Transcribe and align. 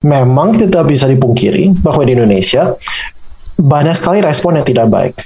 memang 0.00 0.56
tidak 0.56 0.88
bisa 0.88 1.04
dipungkiri 1.04 1.76
bahwa 1.84 2.00
di 2.08 2.16
Indonesia 2.16 2.72
banyak 3.60 3.92
sekali 3.92 4.24
respon 4.24 4.56
yang 4.56 4.64
tidak 4.64 4.88
baik. 4.88 5.16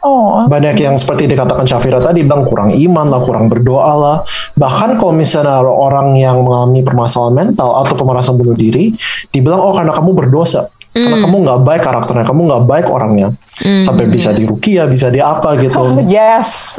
Oh. 0.00 0.48
Banyak 0.48 0.80
yang 0.80 0.96
seperti 0.96 1.28
dikatakan 1.28 1.64
Syafira 1.64 2.00
tadi 2.00 2.24
bilang 2.24 2.44
kurang 2.48 2.72
iman 2.72 3.06
lah, 3.08 3.20
kurang 3.24 3.48
berdoa 3.52 3.92
lah. 3.96 4.16
Bahkan 4.56 4.96
kalau 4.96 5.12
misalnya 5.12 5.60
orang 5.64 6.16
yang 6.16 6.40
mengalami 6.44 6.80
permasalahan 6.84 7.36
mental 7.36 7.76
atau 7.84 7.96
pemerasan 7.96 8.36
bunuh 8.40 8.56
diri, 8.56 8.96
dibilang 9.32 9.60
oh 9.60 9.72
karena 9.72 9.92
kamu 9.92 10.12
berdosa. 10.12 10.72
Karena 10.90 11.22
kamu 11.22 11.36
nggak 11.46 11.60
baik 11.62 11.82
karakternya, 11.86 12.24
kamu 12.26 12.40
nggak 12.50 12.64
baik 12.66 12.86
orangnya, 12.90 13.30
sampai 13.62 14.10
bisa 14.10 14.34
dirukia, 14.34 14.90
bisa 14.90 15.06
di 15.06 15.22
apa 15.22 15.54
gitu. 15.56 15.78
Yes. 16.10 16.76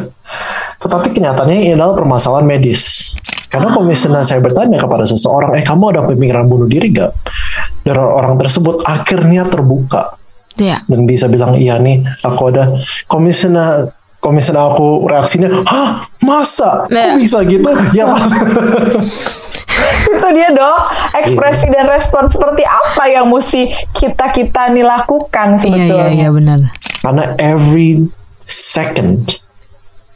Tetapi 0.82 1.14
kenyataannya 1.14 1.56
ini 1.62 1.70
adalah 1.78 1.94
permasalahan 1.94 2.44
medis. 2.44 3.14
Karena 3.48 3.68
kalau 3.68 3.84
misalnya 3.84 4.22
saya 4.22 4.38
bertanya 4.38 4.76
kepada 4.76 5.02
seseorang, 5.02 5.56
eh 5.56 5.64
kamu 5.64 5.84
ada 5.90 6.00
pemikiran 6.04 6.44
bunuh 6.44 6.68
diri 6.68 6.92
gak? 6.92 7.16
Dan 7.80 7.96
orang 7.96 8.36
tersebut 8.36 8.84
akhirnya 8.84 9.44
terbuka 9.44 10.14
Iya. 10.58 10.82
dan 10.84 11.06
bisa 11.06 11.26
bilang 11.26 11.54
iya 11.54 11.78
nih 11.78 12.02
aku 12.20 12.50
ada. 12.50 12.76
Kalau 13.06 13.22
misalnya 13.22 13.88
kalau 14.18 14.34
misalnya 14.34 14.66
aku 14.66 15.06
reaksinya, 15.06 15.48
hah 15.64 16.02
masa? 16.20 16.84
Kok 16.84 16.92
Iya. 16.92 17.14
bisa 17.14 17.38
gitu? 17.42 17.70
ya 17.96 18.04
itu 20.08 20.28
dia 20.34 20.50
dong 20.50 20.78
ekspresi 21.14 21.68
dan 21.68 21.86
respon 21.86 22.26
seperti 22.26 22.64
apa 22.64 23.04
yang 23.06 23.28
mesti 23.28 23.68
kita 23.92 24.32
kita 24.32 24.72
nih 24.72 24.82
lakukan 24.82 25.54
Iya 25.54 25.60
sebetulnya. 25.60 25.94
iya 25.94 26.06
iya 26.10 26.28
benar. 26.28 26.58
Karena 26.98 27.24
every 27.38 28.08
second 28.42 29.38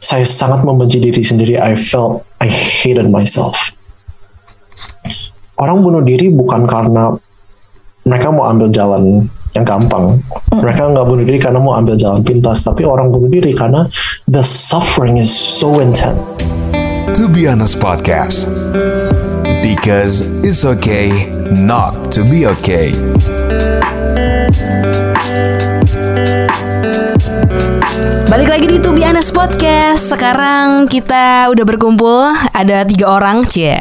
saya 0.03 0.27
sangat 0.27 0.67
membenci 0.67 0.99
diri 0.99 1.23
sendiri. 1.23 1.55
I 1.63 1.79
felt 1.79 2.27
I 2.43 2.51
hated 2.51 3.07
myself. 3.07 3.71
Orang 5.55 5.87
bunuh 5.87 6.03
diri 6.03 6.27
bukan 6.27 6.67
karena 6.67 7.15
mereka 8.03 8.35
mau 8.35 8.51
ambil 8.51 8.67
jalan 8.75 9.31
yang 9.55 9.63
gampang. 9.63 10.19
Mereka 10.51 10.91
nggak 10.91 11.07
bunuh 11.07 11.23
diri 11.23 11.39
karena 11.39 11.63
mau 11.63 11.79
ambil 11.79 11.95
jalan 11.95 12.27
pintas, 12.27 12.67
tapi 12.67 12.83
orang 12.83 13.15
bunuh 13.15 13.31
diri 13.31 13.55
karena 13.55 13.87
the 14.27 14.43
suffering 14.43 15.23
is 15.23 15.31
so 15.31 15.79
intense. 15.79 16.19
To 17.15 17.31
Be 17.31 17.47
Honest 17.47 17.79
Podcast. 17.79 18.51
Because 19.63 20.27
it's 20.43 20.67
okay 20.67 21.31
not 21.55 22.11
to 22.11 22.27
be 22.27 22.51
okay. 22.59 22.91
Balik 28.33 28.49
lagi 28.49 28.67
di 28.67 28.79
Be 28.81 29.05
Honest 29.05 29.37
Podcast 29.37 30.17
Sekarang 30.17 30.89
kita 30.89 31.53
udah 31.53 31.65
berkumpul 31.69 32.33
Ada 32.57 32.89
tiga 32.89 33.13
orang 33.13 33.45
Cie 33.45 33.79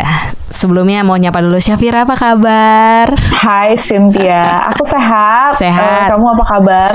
Sebelumnya 0.51 1.01
mau 1.07 1.15
nyapa 1.15 1.39
dulu 1.39 1.57
Syafira 1.57 2.03
apa 2.03 2.19
kabar? 2.19 3.15
Hai 3.15 3.79
Cynthia, 3.79 4.67
aku 4.67 4.83
sehat. 4.83 5.55
Sehat. 5.55 6.11
Eh, 6.11 6.11
kamu 6.11 6.25
apa 6.35 6.43
kabar? 6.43 6.91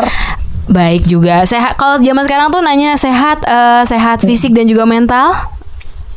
Baik 0.68 1.08
juga 1.08 1.48
Sehat 1.48 1.80
Kalau 1.80 1.96
zaman 1.96 2.22
sekarang 2.28 2.52
tuh 2.52 2.60
nanya 2.60 3.00
sehat 3.00 3.40
eh, 3.48 3.82
Sehat 3.88 4.20
fisik 4.22 4.52
dan 4.52 4.68
juga 4.68 4.84
mental 4.84 5.55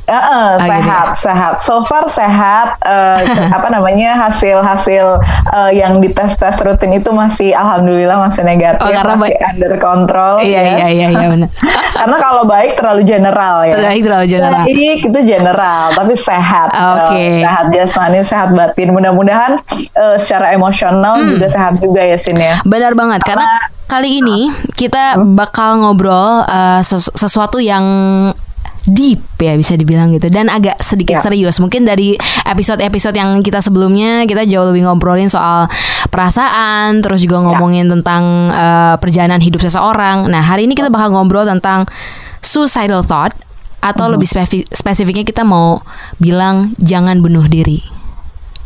Eh, 0.09 0.15
eh, 0.15 0.49
gitu 0.57 0.65
sehat, 0.65 1.07
sehat. 1.15 1.53
So 1.61 1.85
far 1.85 2.09
sehat. 2.09 2.81
Eh, 2.81 3.17
apa 3.55 3.67
namanya 3.69 4.17
hasil-hasil 4.19 5.21
eh, 5.47 5.71
yang 5.75 5.97
dites 5.97 6.33
tes 6.33 6.57
rutin 6.59 6.91
itu 6.91 7.09
masih, 7.09 7.53
alhamdulillah 7.53 8.17
masih 8.19 8.41
negatif, 8.41 8.81
Oh, 8.81 8.89
karena 8.89 9.13
masih 9.13 9.37
baik- 9.37 9.45
under 9.47 9.73
control. 9.77 10.33
Iya 10.39 10.59
yes. 10.59 10.73
iya 10.73 10.87
iya 10.89 11.07
iya 11.13 11.27
benar. 11.29 11.49
Karena 11.99 12.15
kalau 12.17 12.43
baik 12.43 12.71
terlalu 12.73 13.01
general 13.03 13.55
ya. 13.61 13.73
Terlalu 13.75 13.99
terlalu 14.01 14.25
general. 14.25 14.63
Baik 14.63 14.99
itu 15.03 15.19
general, 15.21 15.83
tapi 15.93 16.13
sehat. 16.15 16.69
Oke. 16.71 17.13
Eh, 17.13 17.43
sehat 17.43 17.65
jasmani, 17.69 18.19
sehat 18.23 18.49
batin. 18.51 18.89
Mudah-mudahan 18.89 19.59
eh, 19.93 20.15
secara 20.15 20.51
emosional 20.51 21.19
Hmm. 21.19 21.29
juga 21.29 21.47
sehat 21.47 21.77
juga 21.77 22.01
ya 22.01 22.15
Sin 22.15 22.35
ya. 22.35 22.57
Benar 22.63 22.95
banget 22.95 23.19
karena 23.21 23.45
kali 23.85 24.21
ini 24.21 24.47
kita 24.73 25.17
bakal 25.35 25.81
ngobrol 25.81 26.41
eh, 26.41 26.81
sesu- 26.81 27.11
sesuatu 27.11 27.59
yang 27.59 27.83
deep 28.85 29.19
ya 29.37 29.55
bisa 29.55 29.73
dibilang 29.73 30.11
gitu. 30.11 30.27
Dan 30.27 30.47
agak 30.47 30.79
sedikit 30.79 31.19
Ya. 31.19 31.23
serius. 31.23 31.57
Mungkin 31.57 31.83
dari 31.83 32.15
episode-episode 32.45 33.13
yang 33.13 33.39
kita 33.39 33.59
sebelumnya 33.59 34.23
kita 34.23 34.43
jauh 34.43 34.67
lebih 34.67 34.85
ngobrolin 34.85 35.27
soal 35.27 35.67
perasaan 36.09 36.99
terus 36.99 37.19
juga 37.19 37.39
ngomongin 37.39 37.87
tentang 37.89 38.23
eh, 38.49 38.95
perjalanan 38.97 39.39
hidup 39.39 39.59
seseorang. 39.59 40.27
Nah 40.27 40.41
hari 40.41 40.67
ini 40.67 40.73
kita 40.73 40.87
bakal 40.87 41.11
ngobrol 41.11 41.43
tentang 41.43 41.83
suicidal 42.39 43.01
thought 43.01 43.35
atau 43.79 44.11
lebih 44.11 44.27
spefi- 44.27 44.67
spesifiknya 44.67 45.23
kita 45.23 45.43
mau 45.43 45.79
bilang 46.17 46.75
jangan 46.77 47.23
bunuh 47.23 47.47
diri 47.47 47.79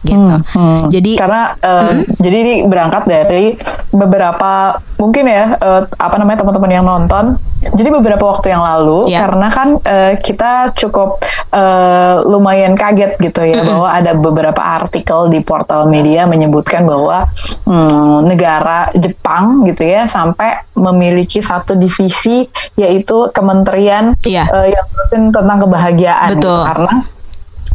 gitu 0.04 0.36
Hmm. 0.54 0.92
jadi 0.92 1.12
karena 1.16 1.42
eh, 1.58 1.92
jadi 2.20 2.38
ini 2.38 2.54
berangkat 2.66 3.04
dari 3.04 3.56
beberapa 3.90 4.76
mungkin 4.98 5.26
ya 5.26 5.56
eh, 5.56 5.82
apa 5.90 6.16
namanya 6.18 6.44
teman-teman 6.44 6.72
yang 6.72 6.84
nonton 6.84 7.40
jadi 7.64 7.90
beberapa 7.90 8.28
waktu 8.28 8.52
yang 8.52 8.60
lalu 8.60 9.08
Ya. 9.08 9.24
karena 9.24 9.48
kan 9.48 9.80
eh, 9.80 10.20
kita 10.20 10.76
cukup 10.76 11.24
eh, 11.50 12.16
lumayan 12.26 12.76
kaget 12.76 13.16
gitu 13.18 13.42
ya 13.46 13.64
bahwa 13.64 13.88
ada 13.88 14.12
beberapa 14.14 14.60
artikel 14.60 15.32
di 15.32 15.40
portal 15.40 15.88
media 15.88 16.28
menyebutkan 16.28 16.84
bahwa 16.84 17.32
hmm, 17.64 18.28
negara 18.28 18.92
Jepang 18.94 19.64
gitu 19.64 19.84
ya 19.84 20.06
sampai 20.06 20.68
memiliki 20.76 21.40
satu 21.40 21.74
divisi 21.74 22.44
yaitu 22.76 23.32
kementerian 23.32 24.20
Iya. 24.22 24.44
eh, 24.50 24.68
yang 24.76 24.84
ngurusin 24.84 25.24
tentang 25.32 25.60
kebahagiaan 25.62 26.30
gitu. 26.36 26.44
Betul. 26.44 26.62
karena 26.68 26.94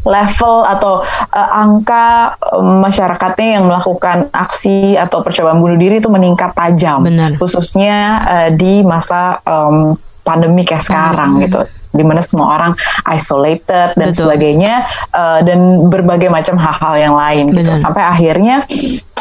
level 0.07 0.67
atau 0.67 1.03
uh, 1.33 1.49
angka 1.55 2.39
um, 2.55 2.83
masyarakatnya 2.85 3.59
yang 3.59 3.65
melakukan 3.67 4.31
aksi 4.31 4.95
atau 4.95 5.23
percobaan 5.23 5.59
bunuh 5.59 5.79
diri 5.79 5.99
itu 5.99 6.11
meningkat 6.13 6.55
tajam, 6.55 7.07
Benar. 7.07 7.35
khususnya 7.39 7.97
uh, 8.23 8.49
di 8.55 8.83
masa 8.87 9.43
um, 9.43 9.99
pandemi 10.23 10.63
kayak 10.63 10.85
sekarang 10.85 11.41
gitu, 11.41 11.65
di 11.99 12.07
mana 12.07 12.23
semua 12.23 12.55
orang 12.55 12.73
isolated 13.11 13.99
dan 13.99 14.15
Betul. 14.15 14.31
sebagainya, 14.31 14.87
uh, 15.11 15.43
dan 15.43 15.91
berbagai 15.91 16.31
macam 16.31 16.55
hal-hal 16.55 16.95
yang 16.95 17.15
lain 17.19 17.45
gitu, 17.51 17.75
Benar. 17.75 17.83
sampai 17.83 18.03
akhirnya 18.07 18.63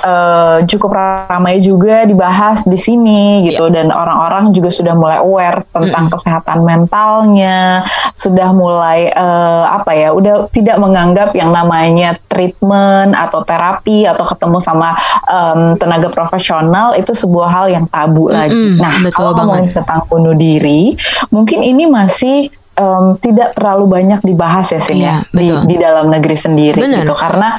uh, 0.05 0.61
cukup 0.69 0.93
ramai 0.93 1.57
juga 1.57 2.05
dibahas 2.05 2.69
di 2.69 2.77
sini 2.77 3.49
gitu, 3.49 3.65
Iya. 3.67 3.81
dan 3.81 3.88
orang-orang 3.89 4.53
juga 4.53 4.69
sudah 4.69 4.93
mulai 4.93 5.17
aware 5.17 5.65
tentang 5.73 6.13
kesehatan 6.13 6.61
mentalnya, 6.61 7.81
sudah 8.13 8.51
mulai 8.53 9.09
eh, 9.09 9.65
apa 9.65 9.91
ya, 9.95 10.11
udah 10.13 10.51
tidak 10.51 10.77
menganggap 10.77 11.31
yang 11.33 11.49
namanya 11.49 12.19
treatment 12.27 13.15
atau 13.15 13.41
terapi 13.41 14.05
atau 14.05 14.27
ketemu 14.27 14.57
sama 14.61 14.94
em, 15.25 15.73
tenaga 15.79 16.11
profesional 16.11 16.94
itu 16.94 17.15
sebuah 17.15 17.49
hal 17.49 17.65
yang 17.71 17.85
tabu 17.88 18.29
lagi. 18.29 18.77
Nah, 18.77 18.99
betul 18.99 19.15
kalau 19.15 19.31
banget. 19.33 19.47
ngomongin 19.47 19.71
tentang 19.73 20.01
bunuh 20.11 20.35
diri, 20.38 20.94
mungkin 21.31 21.63
ini 21.63 21.88
masih 21.88 22.51
em, 22.77 23.17
tidak 23.19 23.57
terlalu 23.57 23.85
banyak 23.89 24.21
dibahas 24.21 24.69
ya 24.71 24.79
Iya, 24.88 24.93
ya 24.93 25.15
di, 25.33 25.47
betul. 25.49 25.61
di 25.65 25.75
dalam 25.81 26.05
negeri 26.13 26.38
sendiri 26.38 26.79
Benar. 26.79 27.03
gitu 27.03 27.13
karena 27.17 27.49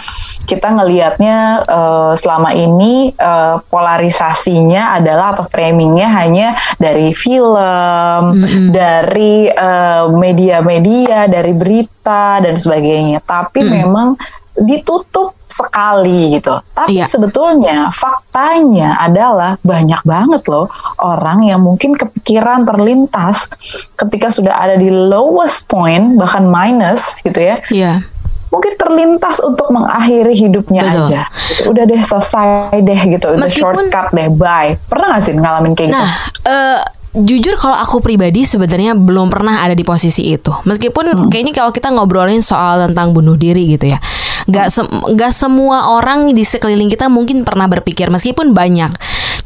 kita 0.46 0.68
ngelihatnya 0.72 1.36
eh, 1.66 2.12
selama 2.16 2.50
ini 2.54 3.10
eh, 3.12 3.56
polarisasinya 3.68 4.96
adalah 4.96 5.34
atau 5.36 5.44
framingnya 5.44 6.08
hanya 6.14 6.48
dari 6.78 7.12
film, 7.12 8.40
dari 8.70 9.50
eh, 9.50 10.04
media-media, 10.08 11.26
dari 11.28 11.52
berita 11.52 12.40
dan 12.40 12.56
sebagainya. 12.56 13.20
Tapi 13.20 13.60
memang 13.66 14.16
ditutup 14.60 15.34
sekali 15.48 16.30
gitu. 16.32 16.54
Tapi 16.70 16.96
Iya. 16.96 17.06
sebetulnya 17.06 17.91
faktanya 17.91 18.94
adalah 18.96 19.58
banyak 19.58 19.98
banget 20.02 20.42
loh 20.46 20.70
orang 20.96 21.42
yang 21.42 21.58
mungkin 21.58 21.92
kepikiran 21.92 22.62
terlintas 22.62 23.50
ketika 23.92 24.30
sudah 24.30 24.54
ada 24.54 24.74
di 24.74 24.86
lowest 24.86 25.66
point 25.66 26.14
bahkan 26.14 26.47
minus 26.47 27.18
gitu 27.20 27.41
ya 27.41 27.58
Iya. 27.68 28.06
mungkin 28.48 28.78
terlintas 28.78 29.42
untuk 29.42 29.68
mengakhiri 29.68 30.32
hidupnya 30.32 30.80
Betul. 30.86 31.04
aja. 31.10 31.22
Gitu. 31.28 31.62
Udah 31.68 31.84
deh 31.84 32.00
selesai 32.00 32.48
deh 32.78 33.00
gitu. 33.10 33.27
Udah 33.28 33.44
Meskipun- 33.44 33.74
shortcut 33.77 34.06
deh, 34.15 34.28
bye. 34.30 34.78
Pernah 34.86 35.06
gak 35.12 35.22
sih 35.22 35.34
ngalamin 35.34 35.74
kayak 35.74 35.91
gitu? 35.91 35.98
Nah, 35.98 36.10
eh, 36.47 36.78
jujur 37.24 37.54
kalau 37.59 37.76
aku 37.78 38.03
pribadi 38.03 38.44
sebenarnya 38.47 38.94
belum 38.94 39.30
pernah 39.32 39.65
ada 39.65 39.74
di 39.74 39.82
posisi 39.86 40.30
itu. 40.30 40.50
Meskipun 40.66 41.30
kayaknya 41.30 41.54
kalau 41.54 41.70
kita 41.70 41.91
ngobrolin 41.91 42.42
soal 42.42 42.84
tentang 42.91 43.15
bunuh 43.15 43.34
diri 43.34 43.78
gitu 43.78 43.91
ya, 43.94 43.98
nggak 44.48 44.68
sem- 44.68 44.92
nggak 45.15 45.32
semua 45.32 45.98
orang 45.98 46.32
di 46.32 46.42
sekeliling 46.42 46.91
kita 46.91 47.10
mungkin 47.10 47.42
pernah 47.42 47.66
berpikir 47.66 48.09
meskipun 48.09 48.53
banyak. 48.54 48.91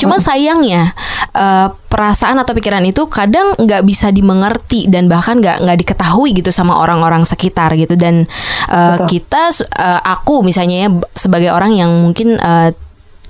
Cuma 0.01 0.19
sayangnya 0.19 0.91
eh, 1.31 1.69
perasaan 1.71 2.41
atau 2.43 2.53
pikiran 2.59 2.83
itu 2.83 3.07
kadang 3.07 3.55
nggak 3.55 3.87
bisa 3.87 4.11
dimengerti 4.11 4.91
dan 4.91 5.07
bahkan 5.07 5.39
nggak 5.39 5.63
nggak 5.63 5.79
diketahui 5.87 6.35
gitu 6.35 6.51
sama 6.51 6.81
orang-orang 6.83 7.23
sekitar 7.23 7.71
gitu 7.79 7.95
dan 7.95 8.27
Betul. 8.67 9.07
kita 9.07 9.55
eh, 9.79 10.01
aku 10.03 10.43
misalnya 10.43 10.87
ya 10.87 10.91
sebagai 11.15 11.55
orang 11.55 11.79
yang 11.79 11.91
mungkin 12.03 12.35
eh, 12.35 12.75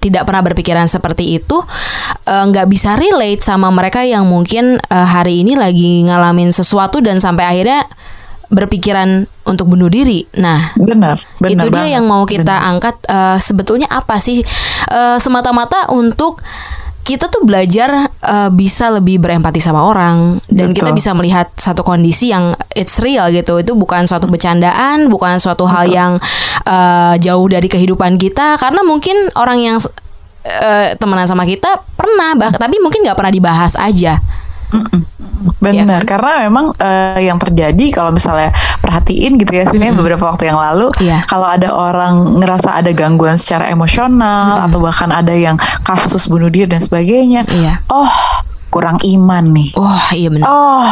tidak 0.02 0.26
pernah 0.26 0.42
berpikiran 0.42 0.90
seperti 0.90 1.38
itu 1.38 1.62
eh, 2.26 2.44
nggak 2.50 2.66
bisa 2.66 2.98
relate 2.98 3.38
sama 3.38 3.70
mereka 3.70 4.02
yang 4.02 4.26
mungkin 4.26 4.82
eh, 4.82 5.06
hari 5.06 5.46
ini 5.46 5.54
lagi 5.54 6.02
ngalamin 6.02 6.50
sesuatu 6.50 6.98
dan 6.98 7.22
sampai 7.22 7.46
akhirnya 7.46 7.86
berpikiran 8.52 9.24
untuk 9.48 9.64
bunuh 9.64 9.88
diri. 9.88 10.28
Nah, 10.36 10.76
benar, 10.76 11.24
benar 11.40 11.56
itu 11.56 11.66
dia 11.72 11.78
banget. 11.88 11.94
yang 11.96 12.04
mau 12.04 12.28
kita 12.28 12.52
Benar. 12.52 12.68
angkat. 12.68 12.96
eh, 13.08 13.38
sebetulnya 13.40 13.88
apa 13.88 14.18
sih 14.18 14.42
Eh, 14.82 15.16
semata-mata 15.16 15.88
untuk 15.88 16.42
kita 17.02 17.26
tuh 17.26 17.42
belajar 17.42 18.06
eh, 18.06 18.50
bisa 18.54 18.94
lebih 18.94 19.18
berempati 19.18 19.58
sama 19.58 19.82
orang 19.82 20.38
dan 20.46 20.70
kita 20.70 20.94
bisa 20.94 21.10
melihat 21.18 21.50
satu 21.58 21.82
kondisi 21.82 22.30
yang 22.30 22.54
it's 22.78 23.02
real 23.02 23.26
gitu. 23.34 23.58
Itu 23.58 23.74
bukan 23.74 24.06
suatu 24.06 24.30
bercandaan, 24.30 25.10
bukan 25.10 25.42
suatu 25.42 25.66
hal 25.66 25.90
yang 25.90 26.12
eh, 26.62 27.14
jauh 27.18 27.46
dari 27.50 27.66
kehidupan 27.66 28.16
kita 28.16 28.54
karena 28.62 28.86
mungkin 28.86 29.18
orang 29.34 29.58
yang 29.58 29.76
eh, 30.46 30.94
temenan 30.94 31.26
sama 31.26 31.42
kita 31.42 31.82
pernah 31.98 32.38
bah 32.38 32.54
tapi 32.54 32.78
mungkin 32.78 33.02
nggak 33.02 33.18
pernah 33.18 33.34
dibahas 33.34 33.74
aja. 33.74 34.22
Benar, 35.58 36.06
karena 36.06 36.46
memang 36.46 36.70
eh, 36.76 37.26
yang 37.26 37.38
terjadi 37.38 37.90
kalau 37.90 38.10
misalnya 38.10 38.50
perhatiin 38.78 39.38
gitu 39.38 39.52
ya, 39.52 39.66
sini 39.66 39.90
beberapa 39.90 40.30
waktu 40.30 40.50
yang 40.50 40.58
lalu, 40.58 40.90
Iya. 40.98 41.22
kalau 41.26 41.46
ada 41.46 41.70
orang 41.70 42.38
ngerasa 42.38 42.78
ada 42.78 42.90
gangguan 42.90 43.34
secara 43.34 43.66
emosional 43.68 44.62
atau 44.66 44.78
bahkan 44.78 45.10
ada 45.10 45.34
yang 45.34 45.54
kasus 45.82 46.26
bunuh 46.26 46.46
diri 46.46 46.66
dan 46.66 46.78
sebagainya, 46.78 47.42
Iya. 47.46 47.82
oh 47.90 48.10
kurang 48.70 49.02
iman 49.02 49.44
nih, 49.50 49.68
Oh 49.74 50.06
iya 50.14 50.28
benar. 50.30 50.46
oh 50.46 50.86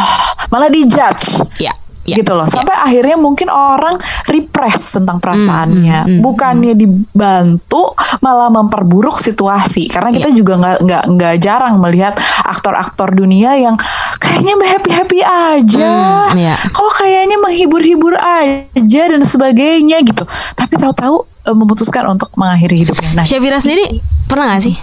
malah 0.51 0.69
dijudge. 0.69 1.41
Ya. 1.59 1.71
Ya, 2.05 2.17
gitu 2.17 2.33
loh 2.33 2.49
ya. 2.49 2.53
sampai 2.61 2.77
akhirnya 2.77 3.17
mungkin 3.17 3.49
orang 3.49 3.97
repress 4.27 4.97
tentang 4.97 5.21
perasaannya 5.21 5.99
mm, 6.07 6.11
mm, 6.17 6.21
bukannya 6.21 6.73
dibantu 6.75 7.93
malah 8.21 8.49
memperburuk 8.49 9.17
situasi 9.17 9.87
karena 9.87 10.11
kita 10.11 10.29
Iya. 10.31 10.37
juga 10.37 10.53
nggak 10.57 10.77
nggak 10.87 11.05
nggak 11.17 11.35
jarang 11.39 11.75
melihat 11.79 12.15
aktor-aktor 12.43 13.13
dunia 13.13 13.55
yang 13.55 13.77
kayaknya 14.17 14.55
happy 14.57 14.91
happy 14.91 15.19
aja 15.21 15.91
Hmm, 16.31 16.39
iya. 16.39 16.55
kok 16.71 16.91
kayaknya 16.97 17.37
menghibur-hibur 17.37 18.15
aja 18.17 19.03
dan 19.11 19.23
sebagainya 19.23 20.01
gitu 20.03 20.25
tapi 20.55 20.77
tahu-tahu 20.77 21.17
eh, 21.47 21.57
memutuskan 21.57 22.07
untuk 22.09 22.31
mengakhiri 22.35 22.87
hidupnya 22.87 23.11
nah 23.13 23.25
Syafira 23.25 23.59
sendiri 23.59 23.99
pernah 24.27 24.55
gak 24.55 24.63
sih? 24.65 24.77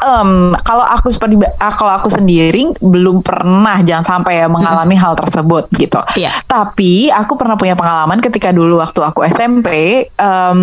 Em, 0.00 0.48
kalau 0.64 0.84
aku 0.84 1.08
seperti 1.12 1.36
ah, 1.60 1.72
kalau 1.72 1.92
aku 1.92 2.08
sendiri 2.08 2.72
belum 2.80 3.20
pernah 3.24 3.80
jangan 3.80 4.04
sampai 4.04 4.44
ya 4.44 4.46
mengalami 4.48 4.96
hal 4.96 5.16
tersebut 5.16 5.68
gitu. 5.76 6.00
Iya. 6.16 6.32
Tapi 6.44 7.08
aku 7.12 7.36
pernah 7.36 7.56
punya 7.56 7.76
pengalaman 7.76 8.20
ketika 8.20 8.52
dulu 8.52 8.80
waktu 8.80 9.00
aku 9.00 9.24
SMP 9.28 9.68
em, 10.08 10.58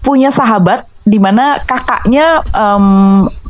punya 0.00 0.32
sahabat 0.32 0.84
di 1.02 1.18
mana 1.18 1.58
kakaknya 1.64 2.40
em, 2.52 3.24
m- 3.24 3.41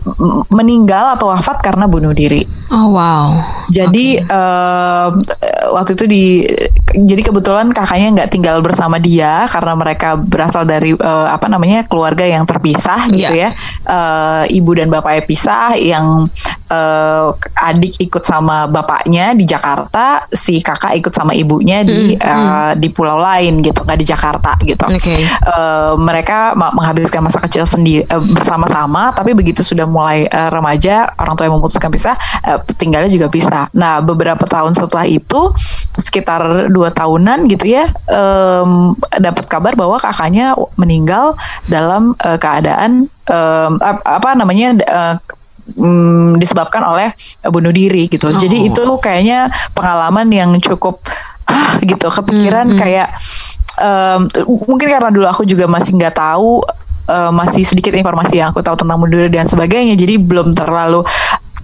meninggal 0.49 1.15
atau 1.15 1.31
wafat 1.31 1.63
karena 1.63 1.87
bunuh 1.87 2.11
diri. 2.11 2.43
Oh 2.73 2.93
wow. 2.93 3.37
Jadi 3.69 4.19
em, 4.19 5.13
eh, 5.41 5.65
waktu 5.71 5.91
itu 5.95 6.05
di 6.09 6.25
jadi 6.93 7.23
kebetulan 7.25 7.73
kakaknya 7.73 8.09
nggak 8.21 8.31
tinggal 8.33 8.61
bersama 8.61 9.01
dia 9.01 9.45
karena 9.49 9.73
mereka 9.77 10.17
berasal 10.17 10.65
dari 10.65 10.93
eh, 10.93 11.27
apa 11.29 11.47
namanya 11.49 11.85
keluarga 11.87 12.25
yang 12.25 12.45
terpisah 12.45 13.09
gitu 13.13 13.33
Iya. 13.33 13.51
ya. 13.51 13.51
Eh, 13.87 14.57
ibu 14.57 14.73
dan 14.73 14.89
bapaknya 14.89 15.23
pisah, 15.25 15.77
yang 15.77 16.27
eh, 16.69 17.29
adik 17.61 18.01
ikut 18.01 18.25
sama 18.25 18.65
bapaknya 18.67 19.37
di 19.37 19.45
Jakarta, 19.45 20.27
si 20.33 20.59
kakak 20.61 20.97
ikut 20.99 21.13
sama 21.13 21.37
ibunya 21.37 21.85
di 21.85 22.17
eh, 22.17 22.73
di 22.77 22.89
pulau 22.89 23.21
lain 23.21 23.61
gitu, 23.61 23.85
nggak 23.85 23.99
di 24.01 24.07
Jakarta 24.07 24.51
gitu. 24.65 24.85
Oke. 24.89 25.17
Eh, 25.29 25.93
mereka 26.01 26.53
menghabiskan 26.57 27.21
masa 27.25 27.41
kecil 27.41 27.69
sendiri 27.69 28.05
eh, 28.05 28.23
bersama-sama, 28.33 29.13
tapi 29.13 29.37
begitu 29.37 29.61
sudah 29.61 29.85
mulai 29.93 30.25
eh, 30.25 30.49
remaja, 30.49 31.13
orang 31.15 31.35
tua 31.37 31.45
yang 31.47 31.61
memutuskan 31.61 31.93
pisah, 31.93 32.17
eh, 32.43 32.57
tinggalnya 32.75 33.13
juga 33.13 33.29
pisah. 33.29 33.69
Nah, 33.77 34.01
beberapa 34.01 34.43
tahun 34.43 34.73
setelah 34.73 35.05
itu, 35.05 35.53
sekitar 35.95 36.73
dua 36.73 36.89
tahunan 36.89 37.45
gitu 37.47 37.69
ya, 37.69 37.85
em, 38.09 38.97
dapat 39.21 39.45
kabar 39.45 39.77
bahwa 39.77 40.01
kakaknya 40.01 40.57
meninggal 40.75 41.37
dalam 41.69 42.17
eh, 42.19 42.41
keadaan 42.41 43.13
ap- 43.79 44.03
apa 44.03 44.33
namanya 44.33 44.73
eh, 44.81 45.15
mm, 45.77 46.37
disebabkan 46.37 46.83
oleh 46.83 47.13
bunuh 47.45 47.71
diri 47.71 48.09
gitu. 48.09 48.33
Jadi 48.33 48.57
Oh. 48.59 48.69
itu 48.73 48.83
kayaknya 48.99 49.47
pengalaman 49.73 50.27
yang 50.29 50.51
cukup 50.59 51.05
ah 51.43 51.75
gitu 51.83 52.07
kepikiran 52.07 52.79
kayak 52.79 53.13
em, 53.77 54.31
mungkin 54.47 54.89
karena 54.89 55.11
dulu 55.11 55.27
aku 55.27 55.43
juga 55.43 55.67
masih 55.67 55.97
nggak 55.97 56.15
tahu 56.15 56.63
eh, 57.13 57.31
masih 57.31 57.63
sedikit 57.63 57.93
informasi 57.93 58.41
yang 58.41 58.49
aku 58.51 58.65
tahu 58.65 58.81
tentang 58.81 58.97
diri 59.05 59.29
dan 59.29 59.45
sebagainya 59.45 59.93
jadi 59.95 60.17
belum 60.17 60.57
terlalu 60.57 61.05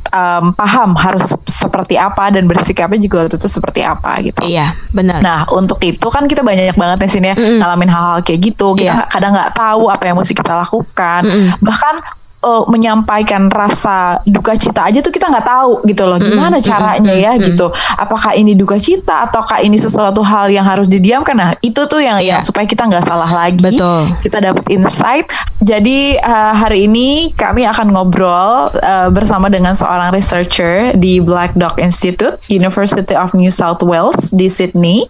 em, 0.09 0.45
paham 0.57 0.97
harus 0.97 1.37
seperti 1.45 2.01
apa 2.01 2.33
dan 2.33 2.49
bersikapnya 2.49 2.97
juga 2.97 3.29
waktu 3.29 3.37
itu 3.37 3.49
seperti 3.49 3.81
apa 3.85 4.17
gitu. 4.25 4.41
Iya, 4.41 4.73
benar. 4.89 5.21
Nah 5.21 5.41
untuk 5.53 5.77
itu 5.85 6.09
kan 6.09 6.25
kita 6.25 6.41
banyak 6.41 6.77
banget 6.77 6.99
di 7.05 7.09
sini 7.09 7.27
ya 7.33 7.37
Mm-mm. 7.37 7.59
ngalamin 7.61 7.91
hal-hal 7.93 8.19
kayak 8.25 8.41
gitu. 8.53 8.73
Kita 8.73 8.89
Iya. 8.89 9.05
kadang 9.09 9.33
nggak 9.37 9.53
tahu 9.53 9.93
apa 9.93 10.03
yang 10.09 10.17
mesti 10.17 10.33
kita 10.33 10.53
lakukan. 10.57 11.23
Mm-mm. 11.29 11.47
Bahkan 11.61 11.95
eh, 12.43 12.63
menyampaikan 12.71 13.51
rasa 13.51 14.23
duka 14.25 14.55
cita 14.55 14.87
aja 14.87 15.03
tuh 15.03 15.13
kita 15.15 15.31
nggak 15.31 15.47
tahu 15.47 15.73
gitu 15.87 16.03
loh. 16.07 16.19
Gimana 16.21 16.59
caranya 16.63 17.15
ya 17.15 17.33
gitu. 17.39 17.71
Apakah 17.99 18.35
ini 18.35 18.55
duka 18.55 18.79
cita 18.79 19.29
ataukah 19.29 19.63
ini 19.63 19.77
sesuatu 19.79 20.23
hal 20.23 20.51
yang 20.51 20.67
harus 20.67 20.87
didiamkan? 20.87 21.37
Nah 21.37 21.51
itu 21.61 21.85
tuh 21.87 22.03
yang, 22.03 22.23
yang 22.23 22.41
supaya 22.43 22.67
kita 22.67 22.87
nggak 22.87 23.05
salah 23.07 23.31
lagi. 23.31 23.63
Betul. 23.63 24.11
Kita 24.23 24.39
dapat 24.43 24.65
insight. 24.71 25.27
Jadi 25.63 26.19
eh, 26.19 26.53
hari 26.55 26.87
ini 26.87 27.35
kami 27.35 27.67
akan 27.67 27.91
ngobrol 27.93 28.71
eh, 28.79 29.09
bersama 29.11 29.51
dengan 29.51 29.75
seorang 29.75 30.15
researcher 30.15 30.95
di 30.95 31.19
Black 31.19 31.59
Dog 31.59 31.77
Institute, 31.79 32.39
University 32.49 33.15
of 33.15 33.35
New 33.35 33.51
South 33.51 33.83
Wales 33.83 34.31
di 34.31 34.47
Sydney, 34.47 35.07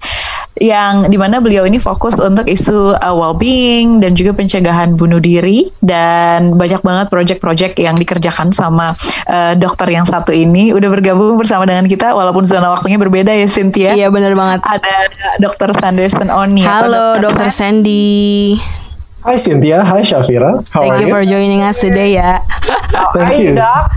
yang 0.58 1.06
di 1.06 1.14
mana 1.14 1.38
beliau 1.38 1.64
ini 1.64 1.78
fokus 1.78 2.18
untuk 2.18 2.46
isu 2.50 2.98
uh, 2.98 3.14
well-being 3.14 4.02
dan 4.02 4.18
juga 4.18 4.34
pencegahan 4.34 4.98
bunuh 4.98 5.22
diri 5.22 5.70
dan 5.78 6.58
banyak 6.58 6.82
banget 6.82 7.06
project-project 7.18 7.74
yang 7.82 7.98
dikerjakan 7.98 8.54
sama 8.54 8.94
uh, 9.26 9.52
dokter 9.58 9.90
yang 9.90 10.06
satu 10.06 10.30
ini 10.30 10.70
udah 10.70 10.86
bergabung 10.86 11.34
bersama 11.34 11.66
dengan 11.66 11.90
kita 11.90 12.14
walaupun 12.14 12.46
zona 12.46 12.70
waktunya 12.70 12.94
berbeda 12.94 13.34
ya 13.34 13.50
Cynthia. 13.50 13.98
Iya 13.98 14.08
benar 14.14 14.38
banget. 14.38 14.62
Ada 14.62 14.94
Dokter 15.42 15.74
Sanderson 15.74 16.30
Oni. 16.30 16.62
Halo 16.62 17.18
Dokter 17.18 17.50
San- 17.50 17.68
Sandy. 17.82 18.54
Hi 19.26 19.34
Cynthia, 19.34 19.82
hi 19.82 20.00
Shafira. 20.06 20.62
How 20.70 20.86
Thank 20.86 20.94
are 20.94 21.00
you 21.02 21.08
you? 21.10 21.14
for 21.18 21.22
joining 21.26 21.60
us 21.66 21.82
today 21.82 22.14
ya. 22.14 22.38
How 22.94 23.10
Thank 23.10 23.34
are 23.34 23.42
you, 23.42 23.50
you. 23.50 23.58
Doc? 23.58 23.90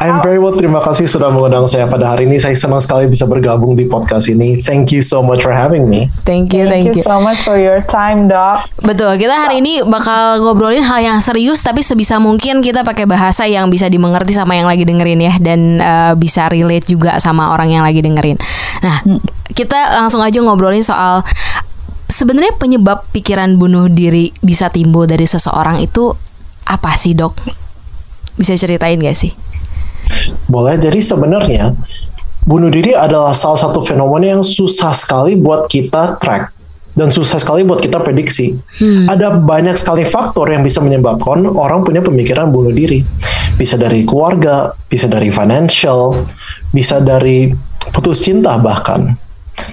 I'm 0.00 0.24
very 0.24 0.40
well. 0.40 0.56
Terima 0.56 0.80
kasih 0.80 1.04
sudah 1.04 1.28
mengundang 1.28 1.68
saya 1.68 1.84
pada 1.84 2.16
hari 2.16 2.24
ini. 2.24 2.40
Saya 2.40 2.56
senang 2.56 2.80
sekali 2.80 3.04
bisa 3.04 3.28
bergabung 3.28 3.76
di 3.76 3.84
podcast 3.84 4.32
ini. 4.32 4.56
Thank 4.56 4.96
you 4.96 5.04
so 5.04 5.20
much 5.20 5.44
for 5.44 5.52
having 5.52 5.92
me. 5.92 6.08
Thank 6.24 6.56
you, 6.56 6.64
Thank, 6.64 6.88
thank 6.88 6.96
you. 6.96 7.04
you 7.04 7.04
so 7.04 7.20
much 7.20 7.36
for 7.44 7.60
your 7.60 7.84
time, 7.84 8.24
Doc. 8.24 8.64
Betul, 8.80 9.20
kita 9.20 9.36
hari 9.36 9.60
ini 9.60 9.84
bakal 9.84 10.40
ngobrolin 10.40 10.80
hal 10.80 11.04
yang 11.04 11.18
serius 11.20 11.60
tapi 11.60 11.84
sebisa 11.84 12.16
mungkin 12.16 12.64
kita 12.64 12.80
pakai 12.80 13.04
bahasa 13.04 13.44
yang 13.44 13.68
bisa 13.68 13.92
dimengerti 13.92 14.32
sama 14.32 14.56
yang 14.56 14.72
lagi 14.72 14.88
dengerin 14.88 15.20
ya 15.20 15.34
dan 15.36 15.76
eh, 15.76 16.12
bisa 16.16 16.48
relate 16.48 16.88
juga 16.88 17.20
sama 17.20 17.52
orang 17.52 17.68
yang 17.68 17.84
lagi 17.84 18.00
dengerin. 18.00 18.40
Nah, 18.80 19.04
kita 19.52 20.00
langsung 20.00 20.24
aja 20.24 20.40
ngobrolin 20.40 20.80
soal 20.80 21.20
sebenarnya 22.08 22.56
penyebab 22.56 23.04
pikiran 23.12 23.60
bunuh 23.60 23.92
diri 23.92 24.32
bisa 24.40 24.72
timbul 24.72 25.04
dari 25.04 25.28
seseorang 25.28 25.76
itu 25.84 26.08
apa 26.64 26.96
sih, 26.96 27.12
Dok? 27.12 27.36
Bisa 28.40 28.56
ceritain 28.56 28.96
gak 28.96 29.12
sih? 29.12 29.49
Boleh. 30.50 30.76
Jadi 30.78 31.00
sebenarnya 31.02 31.74
bunuh 32.44 32.72
diri 32.72 32.96
adalah 32.96 33.36
salah 33.36 33.58
satu 33.58 33.84
fenomena 33.84 34.38
yang 34.38 34.42
susah 34.42 34.90
sekali 34.96 35.36
buat 35.36 35.70
kita 35.70 36.18
track 36.18 36.60
dan 36.98 37.08
susah 37.08 37.38
sekali 37.38 37.62
buat 37.62 37.78
kita 37.78 38.02
prediksi. 38.02 38.58
Ada 39.06 39.38
banyak 39.38 39.78
sekali 39.78 40.02
faktor 40.02 40.50
yang 40.50 40.66
bisa 40.66 40.82
menyebabkan 40.82 41.46
orang 41.54 41.86
punya 41.86 42.02
pemikiran 42.02 42.50
bunuh 42.50 42.74
diri. 42.74 43.06
Bisa 43.54 43.76
dari 43.76 44.08
keluarga, 44.08 44.72
bisa 44.88 45.04
dari 45.06 45.28
financial, 45.28 46.26
bisa 46.72 46.98
dari 46.98 47.52
putus 47.92 48.24
cinta 48.24 48.56
bahkan. 48.56 49.14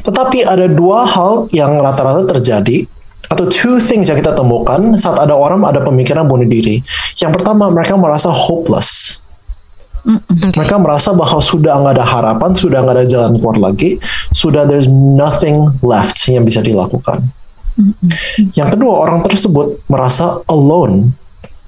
Tetapi 0.04 0.44
ada 0.44 0.68
dua 0.68 1.08
hal 1.08 1.48
yang 1.56 1.80
rata-rata 1.80 2.28
terjadi 2.38 2.84
atau 3.28 3.48
two 3.52 3.80
things 3.84 4.08
yang 4.08 4.20
kita 4.20 4.32
temukan 4.32 4.96
saat 4.96 5.20
ada 5.20 5.36
orang 5.36 5.64
ada 5.68 5.84
pemikiran 5.84 6.28
bunuh 6.28 6.48
diri. 6.48 6.84
Yang 7.20 7.40
pertama 7.40 7.68
mereka 7.72 8.00
merasa 8.00 8.32
hopeless. 8.32 9.20
Oke. 10.08 10.56
Mereka 10.56 10.76
merasa 10.80 11.12
bahwa 11.12 11.44
sudah 11.44 11.84
nggak 11.84 12.00
ada 12.00 12.06
harapan, 12.08 12.56
sudah 12.56 12.80
nggak 12.80 12.96
ada 12.96 13.06
jalan 13.06 13.32
keluar 13.36 13.58
lagi, 13.60 14.00
sudah 14.32 14.64
there's 14.64 14.88
nothing 14.88 15.68
left 15.84 16.16
yang 16.32 16.48
bisa 16.48 16.64
dilakukan. 16.64 17.28
Yang 18.56 18.80
kedua, 18.80 18.94
orang 19.06 19.22
tersebut 19.28 19.84
merasa 19.92 20.40
alone, 20.50 21.14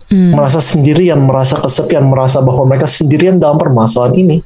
merasa 0.10 0.58
sendirian, 0.58 1.22
merasa 1.22 1.62
kesepian, 1.62 2.01
merasa 2.10 2.41
bahwa 2.41 2.65
mereka 2.65 2.89
sendirian 2.89 3.38
dalam 3.38 3.62
permasalahan 3.62 4.17
ini. 4.17 4.38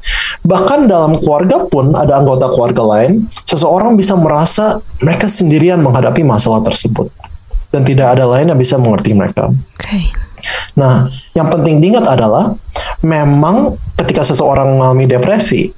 Bahkan 0.43 0.91
dalam 0.91 1.15
keluarga 1.23 1.63
pun 1.63 1.95
ada 1.95 2.19
anggota 2.19 2.51
keluarga 2.51 2.83
lain, 2.83 3.31
seseorang 3.47 3.95
bisa 3.95 4.19
merasa 4.19 4.83
mereka 5.00 5.31
sendirian 5.31 5.79
menghadapi 5.79 6.19
masalah 6.25 6.59
tersebut. 6.67 7.07
Dan 7.71 7.88
tidak 7.88 8.19
ada 8.19 8.29
lain 8.29 8.51
yang 8.53 8.59
bisa 8.59 8.75
mengerti 8.77 9.15
mereka. 9.15 9.50
Oke. 9.50 10.23
Nah, 10.79 11.09
yang 11.38 11.47
penting 11.50 11.79
diingat 11.79 12.05
adalah 12.07 12.53
memang 13.03 13.77
ketika 14.00 14.23
seseorang 14.25 14.77
mengalami 14.77 15.05
depresi 15.05 15.69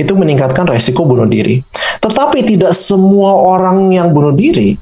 itu 0.00 0.12
meningkatkan 0.16 0.64
resiko 0.64 1.04
bunuh 1.04 1.28
diri. 1.28 1.60
Tetapi 2.00 2.40
tidak 2.56 2.72
semua 2.72 3.36
orang 3.36 3.92
yang 3.92 4.10
bunuh 4.10 4.32
diri 4.32 4.74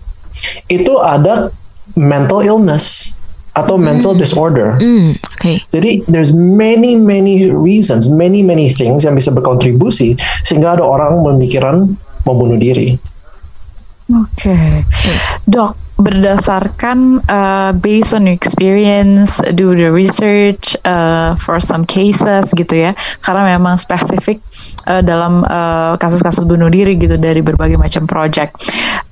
itu 0.70 0.94
ada 1.02 1.50
mental 1.98 2.46
illness 2.46 3.18
atau 3.58 3.74
mental 3.74 4.14
disorder. 4.14 4.78
Hmm, 4.78 5.18
oke. 5.18 5.52
Jadi 5.74 6.06
there's 6.06 6.30
many 6.30 6.94
many 6.94 7.50
reasons, 7.50 8.06
many 8.06 8.46
many 8.46 8.70
things 8.70 9.02
yang 9.02 9.18
bisa 9.18 9.34
berkontribusi 9.34 10.14
sehingga 10.46 10.78
ada 10.78 10.86
orang 10.86 11.18
memikirkan 11.26 11.98
membunuh 12.22 12.54
diri. 12.54 12.94
Oke, 14.08 14.86
dok 15.44 15.87
berdasarkan 15.98 17.26
uh, 17.26 17.74
based 17.74 18.14
on 18.14 18.30
experience, 18.30 19.42
do 19.58 19.74
the 19.74 19.90
research 19.90 20.78
uh, 20.86 21.34
for 21.34 21.58
some 21.58 21.82
cases 21.82 22.54
gitu 22.54 22.70
ya, 22.70 22.94
karena 23.18 23.58
memang 23.58 23.74
spesifik 23.76 24.38
uh, 24.86 25.02
dalam 25.02 25.42
uh, 25.42 25.98
kasus-kasus 25.98 26.46
bunuh 26.46 26.70
diri 26.70 26.94
gitu 26.94 27.18
dari 27.18 27.42
berbagai 27.42 27.74
macam 27.74 28.06
project, 28.06 28.54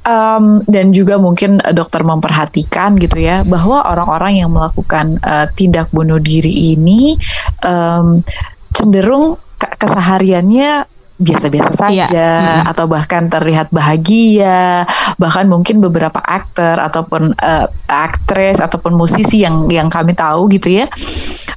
um, 0.07 0.63
dan 0.71 0.95
juga 0.95 1.19
mungkin 1.19 1.59
uh, 1.59 1.75
dokter 1.75 2.07
memperhatikan 2.07 2.95
gitu 3.03 3.19
ya 3.19 3.43
bahwa 3.43 3.83
orang-orang 3.83 4.47
yang 4.47 4.55
melakukan 4.55 5.19
uh, 5.27 5.51
tindak 5.59 5.91
bunuh 5.91 6.23
diri 6.23 6.79
ini 6.79 7.19
um, 7.67 8.23
cenderung 8.71 9.43
kesehariannya 9.59 10.96
biasa-biasa 11.17 11.73
saja 11.73 12.07
Iya. 12.13 12.69
atau 12.69 12.85
bahkan 12.85 13.27
terlihat 13.33 13.73
bahagia 13.73 14.85
bahkan 15.17 15.49
mungkin 15.49 15.81
beberapa 15.81 16.21
aktor 16.21 16.77
ataupun 16.77 17.33
eh, 17.37 17.67
aktris 17.89 18.61
ataupun 18.61 18.93
musisi 18.93 19.41
yang 19.41 19.65
yang 19.73 19.89
kami 19.89 20.13
tahu 20.13 20.53
gitu 20.53 20.69
ya 20.69 20.85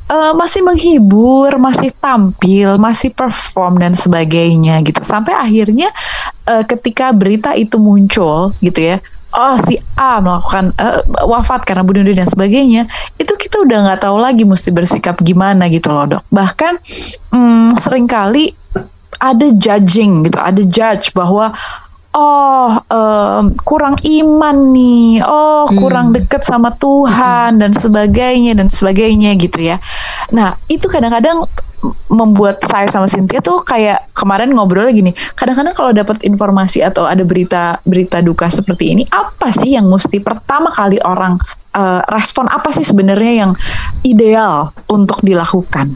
eh, 0.07 0.33
masih 0.33 0.63
menghibur 0.63 1.59
masih 1.59 1.91
tampil 1.99 2.79
masih 2.79 3.11
perform 3.11 3.83
dan 3.83 3.93
sebagainya 3.99 4.79
gitu. 4.87 5.03
Sampai 5.03 5.35
akhirnya 5.35 5.91
eh, 6.47 6.63
ketika 6.63 7.11
berita 7.11 7.51
itu 7.51 7.75
muncul 7.75 8.55
gitu 8.63 8.95
ya 8.95 8.97
oh 9.29 9.61
si 9.61 9.77
A 9.93 10.17
melakukan 10.23 10.73
eh, 10.73 11.05
wafat 11.27 11.61
karena 11.67 11.85
bunuh 11.85 12.01
diri 12.01 12.17
dan 12.17 12.25
sebagainya 12.25 12.89
itu 13.21 13.33
kita 13.37 13.61
udah 13.61 13.85
nggak 13.85 14.01
tahu 14.01 14.17
lagi 14.17 14.41
mesti 14.41 14.73
bersikap 14.73 15.21
gimana 15.21 15.69
gitu 15.69 15.93
loh 15.93 16.17
dok. 16.17 16.23
Bahkan 16.33 16.73
hmm, 17.29 17.77
sering 17.77 18.09
kali 18.09 18.57
ada 19.19 19.47
judging 19.51 20.25
gitu, 20.25 20.39
ada 20.39 20.63
judge 20.63 21.11
bahwa 21.11 21.51
oh 22.15 22.71
em, 22.89 23.53
kurang 23.61 23.99
iman 24.01 24.57
nih, 24.73 25.21
oh 25.21 25.69
kurang 25.77 26.15
deket 26.15 26.41
sama 26.41 26.73
Tuhan 26.73 27.61
dan 27.61 27.71
sebagainya 27.75 28.57
dan 28.57 28.71
sebagainya 28.71 29.37
gitu 29.37 29.59
ya. 29.61 29.77
Nah 30.33 30.57
itu 30.71 30.89
kadang-kadang 30.89 31.45
membuat 32.11 32.59
saya 32.67 32.91
sama 32.91 33.07
Cynthia 33.07 33.39
tuh 33.39 33.63
kayak 33.63 34.11
kemarin 34.11 34.51
ngobrol 34.51 34.91
gini, 34.91 35.15
kadang-kadang 35.37 35.71
kalau 35.71 35.91
dapat 35.95 36.19
informasi 36.27 36.83
atau 36.83 37.07
ada 37.07 37.23
berita 37.23 37.79
berita 37.87 38.19
duka 38.19 38.51
seperti 38.51 38.91
ini, 38.91 39.03
apa 39.07 39.53
sih 39.55 39.79
yang 39.79 39.87
mesti 39.87 40.19
pertama 40.19 40.73
kali 40.75 40.99
orang 40.99 41.39
eh, 41.71 42.01
respon 42.11 42.51
apa 42.51 42.75
sih 42.75 42.83
sebenarnya 42.83 43.33
yang 43.47 43.51
ideal 44.03 44.75
untuk 44.91 45.23
dilakukan? 45.23 45.95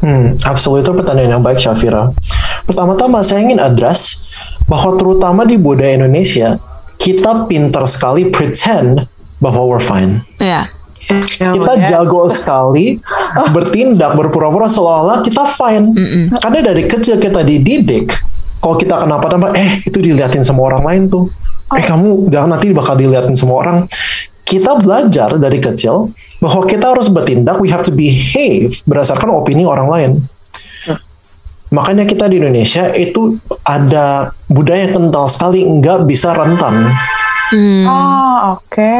Hmm, 0.00 0.36
absolut 0.48 0.80
itu 0.80 0.92
pertanyaan 0.96 1.38
yang 1.38 1.44
baik 1.44 1.60
Syafira. 1.60 2.08
Pertama-tama 2.64 3.20
saya 3.20 3.44
ingin 3.44 3.60
address 3.60 4.24
bahwa 4.64 4.96
terutama 4.96 5.44
di 5.44 5.60
budaya 5.60 5.96
Indonesia 5.96 6.56
kita 6.96 7.48
pintar 7.48 7.84
sekali 7.84 8.28
pretend 8.32 9.04
bahwa 9.40 9.64
we're 9.68 9.82
fine. 9.82 10.24
Ya. 10.40 10.68
Kita 11.40 11.72
Oh, 11.74 11.80
yes. 11.80 11.88
jago 11.90 12.22
sekali 12.30 13.00
bertindak 13.56 14.14
berpura-pura 14.14 14.68
seolah-olah 14.70 15.24
kita 15.24 15.42
fine. 15.48 15.90
Karena 16.38 16.70
dari 16.70 16.84
kecil 16.86 17.16
kita 17.18 17.40
dididik 17.42 18.12
kalau 18.60 18.76
kita 18.76 19.00
kenapa-napa 19.00 19.56
eh 19.56 19.80
itu 19.82 19.98
diliatin 19.98 20.44
sama 20.44 20.68
orang 20.68 20.84
lain 20.84 21.02
tuh. 21.08 21.24
Eh 21.72 21.82
kamu 21.82 22.28
jangan 22.28 22.56
nanti 22.56 22.70
bakal 22.76 22.94
diliatin 22.94 23.32
sama 23.34 23.58
orang. 23.58 23.88
Kita 24.50 24.82
belajar 24.82 25.38
dari 25.38 25.62
kecil 25.62 26.10
bahwa 26.42 26.66
kita 26.66 26.90
harus 26.90 27.06
bertindak, 27.06 27.62
we 27.62 27.70
have 27.70 27.86
to 27.86 27.94
behave 27.94 28.74
berdasarkan 28.82 29.30
opini 29.30 29.62
orang 29.62 29.86
lain. 29.86 30.10
Makanya 31.70 32.02
kita 32.02 32.26
di 32.26 32.42
Indonesia 32.42 32.90
itu 32.98 33.38
ada 33.62 34.34
budaya 34.50 34.90
kental 34.90 35.30
sekali 35.30 35.62
nggak 35.62 36.02
bisa 36.02 36.34
rentan. 36.34 36.90
Hmm. 37.50 37.82
Oh, 37.82 38.54
oke. 38.54 38.94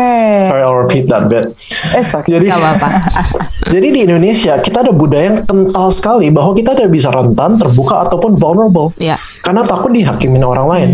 Sorry, 0.51 0.63
I'll 0.67 0.83
repeat 0.83 1.07
that 1.07 1.31
bit. 1.31 1.55
It's 1.95 2.11
okay. 2.11 2.39
Jadi, 2.39 2.51
Gak 2.51 2.59
apa-apa. 2.59 2.89
jadi 3.75 3.87
di 3.95 4.01
Indonesia 4.03 4.59
kita 4.59 4.83
ada 4.83 4.91
budaya 4.91 5.31
yang 5.31 5.39
kental 5.47 5.95
sekali 5.95 6.35
bahwa 6.35 6.51
kita 6.59 6.75
tidak 6.75 6.91
bisa 6.91 7.15
rentan, 7.15 7.63
terbuka 7.63 8.11
ataupun 8.11 8.35
vulnerable. 8.35 8.91
Ya. 8.99 9.15
Karena 9.47 9.63
takut 9.63 9.95
dihakimin 9.95 10.43
orang 10.43 10.67
lain. 10.67 10.89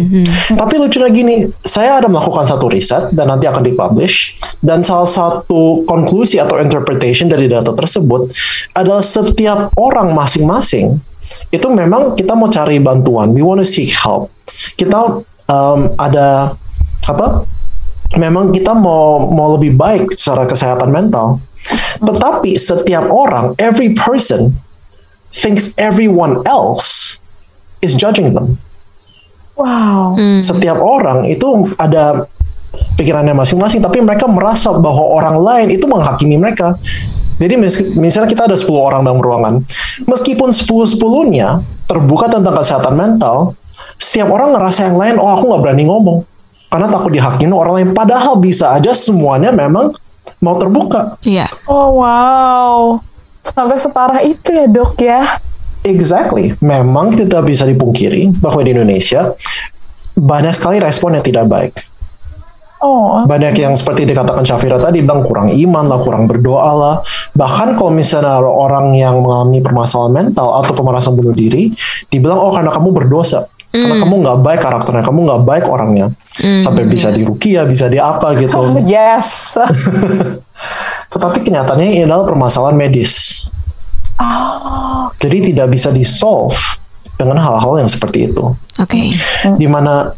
Tapi 0.53 0.75
lucunya 0.77 1.09
gini, 1.09 1.49
saya 1.65 1.99
ada 2.05 2.13
melakukan 2.13 2.45
satu 2.45 2.69
riset 2.69 3.09
dan 3.17 3.33
nanti 3.33 3.49
akan 3.49 3.65
dipublish. 3.65 4.37
Dan 4.61 4.85
salah 4.85 5.09
satu 5.09 5.89
konklusi 5.89 6.37
atau 6.37 6.61
interpretation 6.61 7.33
dari 7.33 7.49
data 7.49 7.73
tersebut 7.73 8.29
adalah 8.77 9.01
setiap 9.01 9.73
orang 9.81 10.13
masing-masing 10.13 11.01
itu 11.51 11.67
memang 11.71 12.15
kita 12.15 12.37
mau 12.37 12.51
cari 12.53 12.79
bantuan. 12.79 13.33
We 13.33 13.43
want 13.43 13.63
to 13.63 13.67
seek 13.67 13.91
help. 13.95 14.31
Kita 14.79 15.23
um, 15.51 15.81
ada 15.99 16.55
apa? 17.09 17.47
Memang 18.15 18.55
kita 18.55 18.71
mau 18.71 19.27
mau 19.31 19.59
lebih 19.59 19.75
baik 19.75 20.15
secara 20.15 20.47
kesehatan 20.47 20.95
mental. 20.95 21.43
Tetapi 21.99 22.55
setiap 22.55 23.11
orang, 23.11 23.59
every 23.59 23.95
person 23.99 24.55
thinks 25.35 25.75
everyone 25.77 26.47
else 26.47 27.19
is 27.83 27.99
judging 27.99 28.31
them. 28.31 28.63
Wow. 29.59 30.15
Setiap 30.37 30.79
orang 30.79 31.27
itu 31.27 31.67
ada 31.81 32.29
pikirannya 33.01 33.33
masing-masing, 33.33 33.81
tapi 33.81 34.05
mereka 34.05 34.29
merasa 34.29 34.71
bahwa 34.77 35.03
orang 35.17 35.37
lain 35.41 35.69
itu 35.75 35.89
menghakimi 35.89 36.37
mereka. 36.37 36.77
Jadi 37.37 37.55
mis- 37.61 37.93
misalnya 37.97 38.33
kita 38.33 38.49
ada 38.49 38.57
10 38.57 38.73
orang 38.81 39.05
dalam 39.05 39.21
ruangan, 39.21 39.61
meskipun 40.09 40.53
10-10-nya 40.53 41.61
terbuka 41.85 42.33
tentang 42.33 42.57
kesehatan 42.57 42.97
mental, 42.97 43.53
setiap 44.01 44.33
orang 44.33 44.57
ngerasa 44.57 44.89
yang 44.89 44.97
lain, 44.97 45.15
oh 45.21 45.37
aku 45.37 45.53
nggak 45.53 45.63
berani 45.65 45.85
ngomong. 45.85 46.25
Karena 46.67 46.87
takut 46.91 47.11
dihakimi 47.15 47.55
orang 47.55 47.75
lain. 47.81 47.91
Padahal 47.95 48.37
bisa 48.39 48.75
aja 48.75 48.93
semuanya 48.93 49.55
memang 49.55 49.95
mau 50.43 50.55
terbuka. 50.59 51.17
Iya. 51.23 51.47
Oh 51.71 52.03
wow. 52.03 53.01
Sampai 53.47 53.79
separah 53.79 54.21
itu 54.27 54.51
ya 54.51 54.67
dok 54.67 54.99
ya. 54.99 55.39
Exactly. 55.87 56.59
Memang 56.59 57.15
tidak 57.15 57.47
bisa 57.47 57.63
dipungkiri 57.63 58.35
bahwa 58.43 58.61
di 58.67 58.75
Indonesia 58.75 59.31
banyak 60.19 60.55
sekali 60.57 60.83
respon 60.83 61.15
yang 61.15 61.25
tidak 61.25 61.47
baik. 61.47 61.75
Oh. 62.77 63.25
Banyak 63.25 63.57
yang 63.57 63.73
seperti 63.73 64.05
dikatakan 64.05 64.45
Syafira 64.45 64.77
tadi 64.77 65.01
bilang 65.01 65.25
kurang 65.25 65.49
iman 65.49 65.85
lah, 65.89 66.01
kurang 66.05 66.29
berdoa 66.29 66.73
lah. 66.77 66.95
Bahkan 67.33 67.81
kalau 67.81 67.89
misalnya 67.89 68.37
ada 68.37 68.51
orang 68.51 68.93
yang 68.93 69.25
mengalami 69.25 69.65
permasalahan 69.65 70.13
mental 70.13 70.61
atau 70.61 70.73
pemerasan 70.77 71.17
bunuh 71.17 71.33
diri, 71.33 71.73
dibilang 72.13 72.37
oh 72.37 72.53
karena 72.53 72.71
kamu 72.77 72.93
berdosa. 72.93 73.49
Karena 73.77 73.97
kamu 74.01 74.15
nggak 74.25 74.39
baik 74.41 74.61
karakternya, 74.65 75.05
kamu 75.05 75.19
nggak 75.29 75.43
baik 75.45 75.65
orangnya. 75.69 76.07
Sampai 76.65 76.89
bisa 76.89 77.13
dirukia, 77.13 77.69
bisa 77.69 77.91
di 77.91 78.01
apa 78.01 78.33
gitu. 78.39 78.77
Yes. 78.87 79.57
Tetapi 81.13 81.39
kenyataannya 81.45 81.87
ini 81.93 82.01
adalah 82.09 82.25
permasalahan 82.25 82.77
medis. 82.77 83.47
oh. 84.21 85.13
Jadi 85.17 85.53
tidak 85.53 85.73
bisa 85.73 85.89
di-solve 85.93 86.57
dengan 87.17 87.41
hal-hal 87.41 87.81
yang 87.81 87.91
seperti 87.91 88.29
itu. 88.33 88.53
Oke. 88.77 89.17
di 89.57 89.65
mana 89.65 90.13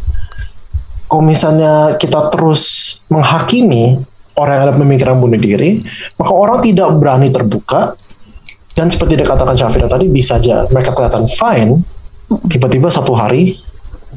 kalau 1.08 1.24
misalnya 1.24 1.94
kita 1.96 2.28
terus 2.28 2.94
menghakimi 3.08 3.96
orang 4.36 4.52
yang 4.54 4.64
ada 4.70 4.74
pemikiran 4.76 5.16
bunuh 5.18 5.40
diri, 5.40 5.82
maka 6.20 6.32
orang 6.34 6.60
tidak 6.62 6.92
berani 7.00 7.32
terbuka 7.32 7.96
dan 8.76 8.86
seperti 8.86 9.18
dikatakan 9.18 9.58
Syafira 9.58 9.90
tadi 9.90 10.06
bisa 10.06 10.38
aja 10.38 10.68
mereka 10.70 10.94
kelihatan 10.94 11.26
fine, 11.26 11.82
tiba-tiba 12.28 12.92
satu 12.92 13.16
hari 13.16 13.60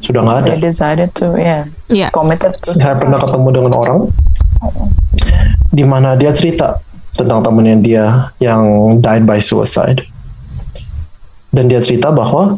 sudah 0.00 0.20
nggak 0.24 0.38
ada. 0.44 0.50
They 0.56 0.60
decided 0.60 1.10
to 1.20 1.36
yeah 1.36 1.68
Iya. 1.88 2.08
committed 2.12 2.56
to 2.60 2.72
Saya 2.76 2.96
pernah 2.96 3.20
ketemu 3.20 3.48
dengan 3.52 3.72
orang 3.76 4.00
di 5.72 5.84
mana 5.84 6.16
dia 6.16 6.32
cerita 6.32 6.80
tentang 7.16 7.44
temennya 7.44 7.76
dia 7.80 8.04
yang 8.40 8.96
died 9.00 9.24
by 9.28 9.40
suicide. 9.40 10.04
Dan 11.52 11.68
dia 11.68 11.84
cerita 11.84 12.08
bahwa 12.08 12.56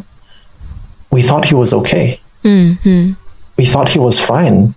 we 1.11 1.19
thought 1.19 1.43
he 1.43 1.55
was 1.55 1.75
okay. 1.75 2.19
Hmm, 2.47 2.79
hmm. 2.87 3.19
we 3.59 3.67
thought 3.67 3.91
he 3.91 3.99
was 3.99 4.19
fine. 4.19 4.71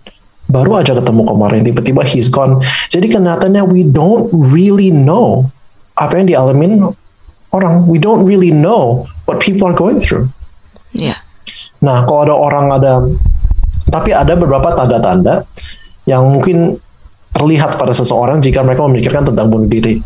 Baru 0.49 0.75
aja 0.75 0.97
ketemu 0.97 1.29
kemarin, 1.29 1.61
tiba-tiba 1.61 2.01
he's 2.03 2.27
gone. 2.27 2.59
Jadi 2.89 3.07
kenyataannya 3.07 3.63
we 3.69 3.85
don't 3.85 4.27
really 4.33 4.89
know 4.89 5.47
apa 5.95 6.19
yang 6.19 6.27
dialamin 6.27 6.89
orang. 7.53 7.85
We 7.87 8.01
don't 8.01 8.25
really 8.27 8.49
know 8.51 9.05
what 9.29 9.39
people 9.39 9.69
are 9.69 9.77
going 9.77 10.01
through. 10.01 10.27
Iya. 10.91 11.15
Nah, 11.79 12.03
kalau 12.03 12.21
ada 12.25 12.35
orang 12.35 12.65
ada, 12.71 12.93
tapi 13.87 14.11
ada 14.11 14.33
beberapa 14.35 14.73
tanda-tanda 14.73 15.45
yang 16.03 16.25
mungkin 16.25 16.77
terlihat 17.31 17.77
pada 17.77 17.93
seseorang 17.93 18.41
jika 18.41 18.61
mereka 18.61 18.83
memikirkan 18.83 19.23
tentang 19.23 19.47
bunuh 19.47 19.65
diri. 19.65 20.01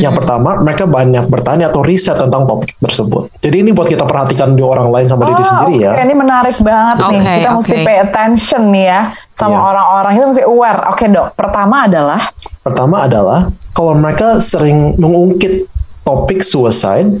Yang 0.00 0.24
pertama, 0.24 0.56
mereka 0.56 0.88
banyak 0.88 1.28
bertanya 1.28 1.68
atau 1.68 1.84
riset 1.84 2.16
tentang 2.16 2.48
topik 2.48 2.80
tersebut. 2.80 3.28
Jadi 3.44 3.60
ini 3.60 3.76
buat 3.76 3.92
kita 3.92 4.08
perhatikan 4.08 4.56
di 4.56 4.64
orang 4.64 4.88
lain 4.88 5.04
sama 5.04 5.28
diri 5.28 5.44
sendiri 5.44 5.84
ya. 5.84 5.92
oke, 5.92 6.00
ini 6.00 6.14
menarik 6.16 6.56
banget 6.64 6.94
nih. 6.96 7.04
Oke, 7.20 7.32
Kita 7.36 7.50
mesti 7.52 7.76
oke. 7.76 7.84
pay 7.84 7.96
attention 8.00 8.62
nih 8.72 8.84
ya 8.88 9.00
sama 9.36 9.52
Iya. 9.52 9.60
orang-orang 9.60 10.12
itu 10.16 10.24
mesti 10.32 10.44
aware. 10.48 10.80
Oke 10.88 11.04
dok, 11.12 11.28
pertama 11.36 11.76
adalah 11.84 12.20
Pertama 12.64 12.96
adalah 13.04 13.40
kalau 13.76 13.92
mereka 13.92 14.40
sering 14.40 14.96
mengungkit 14.96 15.68
topik 16.08 16.40
suicide 16.40 17.20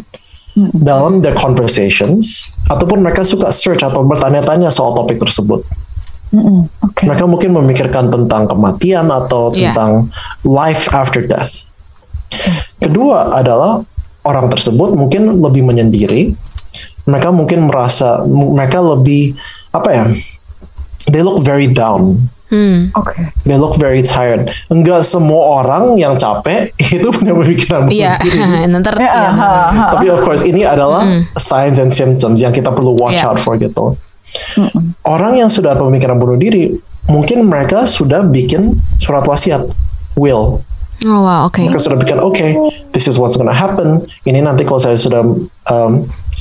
dalam 0.72 1.20
their 1.20 1.36
conversations 1.36 2.49
ataupun 2.70 3.02
mereka 3.02 3.26
suka 3.26 3.50
search 3.50 3.82
atau 3.82 4.06
bertanya-tanya 4.06 4.70
soal 4.70 4.94
topik 4.94 5.18
tersebut. 5.18 5.66
oke. 6.30 7.02
Mereka 7.02 7.26
mungkin 7.26 7.50
memikirkan 7.58 8.06
tentang 8.06 8.46
kematian 8.46 9.10
atau 9.10 9.50
Iya. 9.50 9.74
tentang 9.74 10.14
life 10.46 10.86
after 10.94 11.26
death. 11.26 11.66
Kedua 12.78 13.34
adalah 13.34 13.82
orang 14.22 14.46
tersebut 14.46 14.94
mungkin 14.94 15.42
lebih 15.42 15.66
menyendiri. 15.66 16.30
Mereka 17.10 17.34
mungkin 17.34 17.66
merasa 17.66 18.22
mereka 18.22 18.78
lebih 18.78 19.34
apa 19.74 19.88
ya? 19.90 20.04
They 21.10 21.26
look 21.26 21.42
very 21.42 21.66
down. 21.66 22.30
Hmm. 22.50 22.90
Oke. 22.98 23.14
They 23.46 23.54
look 23.54 23.78
very 23.78 24.02
tired. 24.02 24.50
Enggak 24.66 25.06
semua 25.06 25.62
orang 25.62 25.94
yang 25.94 26.18
capek 26.18 26.74
itu 26.94 27.06
punya 27.08 27.30
pemikiran 27.30 27.86
bunuh 27.86 27.94
Iya, 27.94 28.18
diri. 28.18 28.38
nanti 28.74 28.90
Ya, 28.90 29.06
ya, 29.06 29.30
ha, 29.30 29.52
ha. 29.70 29.84
Tapi 29.94 30.10
of 30.10 30.20
course 30.20 30.42
ini 30.42 30.66
adalah 30.66 31.06
signs 31.38 31.78
and 31.78 31.94
symptoms 31.94 32.42
yang 32.42 32.50
kita 32.50 32.74
perlu 32.74 32.98
watch 32.98 33.22
Iya. 33.22 33.30
out 33.30 33.38
for 33.38 33.54
gitu. 33.54 33.94
Orang 35.02 35.34
yang 35.34 35.46
sudah 35.46 35.74
pemikiran 35.74 36.18
bunuh 36.18 36.34
diri, 36.34 36.74
mungkin 37.06 37.46
mereka 37.46 37.86
sudah 37.86 38.22
bikin 38.22 38.78
surat 38.98 39.22
wasiat, 39.24 39.66
will. 40.14 40.62
Oh 41.00 41.20
wow, 41.24 41.48
oke. 41.48 41.64
Mereka 41.64 41.80
sudah 41.80 41.96
bikin, 41.96 42.20
oke, 42.20 42.46
this 42.92 43.08
is 43.08 43.16
what's 43.16 43.34
gonna 43.34 43.54
happen. 43.54 44.04
Ini 44.22 44.44
nanti 44.44 44.68
kalau 44.68 44.76
saya 44.76 45.00
sudah, 45.00 45.24
um, 45.70 45.92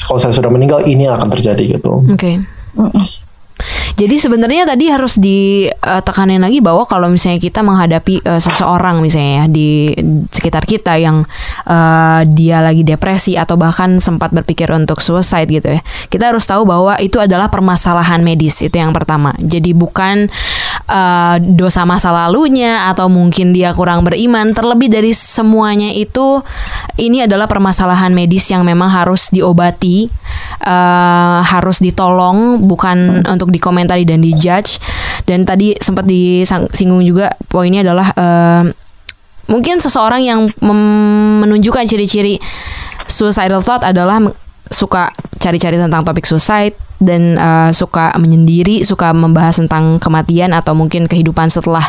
kalau 0.04 0.20
saya 0.20 0.36
sudah 0.36 0.52
meninggal, 0.52 0.84
ini 0.84 1.08
yang 1.08 1.16
akan 1.16 1.32
terjadi 1.32 1.80
gitu. 1.80 2.04
Oke. 2.12 2.44
Jadi 4.00 4.16
sebenarnya 4.16 4.64
tadi 4.64 4.88
harus 4.88 5.20
ditekanin 5.20 6.40
lagi 6.40 6.64
bahwa 6.64 6.88
kalau 6.88 7.12
misalnya 7.12 7.44
kita 7.44 7.60
menghadapi 7.60 8.24
eh, 8.24 8.40
seseorang 8.40 9.04
misalnya 9.04 9.44
ya 9.44 9.46
di 9.52 9.92
sekitar 10.32 10.64
kita 10.64 10.96
yang 10.96 11.28
eh, 11.68 12.22
dia 12.32 12.64
lagi 12.64 12.88
depresi 12.88 13.36
atau 13.36 13.60
bahkan 13.60 14.00
sempat 14.00 14.32
berpikir 14.32 14.72
untuk 14.72 15.04
suicide 15.04 15.52
gitu 15.52 15.76
ya. 15.76 15.84
Kita 16.08 16.32
harus 16.32 16.48
tahu 16.48 16.64
bahwa 16.64 16.96
itu 17.04 17.20
adalah 17.20 17.52
permasalahan 17.52 18.24
medis 18.24 18.64
itu 18.64 18.80
yang 18.80 18.96
pertama. 18.96 19.36
Jadi 19.36 19.76
bukan 19.76 20.32
eh, 20.88 21.36
dosa 21.44 21.84
masa 21.84 22.16
lalunya 22.16 22.88
atau 22.88 23.12
mungkin 23.12 23.52
dia 23.52 23.76
kurang 23.76 24.08
beriman. 24.08 24.56
Terlebih 24.56 24.88
dari 24.88 25.12
semuanya 25.12 25.92
itu 25.92 26.40
ini 26.96 27.28
adalah 27.28 27.52
permasalahan 27.52 28.16
medis 28.16 28.48
yang 28.48 28.64
memang 28.64 28.88
harus 28.88 29.28
diobati, 29.28 30.08
eh, 30.64 31.40
harus 31.44 31.84
ditolong, 31.84 32.64
bukan 32.64 33.28
untuk 33.28 33.52
dikomentari 33.52 33.89
dan 34.06 34.22
dijudge. 34.22 34.78
Dan 35.26 35.44
tadi 35.44 35.74
sempat 35.82 36.06
disinggung 36.06 37.02
juga 37.02 37.34
poinnya 37.50 37.82
adalah 37.82 38.14
eh, 38.14 38.64
mungkin 39.50 39.82
seseorang 39.82 40.22
yang 40.22 40.40
menunjukkan 40.62 41.90
ciri-ciri 41.90 42.38
suicidal 43.10 43.66
thought 43.66 43.82
adalah 43.82 44.22
suka 44.70 45.10
cari-cari 45.42 45.82
tentang 45.82 46.06
topik 46.06 46.30
suicide 46.30 46.78
dan 47.02 47.40
eh, 47.40 47.72
suka 47.74 48.14
menyendiri, 48.20 48.86
suka 48.86 49.16
membahas 49.16 49.58
tentang 49.64 49.98
kematian 49.98 50.52
atau 50.54 50.78
mungkin 50.78 51.10
kehidupan 51.10 51.50
setelah 51.50 51.84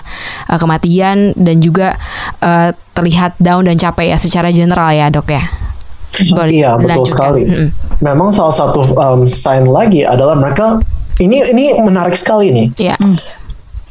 eh, 0.48 0.58
kematian 0.58 1.36
dan 1.36 1.60
juga 1.60 1.98
eh, 2.40 2.72
terlihat 2.96 3.36
down 3.36 3.68
dan 3.68 3.76
capek 3.76 4.16
ya 4.16 4.18
secara 4.18 4.48
general 4.54 4.90
ya 4.94 5.12
dok 5.12 5.28
ya. 5.28 5.44
Boleh 6.34 6.52
Iya, 6.58 6.74
betul 6.74 7.06
sekali. 7.06 7.42
Memang 8.02 8.34
salah 8.34 8.50
satu 8.50 8.82
um, 8.98 9.30
sign 9.30 9.62
lagi 9.70 10.02
adalah 10.02 10.34
mereka 10.34 10.82
ini 11.20 11.44
ini 11.52 11.64
menarik 11.84 12.16
sekali 12.16 12.50
nih. 12.50 12.68
Iya. 12.80 12.96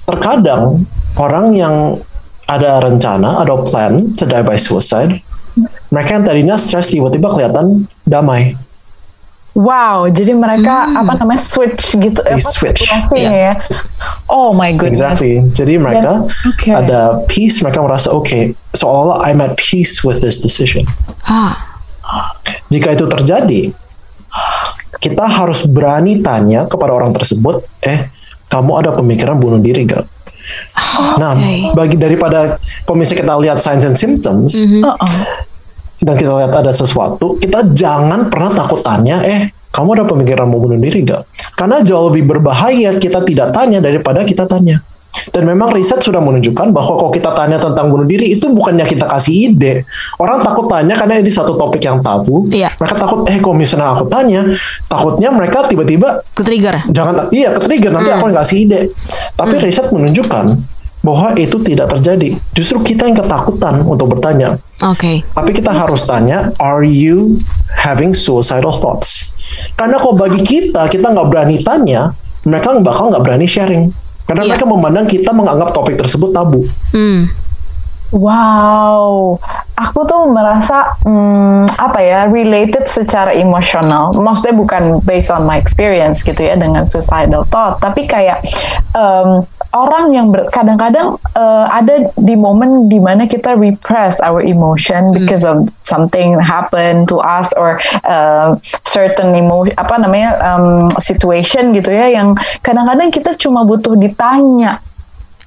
terkadang 0.09 0.89
orang 1.21 1.53
yang 1.53 2.01
ada 2.49 2.81
rencana, 2.81 3.45
ada 3.45 3.61
plan 3.61 4.09
to 4.17 4.25
die 4.25 4.41
by 4.41 4.57
suicide, 4.57 5.21
mereka 5.93 6.17
yang 6.17 6.25
tadinya 6.25 6.55
stres 6.57 6.89
tiba-tiba 6.89 7.29
kelihatan 7.29 7.85
damai. 8.09 8.57
Wow, 9.53 10.09
jadi 10.09 10.33
mereka 10.33 10.93
apa 10.93 11.19
namanya 11.19 11.41
switch 11.41 11.97
gitu 11.97 12.21
They 12.21 12.37
apa 12.37 12.49
switch. 12.53 12.85
situasinya 12.85 13.17
Iya. 13.17 13.33
ya. 13.33 13.53
Oh 14.29 14.53
my 14.53 14.73
goodness. 14.73 15.01
Exactly. 15.01 15.45
Jadi 15.53 15.73
mereka 15.81 16.25
oke. 16.25 16.69
ada 16.69 17.21
peace, 17.25 17.59
mereka 17.61 17.81
merasa 17.81 18.13
oke, 18.13 18.29
okay, 18.29 18.41
seolah-olah 18.77 19.25
I'm 19.25 19.41
at 19.41 19.57
peace 19.57 20.05
with 20.05 20.21
this 20.25 20.41
decision. 20.41 20.85
Ah, 21.25 21.69
Jika 22.69 22.93
itu 22.97 23.05
terjadi, 23.09 23.73
kita 24.99 25.25
harus 25.25 25.63
berani 25.65 26.19
tanya 26.19 26.67
kepada 26.67 26.91
orang 26.91 27.15
tersebut, 27.15 27.63
eh, 27.81 28.11
kamu 28.51 28.71
ada 28.83 28.91
pemikiran 28.91 29.39
bunuh 29.39 29.59
diri 29.59 29.87
gak? 29.87 30.03
Nah, 31.21 31.37
oke. 31.37 31.77
bagi 31.77 31.95
daripada 31.95 32.57
kalau 32.83 32.97
misalnya 32.97 33.21
kita 33.23 33.33
lihat 33.37 33.57
signs 33.61 33.85
and 33.85 33.95
symptoms, 33.95 34.57
Uh-uh. 34.57 35.13
dan 36.03 36.15
kita 36.19 36.31
lihat 36.35 36.51
ada 36.51 36.73
sesuatu, 36.73 37.39
kita 37.39 37.71
jangan 37.71 38.27
pernah 38.27 38.51
takut 38.51 38.81
tanya, 38.83 39.21
eh, 39.23 39.53
kamu 39.69 40.01
ada 40.01 40.05
pemikiran 40.09 40.49
mau 40.49 40.59
bunuh 40.59 40.81
diri 40.81 41.05
gak? 41.05 41.23
Karena 41.55 41.79
jauh 41.85 42.09
lebih 42.11 42.25
berbahaya 42.27 42.97
kita 42.97 43.23
tidak 43.23 43.53
tanya 43.55 43.79
daripada 43.79 44.25
kita 44.25 44.43
tanya. 44.49 44.81
Dan 45.29 45.45
memang 45.45 45.73
riset 45.73 46.01
sudah 46.01 46.21
menunjukkan 46.21 46.73
bahwa 46.73 46.97
kalau 46.97 47.11
kita 47.13 47.33
tanya 47.33 47.57
tentang 47.61 47.89
bunuh 47.89 48.05
diri 48.05 48.33
itu 48.33 48.49
bukannya 48.49 48.85
kita 48.85 49.05
kasih 49.09 49.51
ide. 49.51 49.85
Orang 50.17 50.41
takut 50.41 50.69
tanya 50.69 50.97
karena 50.97 51.21
ini 51.21 51.29
satu 51.29 51.57
topik 51.57 51.81
yang 51.81 52.01
tabu. 52.01 52.49
Iya. 52.49 52.73
Mereka 52.77 52.95
takut, 52.97 53.25
eh 53.29 53.37
kalau 53.41 53.55
misalnya 53.57 53.93
aku 53.93 54.05
tanya, 54.09 54.41
takutnya 54.85 55.29
mereka 55.33 55.65
tiba-tiba 55.65 56.21
ke 56.33 56.41
trigger. 56.45 56.81
jangan 56.89 57.29
iya 57.29 57.53
ke 57.53 57.61
trigger 57.61 57.91
nanti 57.93 58.09
aku 58.09 58.29
yang 58.31 58.37
kasih 58.37 58.57
ide. 58.65 58.81
Tapi 59.37 59.55
riset 59.61 59.89
menunjukkan 59.89 60.45
bahwa 60.99 61.31
itu 61.39 61.57
tidak 61.63 61.95
terjadi. 61.95 62.35
Justru 62.51 62.83
kita 62.83 63.07
yang 63.07 63.15
ketakutan 63.15 63.83
untuk 63.87 64.17
bertanya. 64.17 64.59
Oke. 64.83 65.23
Tapi 65.23 65.51
kita 65.55 65.71
harus 65.71 66.03
tanya, 66.03 66.51
are 66.59 66.83
you 66.83 67.39
having 67.71 68.11
suicidal 68.11 68.75
thoughts? 68.75 69.31
Karena 69.79 69.95
kalau 69.99 70.15
bagi 70.19 70.43
kita, 70.43 70.91
kita 70.91 71.11
nggak 71.11 71.27
berani 71.31 71.57
tanya, 71.63 72.11
mereka 72.43 72.75
bakal 72.83 73.11
nggak 73.11 73.23
berani 73.23 73.47
sharing. 73.47 73.91
Karena 74.29 74.45
Iya. 74.45 74.49
mereka 74.53 74.65
memandang 74.69 75.05
kita 75.09 75.33
menganggap 75.33 75.73
topik 75.73 75.97
tersebut 75.97 76.29
tabu. 76.29 76.61
Hmm. 76.93 77.25
Wow, 78.09 79.37
aku 79.77 80.01
tuh 80.01 80.33
merasa 80.33 80.97
hmm, 81.05 81.69
apa 81.77 82.01
ya 82.01 82.25
related 82.25 82.89
secara 82.89 83.37
emosional. 83.37 84.17
Maksudnya 84.17 84.57
bukan 84.57 84.83
based 85.05 85.29
on 85.29 85.45
my 85.45 85.61
experience 85.61 86.25
gitu 86.25 86.41
ya 86.41 86.57
dengan 86.57 86.89
suicidal 86.89 87.45
thought, 87.45 87.77
tapi 87.77 88.09
kayak 88.09 88.41
em, 88.97 89.45
orang 89.69 90.11
yang 90.11 90.27
kadang-kadang 90.49 91.17
eh, 91.37 91.65
ada 91.69 92.09
di 92.17 92.33
momen 92.33 92.89
di 92.89 92.97
mana 92.97 93.29
kita 93.29 93.53
repress 93.53 94.17
our 94.21 94.41
emotion 94.41 95.13
because 95.13 95.45
of 95.45 95.69
something 95.85 96.33
happen 96.37 97.05
to 97.05 97.21
us 97.21 97.53
or 97.53 97.77
eh, 98.05 98.49
certain 98.83 99.33
emo 99.37 99.65
apa 99.77 99.95
namanya 100.01 100.29
em, 100.41 100.89
situation 100.97 101.69
gitu 101.73 101.93
ya 101.93 102.09
yang 102.09 102.33
kadang-kadang 102.61 103.13
kita 103.13 103.33
cuma 103.37 103.61
butuh 103.61 103.93
ditanya 103.93 104.81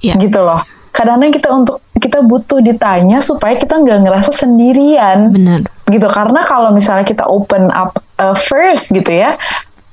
Iya. 0.03 0.19
gitu 0.19 0.43
loh. 0.43 0.59
Kadang-kadang 0.91 1.31
kita 1.31 1.47
untuk 1.49 1.77
kita 1.95 2.19
butuh 2.19 2.59
ditanya 2.59 3.23
supaya 3.23 3.55
kita 3.55 3.79
nggak 3.79 4.03
ngerasa 4.03 4.35
sendirian 4.35 5.31
Benar. 5.31 5.63
gitu. 5.87 6.07
Karena 6.11 6.43
kalau 6.43 6.75
misalnya 6.75 7.07
kita 7.07 7.23
open 7.23 7.71
up 7.71 7.95
uh, 8.19 8.35
first 8.35 8.91
gitu 8.91 9.15
ya, 9.15 9.39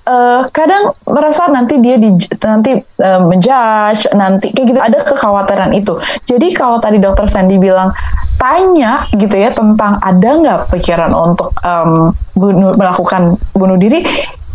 uh, 0.07 0.47
kadang 0.53 0.95
merasa 1.09 1.49
nanti 1.51 1.81
dia 1.83 1.97
di 1.97 2.15
nanti 2.41 2.77
uh, 2.79 3.21
menjudge, 3.25 4.13
nanti 4.15 4.53
kayak 4.53 4.67
gitu 4.73 4.81
ada 4.81 4.99
kekhawatiran 5.01 5.71
itu. 5.77 5.97
Jadi 6.29 6.53
kalau 6.53 6.79
tadi 6.79 7.01
dokter 7.03 7.27
Sandy 7.29 7.57
bilang 7.57 7.93
tanya 8.41 9.05
gitu 9.13 9.37
ya 9.37 9.53
tentang 9.53 10.01
ada 10.01 10.29
nggak 10.41 10.61
pikiran 10.73 11.13
untuk 11.13 11.53
um, 11.61 12.13
bunuh, 12.33 12.73
melakukan 12.73 13.37
bunuh 13.53 13.77
diri 13.77 14.01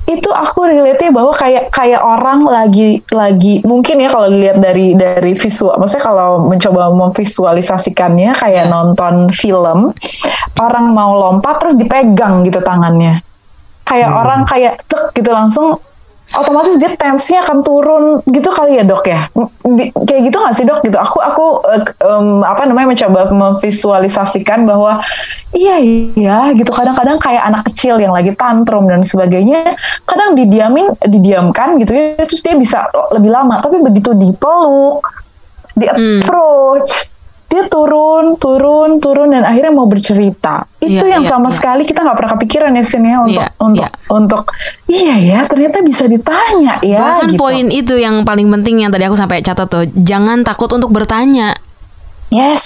itu 0.05 0.29
aku 0.29 0.69
relate 0.69 1.09
bahwa 1.09 1.33
kayak 1.33 1.73
kayak 1.73 1.97
orang 1.97 2.45
lagi 2.45 3.01
lagi 3.09 3.65
mungkin 3.65 4.05
ya 4.05 4.09
kalau 4.13 4.29
dilihat 4.29 4.61
dari 4.61 4.93
dari 4.93 5.33
visual 5.33 5.81
maksudnya 5.81 6.05
kalau 6.05 6.45
mencoba 6.45 6.93
memvisualisasikannya 6.93 8.37
kayak 8.37 8.69
nonton 8.69 9.33
film 9.33 9.89
orang 10.61 10.85
mau 10.93 11.17
lompat 11.17 11.57
terus 11.57 11.73
dipegang 11.73 12.45
gitu 12.45 12.61
tangannya 12.61 13.24
kayak 13.85 14.09
orang 14.09 14.41
kayak 14.49 14.81
tek 14.89 15.13
gitu 15.15 15.29
langsung 15.31 15.79
otomatis 16.35 16.75
dia 16.75 16.91
tensinya 16.99 17.47
akan 17.47 17.57
turun. 17.63 18.03
Gitu 18.27 18.49
kali 18.51 18.75
ya 18.75 18.83
dok 18.83 19.07
ya? 19.07 19.31
Bi- 19.63 19.93
kayak 19.93 20.21
gitu 20.27 20.37
nggak 20.41 20.55
sih 20.57 20.65
dok? 20.67 20.83
Gitu 20.83 20.97
aku 20.99 21.17
aku 21.23 21.45
eh, 21.71 21.85
em, 22.03 22.43
apa 22.43 22.67
namanya 22.67 22.91
mencoba 22.91 23.31
memvisualisasikan 23.31 24.67
bahwa 24.67 24.99
iya 25.55 25.79
iya 25.79 26.51
gitu. 26.51 26.75
Kadang-kadang 26.75 27.23
kayak 27.23 27.43
anak 27.45 27.63
kecil 27.71 28.01
yang 28.03 28.11
lagi 28.11 28.35
tantrum 28.35 28.89
dan 28.91 28.99
sebagainya 29.05 29.79
kadang 30.03 30.35
didiamin 30.35 30.91
didiamkan 31.07 31.79
gitu 31.79 31.95
ya 31.95 32.25
terus 32.27 32.43
dia 32.43 32.57
bisa 32.59 32.83
lebih 33.15 33.31
lama. 33.31 33.63
Tapi 33.63 33.79
begitu 33.79 34.11
dipeluk 34.11 35.07
di 35.71 35.87
approach 35.87 36.91
dia 36.91 37.14
dia 37.55 37.65
turun, 37.65 38.35
turun, 38.35 38.99
turun 38.99 39.31
dan 39.31 39.47
akhirnya 39.47 39.71
mau 39.71 39.87
bercerita. 39.87 40.67
Itu 40.77 41.01
Iya, 41.01 41.15
yang 41.17 41.23
iya, 41.23 41.31
sama 41.31 41.49
iya. 41.49 41.55
sekali 41.55 41.81
kita 41.81 42.03
nggak 42.03 42.17
pernah 42.19 42.31
kepikiran 42.35 42.71
ya 42.75 42.83
Sin 42.83 43.07
ya 43.07 43.17
untuk 43.23 43.39
Iya, 43.39 43.47
untuk 43.57 43.79
iya. 43.79 43.89
untuk 44.11 44.41
iya 44.85 45.15
ya 45.15 45.39
ternyata 45.47 45.79
bisa 45.79 46.05
ditanya 46.05 46.77
ya. 46.83 46.99
Bahkan 46.99 47.31
gitu. 47.33 47.39
poin 47.39 47.65
itu 47.71 47.95
yang 47.95 48.21
paling 48.21 48.51
penting 48.51 48.83
yang 48.83 48.91
tadi 48.91 49.07
aku 49.07 49.15
sampai 49.15 49.39
catat 49.39 49.65
tuh, 49.65 49.87
jangan 49.95 50.43
takut 50.43 50.67
untuk 50.69 50.91
bertanya. 50.91 51.55
Yes. 52.27 52.65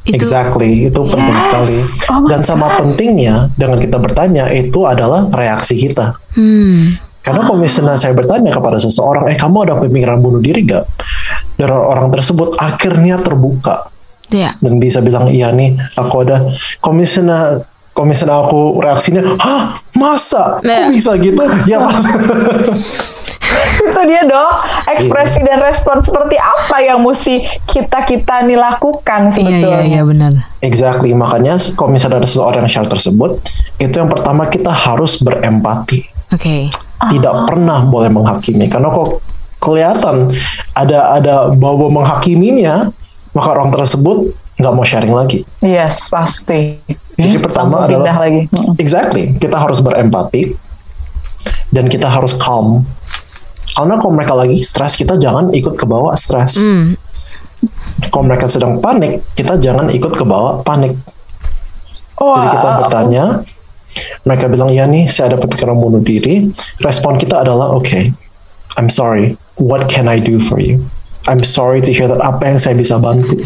Itu 0.00 0.16
Exactly, 0.16 0.88
itu 0.88 1.00
penting 1.06 1.36
Yes. 1.36 1.44
sekali. 1.44 1.76
Oh 2.10 2.24
Dan 2.26 2.40
sama 2.40 2.74
pentingnya 2.74 3.52
dengan 3.54 3.76
kita 3.78 4.00
bertanya 4.00 4.48
itu 4.48 4.88
adalah 4.88 5.28
reaksi 5.30 5.76
kita. 5.76 6.16
hmm, 6.34 6.96
Karena 7.20 7.44
kalau 7.44 7.60
misalnya 7.60 8.00
saya 8.00 8.16
bertanya 8.16 8.48
kepada 8.48 8.80
seseorang, 8.80 9.28
eh 9.28 9.36
kamu 9.36 9.68
ada 9.68 9.74
pemikiran 9.76 10.16
bunuh 10.18 10.40
diri 10.40 10.64
gak? 10.64 10.88
Dan 11.60 11.68
orang 11.68 12.08
tersebut 12.08 12.56
akhirnya 12.56 13.20
terbuka 13.20 13.92
ya. 14.32 14.50
dan 14.56 14.76
bisa 14.76 14.98
bilang 14.98 15.26
iya 15.26 15.50
nih 15.50 15.74
aku 15.94 16.22
ada. 16.22 16.46
Kalau 16.78 16.94
misalnya 18.06 18.38
aku 18.38 18.78
reaksinya, 18.78 19.20
hah 19.36 19.62
masa? 19.92 20.56
Kok 20.56 20.64
Ya. 20.64 20.88
bisa 20.88 21.10
gitu? 21.16 21.42
ya 21.68 21.78
itu 23.80 24.00
dia 24.06 24.22
dok 24.24 24.52
ekspresi 24.86 25.40
Iya. 25.40 25.46
dan 25.46 25.58
respon 25.60 25.96
seperti 26.00 26.36
apa 26.36 26.76
yang 26.78 27.00
mesti 27.00 27.40
kita 27.66 28.04
kita 28.04 28.44
nih 28.44 28.54
lakukan 28.54 29.26
Iya 29.26 29.32
sebetulnya. 29.32 29.80
iya 29.82 29.90
iya 29.90 30.02
benar. 30.04 30.32
exactly. 30.60 31.10
Makanya 31.12 31.56
kalau 31.74 31.90
misalnya 31.90 32.20
ada 32.20 32.28
seseorang 32.28 32.62
yang 32.62 32.72
share 32.72 32.86
tersebut, 32.86 33.40
itu 33.76 33.90
yang 33.92 34.06
pertama 34.06 34.46
kita 34.46 34.70
harus 34.70 35.18
berempati. 35.18 36.06
Oke. 36.30 36.70
tidak 37.10 37.48
pernah 37.48 37.80
boleh 37.82 38.06
menghakimi 38.06 38.68
karena 38.68 38.92
kok 38.92 39.24
kelihatan 39.56 40.36
ada 40.70 41.16
ada 41.16 41.48
bau 41.48 41.88
menghakiminya 41.88 42.92
maka 43.32 43.48
orang 43.52 43.70
tersebut 43.70 44.30
nggak 44.56 44.72
mau 44.72 44.82
sharing 44.82 45.10
lagi 45.10 45.42
Yes 45.58 46.08
pasti. 46.08 46.76
jadi 47.14 47.36
pertama 47.38 47.80
Langsung 47.80 48.04
pindah 48.04 48.12
adalah 48.12 48.18
lagi. 48.20 48.40
Mm-mm. 48.48 48.74
exactly 48.76 49.24
kita 49.36 49.56
harus 49.56 49.78
berempati 49.78 50.54
dan 51.70 51.86
kita 51.86 52.06
harus 52.06 52.34
calm 52.34 52.82
karena 53.70 53.96
kalau 53.96 54.12
mereka 54.12 54.34
lagi 54.34 54.58
stres 54.58 54.94
kita 54.94 55.14
jangan 55.14 55.48
ikut 55.50 55.74
ke 55.74 55.84
bawah 55.84 56.12
stres 56.12 56.58
Hmm. 56.58 56.98
kalau 58.08 58.24
mereka 58.24 58.46
sedang 58.46 58.78
panik 58.78 59.22
kita 59.32 59.56
jangan 59.56 59.88
ikut 59.88 60.12
ke 60.12 60.22
bawah 60.22 60.60
panik 60.60 60.96
Oh, 62.16 62.36
Jadi 62.36 62.52
kita 62.52 62.68
uh, 62.68 62.76
bertanya, 62.76 63.24
mereka 64.28 64.44
bilang 64.44 64.68
ya 64.68 64.84
nih 64.84 65.08
saya 65.08 65.32
ada 65.32 65.40
pemikiran 65.40 65.72
bunuh 65.72 66.04
diri. 66.04 66.52
Respon 66.76 67.16
kita 67.16 67.40
adalah 67.40 67.72
oke, 67.72 68.12
I'm 68.76 68.92
sorry. 68.92 69.40
What 69.56 69.88
can 69.88 70.04
I 70.04 70.20
do 70.20 70.36
for 70.36 70.60
you? 70.60 70.84
I'm 71.28 71.44
sorry 71.44 71.84
to 71.84 71.90
hear 71.92 72.08
that. 72.08 72.20
Apa 72.20 72.48
yang 72.48 72.58
saya 72.60 72.72
bisa 72.76 72.96
bantu? 72.96 73.40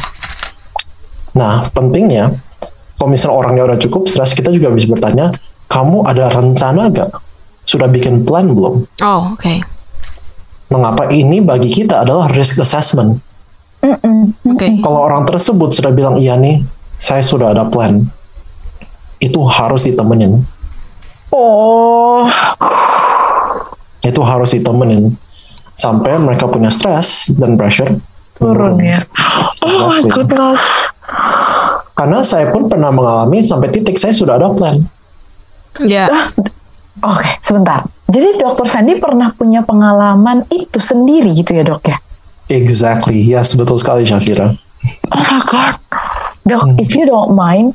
Nah 1.34 1.66
pentingnya, 1.74 2.38
kalau 2.98 3.10
misalnya 3.10 3.34
orangnya 3.34 3.62
udah 3.66 3.78
cukup 3.80 4.06
stres, 4.06 4.36
kita 4.36 4.54
juga 4.54 4.70
bisa 4.70 4.86
bertanya, 4.86 5.34
kamu 5.66 6.06
ada 6.06 6.30
rencana 6.30 6.92
gak? 6.94 7.10
Sudah 7.66 7.90
bikin 7.90 8.22
plan 8.22 8.46
belum? 8.46 8.86
Oh 9.02 9.34
oke. 9.34 9.54
Mengapa 10.70 11.10
ini 11.10 11.42
bagi 11.42 11.70
kita 11.70 12.06
adalah 12.06 12.30
risk 12.30 12.62
assessment? 12.62 13.18
mm-mm. 13.82 14.32
Oke. 14.54 14.80
Kalau 14.80 15.00
orang 15.04 15.26
tersebut 15.26 15.74
sudah 15.74 15.92
bilang 15.92 16.16
iya 16.16 16.38
nih, 16.38 16.62
saya 16.96 17.20
sudah 17.20 17.52
ada 17.52 17.66
plan. 17.68 18.06
Itu 19.18 19.44
harus 19.44 19.84
ditemenin. 19.84 20.40
Oh, 21.34 22.30
itu 24.04 24.20
harus 24.22 24.52
ditemenin 24.54 25.16
sampai 25.74 26.16
mereka 26.22 26.46
punya 26.46 26.70
stres 26.70 27.34
dan 27.34 27.58
pressure 27.58 27.98
turun 28.38 28.78
ya. 28.82 29.02
Oh 29.62 29.90
my 29.90 30.02
Exactly. 30.02 30.10
goodness. 30.10 30.62
Karena 31.94 32.18
saya 32.26 32.50
pun 32.50 32.66
pernah 32.66 32.90
mengalami 32.90 33.38
sampai 33.38 33.70
titik 33.70 33.94
saya 33.94 34.10
sudah 34.10 34.34
ada 34.34 34.50
plan. 34.50 34.74
Ya. 35.82 36.10
Oke, 37.02 37.38
sebentar. 37.42 37.86
Jadi 38.10 38.38
dokter 38.38 38.66
Sandi 38.70 38.98
pernah 38.98 39.30
punya 39.34 39.62
pengalaman 39.66 40.46
itu 40.50 40.78
sendiri 40.78 41.30
gitu 41.34 41.54
ya 41.54 41.62
dok 41.66 41.82
ya? 41.86 41.98
Exactly, 42.50 43.18
yes 43.18 43.54
betul 43.58 43.78
sekali 43.80 44.06
Shakira. 44.06 44.54
Oh 45.10 45.24
my 45.24 45.40
god. 45.48 45.74
Dok, 46.44 46.76
if 46.76 46.92
you 46.92 47.08
don't 47.08 47.32
mind, 47.32 47.72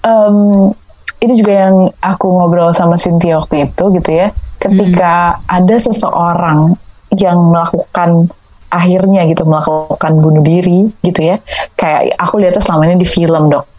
um, 0.00 0.72
ini 1.20 1.36
juga 1.36 1.68
yang 1.68 1.76
aku 2.00 2.26
ngobrol 2.26 2.72
sama 2.72 2.96
Cynthia 2.96 3.36
waktu 3.36 3.68
itu 3.68 3.84
gitu 4.00 4.10
ya. 4.10 4.32
Ketika 4.56 5.36
ada 5.44 5.76
seseorang 5.76 6.80
yang 7.14 7.38
melakukan 7.52 8.26
akhirnya 8.66 9.30
gitu 9.30 9.46
melakukan 9.46 10.12
bunuh 10.18 10.42
diri 10.42 10.90
gitu 11.02 11.20
ya. 11.22 11.36
Kayak 11.78 12.18
aku 12.18 12.34
lihatnya 12.42 12.62
selama 12.62 12.90
ini 12.90 12.96
di 12.98 13.08
film 13.08 13.48
dok. 13.50 13.76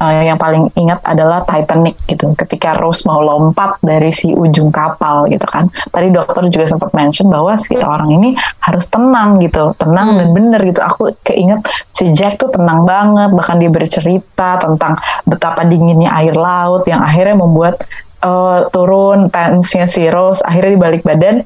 Eh, 0.00 0.32
yang 0.32 0.40
paling 0.40 0.72
ingat 0.80 1.04
adalah 1.04 1.44
Titanic 1.44 1.92
gitu. 2.08 2.32
Ketika 2.32 2.72
Rose 2.72 3.04
mau 3.04 3.20
lompat 3.20 3.76
dari 3.84 4.08
si 4.08 4.32
ujung 4.32 4.72
kapal 4.72 5.28
gitu 5.28 5.44
kan. 5.44 5.68
Tadi 5.68 6.08
dokter 6.08 6.48
juga 6.48 6.64
sempat 6.64 6.96
mention 6.96 7.28
bahwa 7.28 7.52
si 7.60 7.76
orang 7.76 8.08
ini 8.08 8.32
harus 8.64 8.88
tenang 8.88 9.36
gitu, 9.44 9.76
tenang 9.76 10.16
dan 10.16 10.32
bener 10.32 10.60
gitu. 10.64 10.80
Aku 10.80 11.12
keinget 11.20 11.60
si 11.92 12.16
Jack 12.16 12.40
tuh 12.40 12.48
tenang 12.48 12.88
banget, 12.88 13.28
bahkan 13.36 13.60
dia 13.60 13.68
bercerita 13.68 14.56
tentang 14.56 14.96
betapa 15.28 15.68
dinginnya 15.68 16.16
air 16.16 16.32
laut 16.32 16.88
yang 16.88 17.04
akhirnya 17.04 17.36
membuat 17.36 17.84
eh, 18.24 18.58
turun 18.72 19.28
tensnya 19.28 19.84
si 19.84 20.08
Rose. 20.08 20.40
Akhirnya 20.40 20.70
di 20.72 20.80
balik 20.80 21.02
badan 21.04 21.44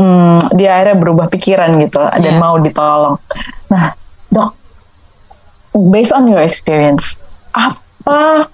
hmm, 0.00 0.56
dia 0.56 0.80
akhirnya 0.80 0.96
berubah 0.96 1.26
pikiran 1.28 1.76
gitu 1.84 2.00
dan 2.00 2.34
Iya. 2.34 2.40
mau 2.40 2.56
ditolong. 2.56 3.20
Nah, 3.68 3.92
dok, 4.32 4.56
based 5.92 6.16
on 6.16 6.24
your 6.26 6.40
experience, 6.40 7.20
apa 7.52 8.48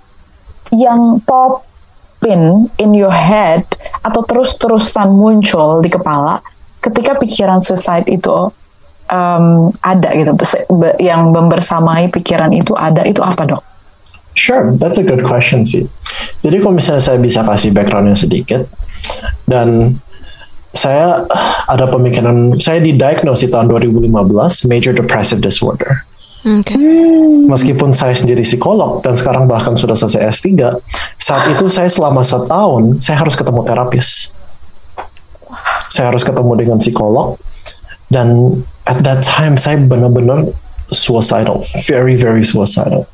yang 0.75 1.23
pop 1.23 1.63
in 2.27 2.67
in 2.83 2.91
your 2.91 3.15
head 3.15 3.63
atau 4.03 4.27
terus-terusan 4.27 5.15
muncul 5.15 5.79
di 5.79 5.87
kepala 5.87 6.43
ketika 6.83 7.15
pikiran 7.15 7.63
suicide 7.63 8.11
itu 8.11 8.51
um, 9.11 9.71
ada 9.83 10.11
gitu, 10.15 10.35
yang 10.99 11.31
membersamai 11.31 12.11
pikiran 12.11 12.51
itu 12.51 12.75
ada 12.75 13.07
itu 13.07 13.23
apa 13.23 13.47
dok? 13.47 13.63
Sure, 14.37 14.75
that's 14.77 15.01
a 15.01 15.05
good 15.07 15.25
question 15.25 15.65
sih. 15.65 15.89
Jadi 16.45 16.61
kalau 16.61 16.77
misalnya 16.77 17.01
saya 17.01 17.17
bisa 17.17 17.41
kasih 17.41 17.73
backgroundnya 17.73 18.13
sedikit, 18.19 18.69
dan 19.49 19.97
saya 20.77 21.25
ada 21.67 21.89
pemikiran, 21.89 22.61
saya 22.61 22.85
didiagnose 22.85 23.49
di 23.49 23.51
tahun 23.51 23.73
2015 23.73 24.13
major 24.69 24.93
depressive 24.93 25.41
disorder. 25.41 26.05
Oke. 26.47 26.79
Meskipun 27.51 27.91
saya 27.91 28.15
sendiri 28.15 28.47
psikolog 28.47 29.03
dan 29.03 29.19
sekarang 29.19 29.51
bahkan 29.51 29.75
sudah 29.75 29.99
selesai 29.99 30.31
S3, 30.31 30.79
saat 31.19 31.45
itu 31.51 31.67
saya 31.67 31.91
selama 31.91 32.23
setahun 32.23 33.03
saya 33.03 33.19
harus 33.19 33.35
ketemu 33.35 33.67
terapis. 33.67 34.37
Saya 35.91 36.15
harus 36.15 36.23
ketemu 36.23 36.53
dengan 36.55 36.79
psikolog 36.79 37.41
dan 38.13 38.61
at 38.87 39.03
that 39.03 39.27
time 39.27 39.59
saya 39.59 39.81
benar-benar 39.83 40.47
suicidal, 40.95 41.67
very 41.91 42.15
very 42.15 42.47
suicidal. 42.47 43.11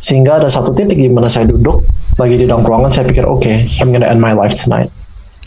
Sehingga 0.00 0.40
ada 0.40 0.48
satu 0.48 0.72
titik 0.72 0.96
di 0.96 1.12
mana 1.12 1.28
saya 1.28 1.44
duduk 1.44 1.84
lagi 2.16 2.40
di 2.40 2.48
dalam 2.48 2.64
ruangan 2.64 2.88
saya 2.88 3.04
pikir 3.04 3.28
oke, 3.28 3.52
I'm 3.84 3.92
gonna 3.92 4.08
end 4.08 4.20
my 4.20 4.32
life 4.32 4.56
tonight. 4.56 4.88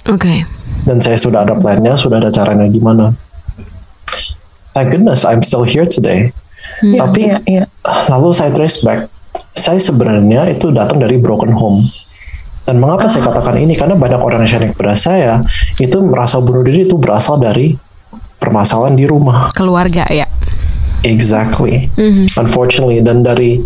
Oke. 0.06 0.46
Dan 0.86 1.02
saya 1.02 1.18
sudah 1.18 1.42
ada 1.44 1.58
plannya, 1.58 1.98
sudah 1.98 2.22
ada 2.22 2.30
caranya 2.30 2.70
gimana. 2.70 3.12
Thank 4.76 4.94
goodness 4.94 5.26
I'm 5.26 5.42
still 5.42 5.66
here 5.66 5.90
today. 5.90 6.30
Iya, 6.84 7.00
Tapi 7.02 7.22
iya, 7.32 7.38
iya. 7.48 7.64
lalu 8.12 8.36
saya 8.36 8.52
trace 8.52 8.84
back, 8.84 9.08
saya 9.56 9.80
sebenarnya 9.80 10.52
itu 10.52 10.70
datang 10.70 11.00
dari 11.00 11.16
broken 11.18 11.56
home. 11.56 11.82
Dan 12.66 12.82
mengapa 12.82 13.06
saya 13.06 13.22
katakan 13.22 13.62
ini? 13.62 13.78
Karena 13.78 13.94
banyak 13.94 14.18
orang 14.18 14.42
yang 14.44 14.50
sharing 14.50 14.74
kepada 14.74 14.98
saya 14.98 15.46
itu 15.78 16.02
merasa 16.02 16.42
bunuh 16.42 16.66
diri 16.66 16.82
itu 16.82 16.98
berasal 16.98 17.38
dari 17.38 17.78
permasalahan 18.42 18.98
di 18.98 19.06
rumah. 19.06 19.54
Keluarga 19.54 20.10
ya. 20.10 20.26
Exactly. 21.06 21.94
Unfortunately, 22.36 23.06
dan 23.06 23.22
dari 23.22 23.62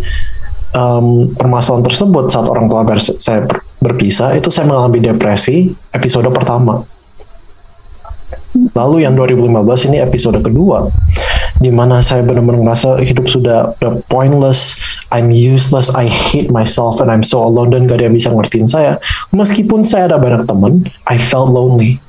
um, 0.76 1.32
permasalahan 1.32 1.88
tersebut 1.88 2.28
saat 2.28 2.46
orang 2.46 2.68
tua 2.68 2.84
ber- 2.84 3.00
saya 3.00 3.40
ber- 3.48 3.64
berpisah 3.80 4.36
itu 4.36 4.52
saya 4.52 4.68
mengalami 4.68 5.00
depresi 5.00 5.72
episode 5.96 6.28
pertama. 6.30 6.84
Lalu 8.50 9.06
yang 9.06 9.14
2015 9.14 9.88
ini 9.90 10.02
episode 10.02 10.42
kedua, 10.42 10.90
di 11.62 11.70
mana 11.70 12.02
saya 12.02 12.26
benar-benar 12.26 12.58
merasa 12.58 12.98
hidup 12.98 13.30
sudah, 13.30 13.78
udah 13.78 14.02
pointless, 14.10 14.82
I'm 15.14 15.30
useless, 15.30 15.92
I 15.94 16.10
hate 16.10 16.50
myself, 16.50 16.98
and 16.98 17.14
I'm 17.14 17.22
so 17.22 17.46
alone 17.46 17.70
dan 17.70 17.86
gak 17.86 18.02
ada 18.02 18.10
yang 18.10 18.16
bisa 18.18 18.34
ngertiin 18.34 18.66
saya. 18.66 18.98
Meskipun 19.30 19.86
saya 19.86 20.10
ada 20.10 20.18
banyak 20.18 20.50
teman, 20.50 20.82
I 21.06 21.14
felt 21.14 21.54
lonely. 21.54 22.02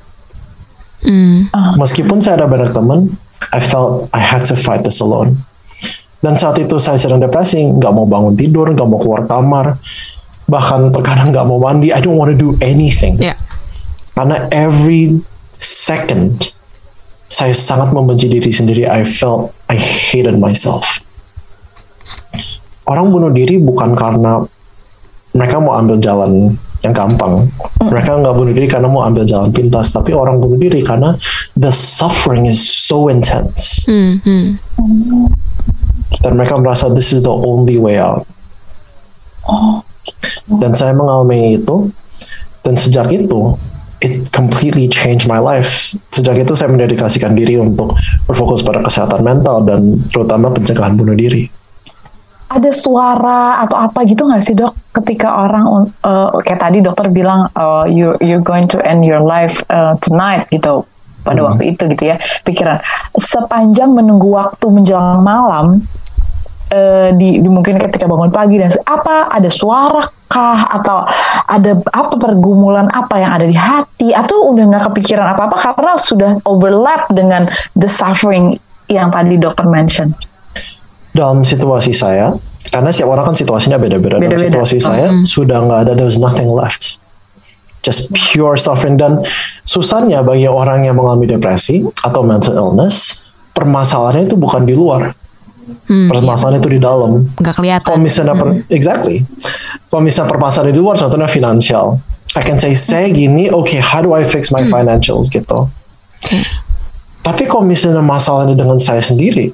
Hmm. 1.06 1.50
Meskipun 1.78 2.22
saya 2.22 2.42
ada 2.42 2.48
banyak 2.50 2.74
teman, 2.74 3.14
I 3.54 3.62
felt 3.62 4.10
I 4.14 4.22
had 4.22 4.46
to 4.50 4.58
fight 4.58 4.82
this 4.82 5.02
alone. 5.02 5.42
Dan 6.22 6.38
saat 6.38 6.62
itu 6.62 6.78
saya 6.78 7.02
sedang 7.02 7.18
depresi, 7.18 7.62
nggak 7.66 7.94
mau 7.94 8.06
bangun 8.06 8.38
tidur, 8.38 8.70
nggak 8.70 8.86
mau 8.86 9.02
keluar 9.02 9.26
kamar, 9.26 9.82
bahkan 10.46 10.94
terkadang 10.94 11.34
nggak 11.34 11.46
mau 11.50 11.58
mandi. 11.58 11.90
I 11.90 12.02
don't 12.02 12.18
want 12.18 12.30
to 12.30 12.38
do 12.38 12.54
anything. 12.62 13.18
Ya. 13.18 13.34
Karena 14.14 14.46
every 14.54 15.18
second 15.62 16.52
saya 17.32 17.56
sangat 17.56 17.96
membenci 17.96 18.28
diri 18.28 18.52
sendiri. 18.52 18.84
I 18.90 19.08
felt 19.08 19.56
I 19.72 19.80
hated 19.80 20.36
myself. 20.36 20.84
orang 22.92 23.08
bunuh 23.08 23.32
diri 23.32 23.56
bukan 23.56 23.96
karena 23.96 24.44
mereka 25.32 25.64
mau 25.64 25.80
ambil 25.80 25.96
jalan 25.96 26.52
yang 26.84 26.92
gampang. 26.92 27.48
Mereka 27.80 28.20
nggak 28.20 28.36
bunuh 28.36 28.52
diri 28.52 28.68
karena 28.68 28.90
mau 28.92 29.06
ambil 29.06 29.24
jalan 29.24 29.54
pintas, 29.54 29.94
tapi 29.96 30.12
orang 30.12 30.42
bunuh 30.42 30.60
diri 30.60 30.84
karena 30.84 31.16
the 31.56 31.72
suffering 31.72 32.50
is 32.50 32.60
so 32.60 33.08
intense. 33.08 33.86
Hmm, 33.88 34.20
hmm. 34.26 34.60
Dan 36.20 36.36
mereka 36.36 36.60
merasa 36.60 36.92
this 36.92 37.16
is 37.16 37.24
the 37.24 37.32
only 37.32 37.80
way 37.80 38.02
out. 38.02 38.28
Dan 40.50 40.76
saya 40.76 40.92
mengalami 40.92 41.62
itu, 41.62 41.88
dan 42.66 42.76
sejak 42.76 43.08
itu, 43.14 43.56
it 44.02 44.34
completely 44.34 44.90
changed 44.90 45.30
my 45.30 45.38
life. 45.38 45.94
Sejak 46.10 46.42
itu 46.42 46.54
saya 46.58 46.74
mendedikasikan 46.74 47.38
diri 47.38 47.62
untuk 47.62 47.96
berfokus 48.26 48.66
pada 48.66 48.82
kesehatan 48.82 49.22
mental 49.22 49.62
dan 49.64 50.02
terutama 50.10 50.50
pencegahan 50.50 50.98
bunuh 50.98 51.14
diri. 51.14 51.48
Ada 52.52 52.68
suara 52.76 53.64
atau 53.64 53.80
apa 53.80 54.04
gitu 54.04 54.28
nggak 54.28 54.44
sih 54.44 54.58
dok? 54.58 54.76
Ketika 54.92 55.48
orang 55.48 55.88
uh, 56.04 56.36
kayak 56.44 56.60
tadi 56.60 56.84
dokter 56.84 57.08
bilang 57.08 57.48
uh, 57.56 57.88
you 57.88 58.12
you're 58.20 58.44
going 58.44 58.68
to 58.68 58.76
end 58.84 59.08
your 59.08 59.24
life 59.24 59.64
uh, 59.72 59.96
tonight 60.04 60.44
gitu 60.52 60.84
pada 61.22 61.40
Hmm. 61.42 61.54
waktu 61.54 61.78
itu 61.78 61.86
gitu 61.96 62.04
ya 62.12 62.18
pikiran 62.44 62.82
sepanjang 63.14 63.94
menunggu 63.94 64.34
waktu 64.34 64.66
menjelang 64.74 65.22
malam 65.22 65.86
eh, 66.72 67.10
di, 67.14 67.44
di 67.44 67.50
mungkin 67.52 67.76
ketika 67.78 68.08
bangun 68.08 68.32
pagi 68.32 68.58
dan 68.58 68.72
apa 68.88 69.28
ada 69.28 69.52
suara 69.52 70.02
kah 70.32 70.64
atau 70.80 71.04
ada 71.52 71.76
apa 71.92 72.16
pergumulan 72.16 72.88
apa 72.88 73.20
yang 73.20 73.32
ada 73.36 73.46
di 73.46 73.58
hati 73.60 74.16
atau 74.16 74.56
udah 74.56 74.64
nggak 74.72 74.84
kepikiran 74.88 75.28
apa 75.36 75.52
apa 75.52 75.58
karena 75.60 75.94
sudah 76.00 76.32
overlap 76.48 77.12
dengan 77.12 77.52
the 77.76 77.92
suffering 77.92 78.56
yang 78.88 79.12
tadi 79.12 79.36
dokter 79.36 79.68
mention 79.68 80.16
Dalam 81.12 81.44
situasi 81.44 81.92
saya, 81.92 82.32
karena 82.72 82.88
setiap 82.88 83.12
orang 83.12 83.28
kan 83.28 83.36
situasinya 83.36 83.76
beda-beda. 83.76 84.16
Dalam 84.16 84.48
situasi 84.48 84.80
saya 84.80 85.12
sudah 85.28 85.60
nggak 85.60 85.80
ada, 85.84 85.92
there's 85.92 86.16
nothing 86.16 86.48
left. 86.48 86.96
Just 87.84 88.16
pure 88.16 88.56
suffering 88.56 88.96
dan 88.96 89.20
susahnya 89.68 90.24
bagi 90.24 90.48
orang 90.48 90.88
yang 90.88 90.96
mengalami 90.96 91.28
depresi 91.28 91.84
atau 92.00 92.24
mental 92.24 92.56
illness, 92.56 93.28
permasalahannya 93.52 94.32
itu 94.32 94.40
bukan 94.40 94.64
di 94.64 94.72
luar, 94.72 95.12
Hmm, 95.88 96.10
permasalahan 96.12 96.60
itu 96.60 96.70
di 96.72 96.80
dalam. 96.82 97.28
nggak 97.38 97.56
kelihatan. 97.58 97.86
Kalau 97.88 98.00
misalnya 98.00 98.34
per- 98.38 98.64
exactly, 98.72 99.24
kalau 99.88 100.02
misalnya 100.04 100.30
permasalahan 100.32 100.72
di 100.72 100.78
luar, 100.78 100.96
contohnya 101.00 101.30
finansial, 101.32 102.00
I 102.36 102.42
can 102.44 102.60
say 102.62 102.72
saya 102.78 103.12
gini, 103.12 103.52
okay, 103.52 103.80
how 103.84 104.00
do 104.00 104.16
I 104.16 104.24
fix 104.24 104.50
my 104.56 104.64
financials 104.68 105.28
gitu. 105.28 105.68
Oke. 106.22 106.38
Tapi 107.22 107.44
kalau 107.46 107.68
misalnya 107.68 108.02
masalahnya 108.02 108.58
dengan 108.58 108.82
saya 108.82 109.04
sendiri, 109.04 109.54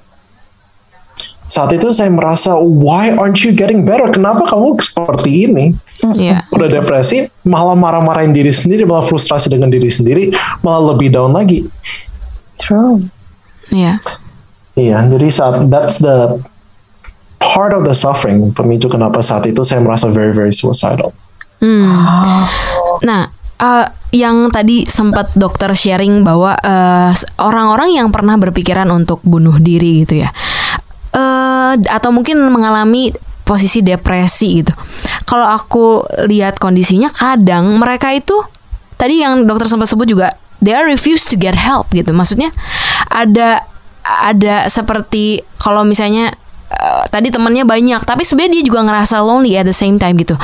saat 1.48 1.72
itu 1.72 1.90
saya 1.96 2.12
merasa, 2.12 2.60
why 2.60 3.16
aren't 3.16 3.40
you 3.44 3.56
getting 3.56 3.88
better? 3.88 4.12
Kenapa 4.12 4.52
kamu 4.52 4.76
seperti 4.84 5.48
ini? 5.48 5.66
Iya. 6.16 6.44
Udah 6.52 6.68
depresi, 6.68 7.32
malah 7.48 7.76
marah-marahin 7.76 8.36
diri 8.36 8.52
sendiri, 8.52 8.84
malah 8.84 9.08
frustrasi 9.08 9.48
dengan 9.48 9.72
diri 9.72 9.88
sendiri, 9.88 10.36
malah 10.60 10.92
lebih 10.92 11.12
down 11.16 11.32
lagi. 11.32 11.64
true 12.60 13.06
Iya. 13.72 14.00
Iya, 14.78 15.10
jadi 15.10 15.28
saat 15.34 15.58
that's 15.74 15.98
the 15.98 16.38
part 17.42 17.74
of 17.74 17.82
the 17.82 17.98
suffering 17.98 18.54
pemicu 18.54 18.86
kenapa 18.86 19.26
saat 19.26 19.50
itu 19.50 19.66
saya 19.66 19.82
merasa 19.82 20.06
very 20.14 20.30
very 20.30 20.54
suicidal. 20.54 21.10
Hmm. 21.58 22.06
Nah, 23.02 23.34
eh, 23.58 23.86
yang 24.14 24.54
tadi 24.54 24.86
sempat 24.86 25.34
dokter 25.34 25.74
sharing 25.74 26.22
bahwa 26.22 26.54
eh, 26.62 27.12
orang-orang 27.42 27.98
yang 27.98 28.14
pernah 28.14 28.38
berpikiran 28.38 28.86
untuk 28.94 29.18
bunuh 29.26 29.58
diri 29.58 30.06
gitu 30.06 30.22
ya, 30.22 30.30
eh, 31.18 31.74
atau 31.90 32.14
mungkin 32.14 32.38
mengalami 32.54 33.10
posisi 33.42 33.82
depresi 33.82 34.62
gitu. 34.62 34.78
Kalau 35.26 35.48
aku 35.50 36.06
lihat 36.30 36.62
kondisinya, 36.62 37.10
kadang 37.10 37.82
mereka 37.82 38.14
itu 38.14 38.36
tadi 39.00 39.26
yang 39.26 39.50
dokter 39.50 39.66
sempat 39.66 39.90
sebut 39.90 40.06
juga, 40.06 40.38
they 40.62 40.78
are 40.78 40.86
refuse 40.86 41.26
to 41.26 41.34
get 41.34 41.58
help 41.58 41.90
gitu. 41.90 42.14
Maksudnya 42.14 42.54
ada 43.10 43.66
ada 44.08 44.68
seperti 44.72 45.44
kalau 45.60 45.84
misalnya 45.84 46.32
eh, 46.72 47.04
tadi 47.12 47.32
temannya 47.34 47.68
banyak, 47.68 48.02
tapi 48.08 48.24
sebenarnya 48.24 48.62
dia 48.62 48.66
juga 48.66 48.84
ngerasa 48.88 49.20
lonely 49.22 49.60
at 49.60 49.68
the 49.68 49.76
same 49.76 50.00
time 50.00 50.16
gitu. 50.20 50.36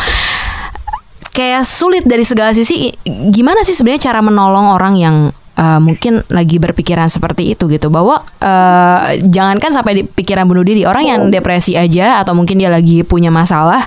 Kayak 1.33 1.65
sulit 1.65 2.05
dari 2.05 2.21
segala 2.21 2.53
sisi 2.53 2.93
gimana 3.33 3.65
sih 3.65 3.73
sebenarnya 3.73 4.13
cara 4.13 4.21
menolong 4.21 4.77
orang 4.77 4.93
yang 5.01 5.15
uh, 5.57 5.79
mungkin 5.81 6.21
lagi 6.29 6.61
berpikiran 6.61 7.09
seperti 7.09 7.57
itu 7.57 7.65
gitu? 7.69 7.89
Bahwa 7.89 8.21
uh, 8.21 9.01
jangankan 9.17 9.73
sampai 9.73 9.93
di 9.97 10.03
pikiran 10.05 10.45
bunuh 10.45 10.61
diri 10.61 10.85
orang 10.85 11.05
yang 11.09 11.21
depresi 11.33 11.73
aja 11.73 12.21
atau 12.21 12.37
mungkin 12.37 12.61
dia 12.61 12.69
lagi 12.69 13.01
punya 13.01 13.33
masalah 13.33 13.85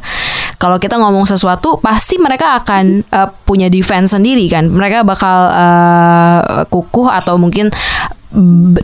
kalau 0.56 0.80
kita 0.80 0.96
ngomong 0.96 1.28
sesuatu 1.28 1.76
pasti 1.84 2.16
mereka 2.16 2.56
akan 2.64 3.04
uh, 3.12 3.28
punya 3.44 3.68
defense 3.68 4.16
sendiri 4.16 4.48
kan? 4.48 4.72
Mereka 4.72 5.04
bakal 5.04 5.38
uh, 5.52 6.64
kukuh 6.66 7.12
atau 7.12 7.36
mungkin 7.36 7.68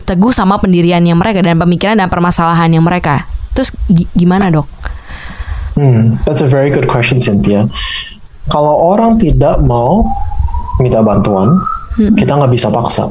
teguh 0.03 0.31
sama 0.31 0.57
pendirian 0.57 1.03
yang 1.03 1.19
mereka 1.19 1.43
dan 1.43 1.59
pemikiran 1.59 1.99
dan 1.99 2.07
permasalahan 2.07 2.71
yang 2.71 2.83
mereka 2.83 3.27
terus 3.53 3.75
gi- 3.91 4.09
gimana 4.17 4.49
dok? 4.49 4.65
Hmm, 5.73 6.21
that's 6.25 6.41
a 6.41 6.49
very 6.49 6.69
good 6.69 6.85
question 6.85 7.17
Cynthia. 7.17 7.65
Kalau 8.49 8.75
orang 8.93 9.17
tidak 9.17 9.61
mau 9.61 10.05
minta 10.77 11.01
bantuan, 11.01 11.57
kita 12.17 12.37
nggak 12.37 12.51
bisa 12.53 12.69
paksa. 12.69 13.09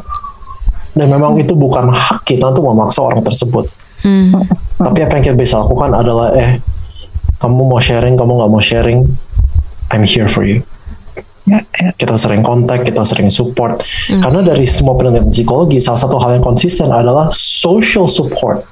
Dan 0.92 1.08
memang 1.08 1.40
itu 1.40 1.56
bukan 1.56 1.88
hak 1.88 2.22
kita 2.28 2.52
untuk 2.52 2.68
memaksa 2.68 3.00
orang 3.02 3.24
tersebut. 3.24 3.64
Hmm. 4.04 4.44
Tapi 4.76 4.98
apa 5.02 5.12
yang 5.18 5.24
kita 5.32 5.36
bisa 5.38 5.54
lakukan 5.62 5.94
adalah, 5.94 6.36
eh, 6.36 6.60
kamu 7.40 7.64
mau 7.64 7.80
sharing, 7.80 8.14
kamu 8.14 8.30
nggak 8.38 8.50
mau 8.50 8.62
sharing, 8.62 9.00
I'm 9.90 10.04
here 10.04 10.28
for 10.28 10.44
you. 10.46 10.62
Kita 11.98 12.14
sering 12.14 12.46
kontak, 12.46 12.86
kita 12.86 13.02
sering 13.02 13.26
support. 13.26 13.82
Karena 14.06 14.40
dari 14.42 14.62
semua 14.62 14.94
penelitian 14.94 15.28
psikologi, 15.34 15.82
salah 15.82 15.98
satu 15.98 16.16
hal 16.22 16.38
yang 16.38 16.44
konsisten 16.44 16.94
adalah 16.94 17.34
social 17.34 18.06
support. 18.06 18.62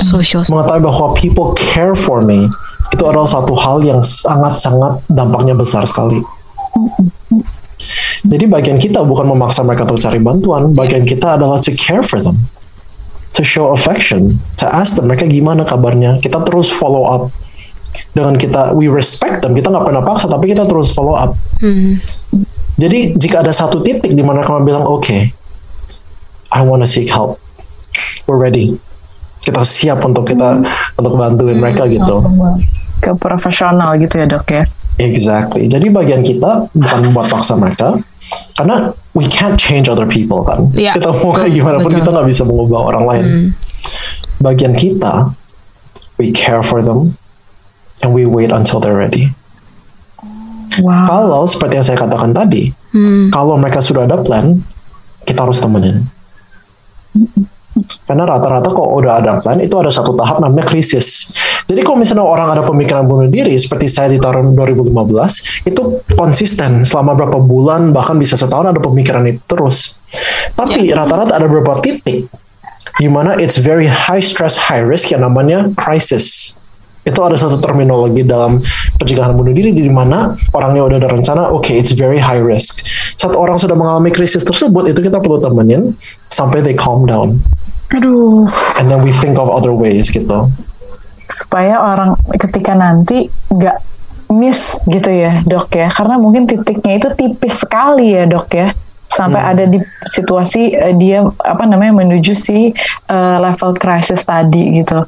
Social 0.00 0.40
mengetahui 0.48 0.80
bahwa 0.80 1.12
people 1.12 1.52
care 1.52 1.92
for 1.92 2.24
me 2.24 2.48
itu 2.88 3.04
adalah 3.04 3.28
satu 3.28 3.52
hal 3.52 3.84
yang 3.84 4.00
sangat-sangat 4.00 5.04
dampaknya 5.12 5.52
besar 5.52 5.84
sekali. 5.84 6.24
Jadi 8.24 8.44
bagian 8.48 8.80
kita 8.80 9.04
bukan 9.04 9.28
memaksa 9.28 9.60
mereka 9.60 9.84
untuk 9.84 10.00
cari 10.00 10.20
bantuan, 10.20 10.72
bagian 10.72 11.04
kita 11.04 11.36
adalah 11.36 11.60
to 11.60 11.72
care 11.76 12.00
for 12.00 12.16
them, 12.16 12.48
to 13.36 13.44
show 13.44 13.76
affection, 13.76 14.40
to 14.56 14.64
ask 14.68 14.96
them 14.96 15.08
mereka 15.08 15.28
gimana 15.28 15.68
kabarnya. 15.68 16.16
Kita 16.20 16.40
terus 16.48 16.72
follow 16.72 17.04
up 17.04 17.22
dengan 18.16 18.34
kita, 18.34 18.74
we 18.74 18.90
respect 18.90 19.42
them. 19.42 19.54
Kita 19.54 19.70
nggak 19.70 19.86
pernah 19.86 20.02
paksa, 20.02 20.26
tapi 20.26 20.50
kita 20.50 20.66
terus 20.66 20.90
follow 20.90 21.14
up. 21.14 21.38
Hmm. 21.62 21.98
Jadi 22.80 23.14
jika 23.14 23.44
ada 23.44 23.52
satu 23.52 23.84
titik 23.84 24.12
di 24.16 24.24
mana 24.24 24.40
kamu 24.40 24.64
bilang, 24.64 24.84
oke, 24.88 25.30
I 26.50 26.60
want 26.64 26.82
to 26.82 26.88
seek 26.88 27.12
help, 27.12 27.38
we're 28.24 28.40
ready. 28.40 28.80
Kita 29.40 29.64
siap 29.64 30.04
untuk 30.04 30.28
kita 30.28 30.60
untuk 31.00 31.16
bantuin 31.16 31.56
mereka 31.56 31.88
gitu. 31.88 32.04
langsung 32.04 32.60
ke 33.00 33.16
profesional 33.16 33.96
gitu 33.96 34.20
ya 34.20 34.28
dok 34.28 34.44
ya 34.52 34.64
Exactly. 35.00 35.64
Jadi 35.64 35.88
bagian 35.88 36.20
kita 36.20 36.68
bukan 36.76 37.00
buat 37.16 37.32
paksa 37.32 37.56
mereka, 37.56 37.96
karena 38.52 38.92
we 39.16 39.24
can't 39.24 39.56
change 39.56 39.88
other 39.88 40.04
people 40.04 40.44
kan. 40.44 40.68
Iya, 40.76 40.92
Kita 40.92 41.16
mau 41.24 41.32
kayak 41.32 41.56
gimana 41.56 41.76
pun 41.80 41.88
betul. 41.88 42.04
kita 42.04 42.08
nggak 42.12 42.28
bisa 42.28 42.42
mengubah 42.44 42.80
orang 42.92 43.04
lain. 43.08 43.26
Bagian 44.44 44.76
kita, 44.76 45.32
we 46.20 46.28
care 46.36 46.60
for 46.60 46.84
them, 46.84 47.16
and 48.00 48.10
we 48.12 48.24
wait 48.24 48.50
until 48.50 48.80
they're 48.80 48.96
ready. 48.96 49.32
wow 50.80 51.06
Kalau 51.08 51.42
seperti 51.44 51.80
yang 51.80 51.86
saya 51.86 51.98
katakan 51.98 52.32
tadi, 52.32 52.72
Hmm. 52.90 53.30
kalau 53.30 53.54
mereka 53.54 53.78
sudah 53.78 54.02
ada 54.02 54.18
plan, 54.18 54.58
kita 55.22 55.46
harus 55.46 55.62
temenin. 55.62 56.02
Karena 58.02 58.26
rata-rata 58.26 58.66
kok 58.66 58.90
udah 58.98 59.22
ada 59.22 59.38
plan, 59.38 59.62
itu 59.62 59.72
ada 59.78 59.88
satu 59.94 60.18
tahap 60.18 60.42
namanya 60.42 60.66
krisis. 60.66 61.30
Jadi 61.70 61.86
kalau 61.86 62.02
misalnya 62.02 62.26
orang 62.26 62.50
ada 62.50 62.66
pemikiran 62.66 63.06
bunuh 63.06 63.30
diri, 63.30 63.54
seperti 63.54 63.86
saya 63.86 64.10
di 64.10 64.18
tahun 64.18 64.58
2015, 64.58 65.62
itu 65.62 66.02
konsisten 66.18 66.82
selama 66.82 67.14
berapa 67.14 67.38
bulan, 67.38 67.94
bahkan 67.94 68.18
bisa 68.18 68.34
setahun 68.34 68.74
ada 68.74 68.82
pemikiran 68.82 69.22
itu 69.30 69.38
terus. 69.46 70.02
Tapi 70.58 70.90
rata-rata 70.90 71.38
ada 71.38 71.46
beberapa 71.46 71.78
titik 71.78 72.26
di 72.98 73.08
mana 73.08 73.38
it's 73.38 73.56
very 73.56 73.86
high 73.86 74.20
stress, 74.20 74.58
high 74.58 74.82
risk 74.82 75.14
yang 75.14 75.22
namanya 75.22 75.70
crisis. 75.78 76.58
Itu 77.00 77.20
ada 77.24 77.36
satu 77.36 77.56
terminologi 77.56 78.22
dalam 78.22 78.60
pencegahan 79.00 79.32
bunuh 79.32 79.56
diri 79.56 79.72
di 79.72 79.88
mana 79.88 80.36
orangnya 80.52 80.84
udah 80.84 80.96
ada 81.00 81.08
rencana, 81.08 81.42
oke, 81.48 81.72
it's 81.72 81.96
very 81.96 82.20
high 82.20 82.40
risk. 82.40 82.84
Saat 83.16 83.36
orang 83.36 83.56
sudah 83.56 83.76
mengalami 83.76 84.12
krisis 84.12 84.44
tersebut, 84.44 84.88
itu 84.92 85.00
kita 85.00 85.20
perlu 85.20 85.40
temenin 85.40 85.96
sampai 86.28 86.60
they 86.60 86.76
calm 86.76 87.08
down. 87.08 87.40
aduh 87.90 88.46
And 88.78 88.86
then 88.86 89.02
we 89.02 89.10
think 89.10 89.34
of 89.34 89.50
other 89.50 89.74
ways 89.74 90.14
gitu. 90.14 90.46
supaya 91.30 91.78
orang 91.78 92.18
ketika 92.34 92.74
nanti 92.74 93.30
nggak 93.54 93.78
miss 94.34 94.78
gitu 94.86 95.10
ya 95.10 95.42
dok 95.46 95.70
ya 95.74 95.86
karena 95.90 96.18
mungkin 96.18 96.46
titiknya 96.46 96.98
itu 96.98 97.08
tipis 97.14 97.62
sekali 97.62 98.14
ya 98.14 98.26
dok 98.26 98.50
ya 98.50 98.74
sampai 99.10 99.42
ada 99.42 99.64
di 99.66 99.82
situasi 100.06 100.74
eh, 100.74 100.94
dia 100.94 101.26
apa 101.26 101.66
namanya 101.66 102.02
menuju 102.02 102.34
si 102.34 102.70
eh, 103.10 103.36
level 103.38 103.74
crisis 103.78 104.22
tadi 104.22 104.82
gitu 104.82 105.02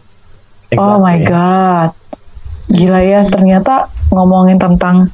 oh 0.76 0.98
my 0.98 1.16
Exactly. 1.16 1.28
god 1.28 1.90
Gila 2.72 3.04
ya, 3.04 3.20
ternyata 3.28 3.84
ngomongin 4.08 4.56
tentang 4.56 5.04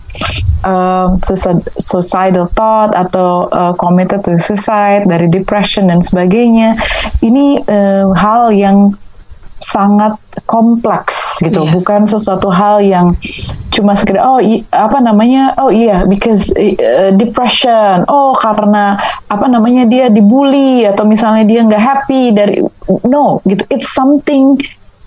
um, 0.62 1.18
suicide, 1.18 1.58
suicidal 1.74 2.46
thought 2.54 2.94
atau 2.94 3.50
uh, 3.50 3.74
committed 3.74 4.22
to 4.22 4.38
suicide 4.38 5.02
dari 5.10 5.26
depression 5.26 5.90
dan 5.90 5.98
sebagainya, 5.98 6.78
ini 7.18 7.58
uh, 7.66 8.14
hal 8.14 8.54
yang 8.54 8.94
sangat 9.58 10.14
kompleks 10.46 11.42
gitu, 11.42 11.66
Iya. 11.66 11.74
bukan 11.74 12.00
sesuatu 12.06 12.46
hal 12.46 12.78
yang 12.78 13.10
cuma 13.74 13.98
sekedar 13.98 14.22
oh 14.22 14.38
i- 14.38 14.62
apa 14.70 15.02
namanya 15.02 15.50
oh 15.58 15.66
iya 15.68 16.06
because 16.06 16.54
uh, 16.54 17.10
depression 17.12 18.06
oh 18.06 18.38
karena 18.38 18.94
apa 19.26 19.50
namanya 19.50 19.82
dia 19.82 20.06
dibully 20.08 20.86
atau 20.86 21.02
misalnya 21.02 21.42
dia 21.42 21.66
nggak 21.66 21.82
happy 21.82 22.30
dari 22.30 22.62
no 23.02 23.42
gitu 23.44 23.66
it's 23.68 23.90
something 23.90 24.54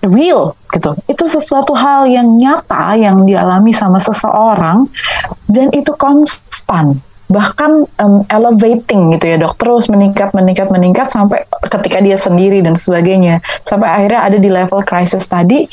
real 0.04 0.58
gitu. 0.74 0.94
Itu 1.06 1.24
sesuatu 1.26 1.72
hal 1.72 2.10
yang 2.10 2.26
nyata 2.36 2.98
yang 2.98 3.22
dialami 3.22 3.70
sama 3.70 4.02
seseorang 4.02 4.86
dan 5.46 5.70
itu 5.70 5.94
konstan. 5.94 6.98
Bahkan 7.32 7.70
em, 7.96 8.14
elevating 8.28 9.16
gitu 9.16 9.24
ya 9.24 9.36
dok. 9.40 9.56
Terus 9.56 9.88
meningkat 9.88 10.34
meningkat 10.36 10.68
meningkat 10.68 11.08
sampai 11.08 11.46
ketika 11.70 12.02
dia 12.02 12.18
sendiri 12.18 12.60
dan 12.60 12.76
sebagainya. 12.76 13.40
Sampai 13.64 13.88
akhirnya 13.88 14.20
ada 14.26 14.36
di 14.36 14.50
level 14.52 14.82
crisis 14.84 15.24
tadi 15.24 15.64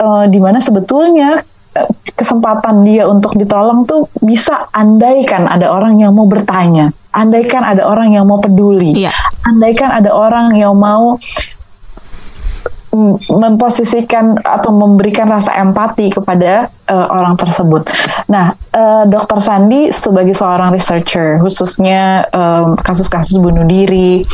eh, 0.00 0.24
di 0.30 0.38
mana 0.40 0.56
sebetulnya 0.62 1.36
eh, 1.76 1.90
kesempatan 2.16 2.84
dia 2.84 3.08
untuk 3.08 3.36
ditolong 3.36 3.84
tuh 3.84 4.08
bisa 4.20 4.68
andaikan 4.72 5.48
ada 5.48 5.72
orang 5.72 5.96
yang 6.00 6.12
mau 6.12 6.28
bertanya 6.28 6.92
andaikan 7.10 7.64
ada 7.64 7.88
orang 7.88 8.12
yang 8.12 8.28
mau 8.28 8.38
peduli 8.38 8.92
Iya. 8.92 9.10
andaikan 9.42 9.88
ada 9.88 10.12
orang 10.12 10.52
yang 10.52 10.76
mau 10.76 11.16
memposisikan 13.30 14.34
atau 14.42 14.74
memberikan 14.74 15.30
rasa 15.30 15.54
empati 15.62 16.10
kepada 16.10 16.66
eh, 16.90 17.06
orang 17.10 17.38
tersebut. 17.38 17.86
Nah, 18.26 18.50
eh, 18.74 19.04
Dokter 19.06 19.38
Sandi 19.38 19.94
sebagai 19.94 20.34
seorang 20.34 20.74
researcher, 20.74 21.38
khususnya 21.38 22.26
em, 22.34 22.74
kasus-kasus 22.74 23.38
bunuh 23.38 23.62
diri, 23.62 24.26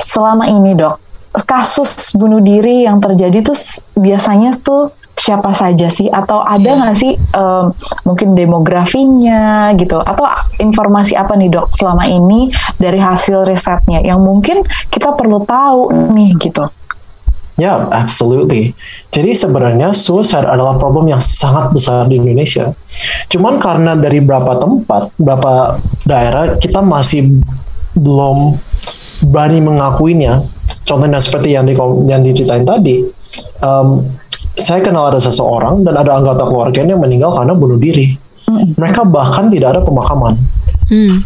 selama 0.00 0.48
ini 0.48 0.72
dok, 0.72 0.96
kasus 1.44 2.16
bunuh 2.16 2.40
diri 2.40 2.88
yang 2.88 2.98
terjadi 2.98 3.44
tuh 3.44 3.56
biasanya 4.00 4.56
tuh 4.64 4.88
siapa 5.12 5.52
saja 5.52 5.92
sih? 5.92 6.08
Atau 6.08 6.40
ada 6.40 6.80
nggak 6.80 6.96
sih 6.96 7.12
em, 7.12 7.64
mungkin 8.08 8.32
demografinya 8.32 9.76
gitu? 9.76 10.00
Atau 10.00 10.24
informasi 10.64 11.12
apa 11.12 11.36
nih 11.36 11.52
dok 11.52 11.76
selama 11.76 12.08
ini 12.08 12.48
dari 12.80 12.96
hasil 12.96 13.44
risetnya 13.44 14.00
yang 14.00 14.24
mungkin 14.24 14.64
kita 14.88 15.12
perlu 15.12 15.44
tahu 15.44 15.92
nih 16.16 16.32
gitu? 16.40 16.64
Ya, 17.58 17.74
absolutely. 17.90 18.70
Jadi 19.10 19.34
sebenarnya 19.34 19.90
suicide 19.90 20.46
adalah 20.46 20.78
problem 20.78 21.10
yang 21.10 21.18
sangat 21.18 21.74
besar 21.74 22.06
di 22.06 22.14
Indonesia. 22.14 22.70
Cuman 23.26 23.58
karena 23.58 23.98
dari 23.98 24.22
beberapa 24.22 24.62
tempat, 24.62 25.10
beberapa 25.18 25.82
daerah 26.06 26.54
kita 26.54 26.78
masih 26.78 27.42
belum 27.98 28.54
berani 29.26 29.58
mengakuinya. 29.58 30.38
Contohnya 30.86 31.18
seperti 31.18 31.58
yang 31.58 31.66
di 31.66 31.74
yang 32.06 32.22
diceritain 32.22 32.62
tadi. 32.62 33.02
Em, 33.58 33.88
saya 34.54 34.78
kenal 34.78 35.10
ada 35.10 35.18
seseorang 35.18 35.82
dan 35.82 35.98
ada 35.98 36.14
anggota 36.14 36.46
keluarganya 36.46 36.94
yang 36.94 37.02
meninggal 37.02 37.34
karena 37.34 37.58
bunuh 37.58 37.78
diri. 37.78 38.14
Mereka 38.78 39.02
bahkan 39.04 39.50
tidak 39.52 39.76
ada 39.76 39.80
pemakaman 39.84 40.38
Hmm. 40.88 41.20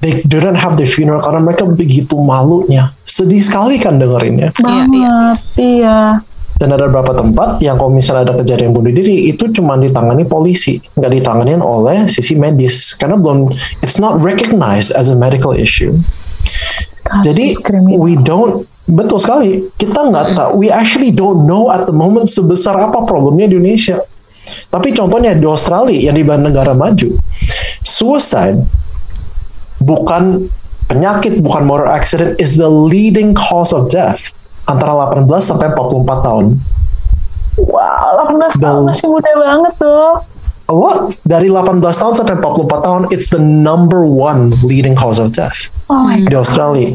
They 0.00 0.22
didn't 0.26 0.58
have 0.58 0.78
the 0.78 0.86
funeral 0.86 1.18
karena 1.22 1.40
mereka 1.42 1.64
begitu 1.66 2.14
malunya. 2.18 2.94
Sedih 3.02 3.42
sekali 3.42 3.82
kan 3.82 3.98
dengerinnya. 3.98 4.54
Banget, 4.58 5.38
iya. 5.58 6.22
Dan 6.58 6.74
ada 6.74 6.90
beberapa 6.90 7.14
tempat 7.14 7.62
yang 7.62 7.78
kalau 7.78 7.94
misalnya 7.94 8.30
ada 8.30 8.34
kejadian 8.42 8.74
bunuh 8.74 8.90
diri 8.90 9.30
itu 9.30 9.46
cuma 9.54 9.78
ditangani 9.78 10.26
polisi, 10.26 10.82
nggak 10.98 11.22
ditanganin 11.22 11.62
oleh 11.62 12.10
sisi 12.10 12.34
medis 12.34 12.98
karena 12.98 13.14
belum 13.14 13.54
it's 13.78 14.02
not 14.02 14.18
recognized 14.18 14.90
as 14.98 15.06
a 15.06 15.14
medical 15.14 15.54
issue. 15.54 15.94
Kasus 17.06 17.22
Jadi 17.30 17.44
kriminal. 17.62 18.02
we 18.02 18.18
don't 18.18 18.66
betul 18.90 19.22
sekali 19.22 19.70
kita 19.78 20.10
nggak 20.10 20.34
tahu 20.34 20.50
we 20.58 20.66
actually 20.66 21.14
don't 21.14 21.46
know 21.46 21.70
at 21.70 21.86
the 21.86 21.94
moment 21.94 22.26
sebesar 22.26 22.74
apa 22.74 23.06
problemnya 23.06 23.46
di 23.46 23.62
Indonesia. 23.62 24.02
Tapi 24.72 24.96
contohnya 24.96 25.38
di 25.38 25.46
Australia 25.46 26.10
yang 26.10 26.16
di 26.18 26.24
negara 26.24 26.72
maju, 26.74 27.14
suicide 27.84 28.58
bukan 29.88 30.52
penyakit, 30.92 31.40
bukan 31.40 31.64
motor 31.64 31.88
accident 31.88 32.36
is 32.36 32.60
the 32.60 32.68
leading 32.68 33.32
cause 33.32 33.72
of 33.72 33.88
death 33.88 34.36
antara 34.68 34.92
18 34.92 35.24
sampai 35.40 35.72
44 35.72 36.26
tahun. 36.28 36.46
Wow, 37.58 38.28
18 38.36 38.60
tahun 38.60 38.84
Bel- 38.84 38.88
masih 38.92 39.08
muda 39.08 39.32
banget 39.34 39.74
tuh. 39.80 40.20
Lot 40.68 41.16
dari 41.24 41.48
18 41.48 41.80
tahun 41.80 42.12
sampai 42.12 42.36
44 42.44 42.84
tahun 42.84 43.02
it's 43.08 43.32
the 43.32 43.40
number 43.40 44.04
one 44.04 44.52
leading 44.60 44.92
cause 44.92 45.16
of 45.16 45.32
death. 45.32 45.72
Oh 45.88 46.04
my 46.04 46.20
di 46.20 46.36
Australia. 46.36 46.92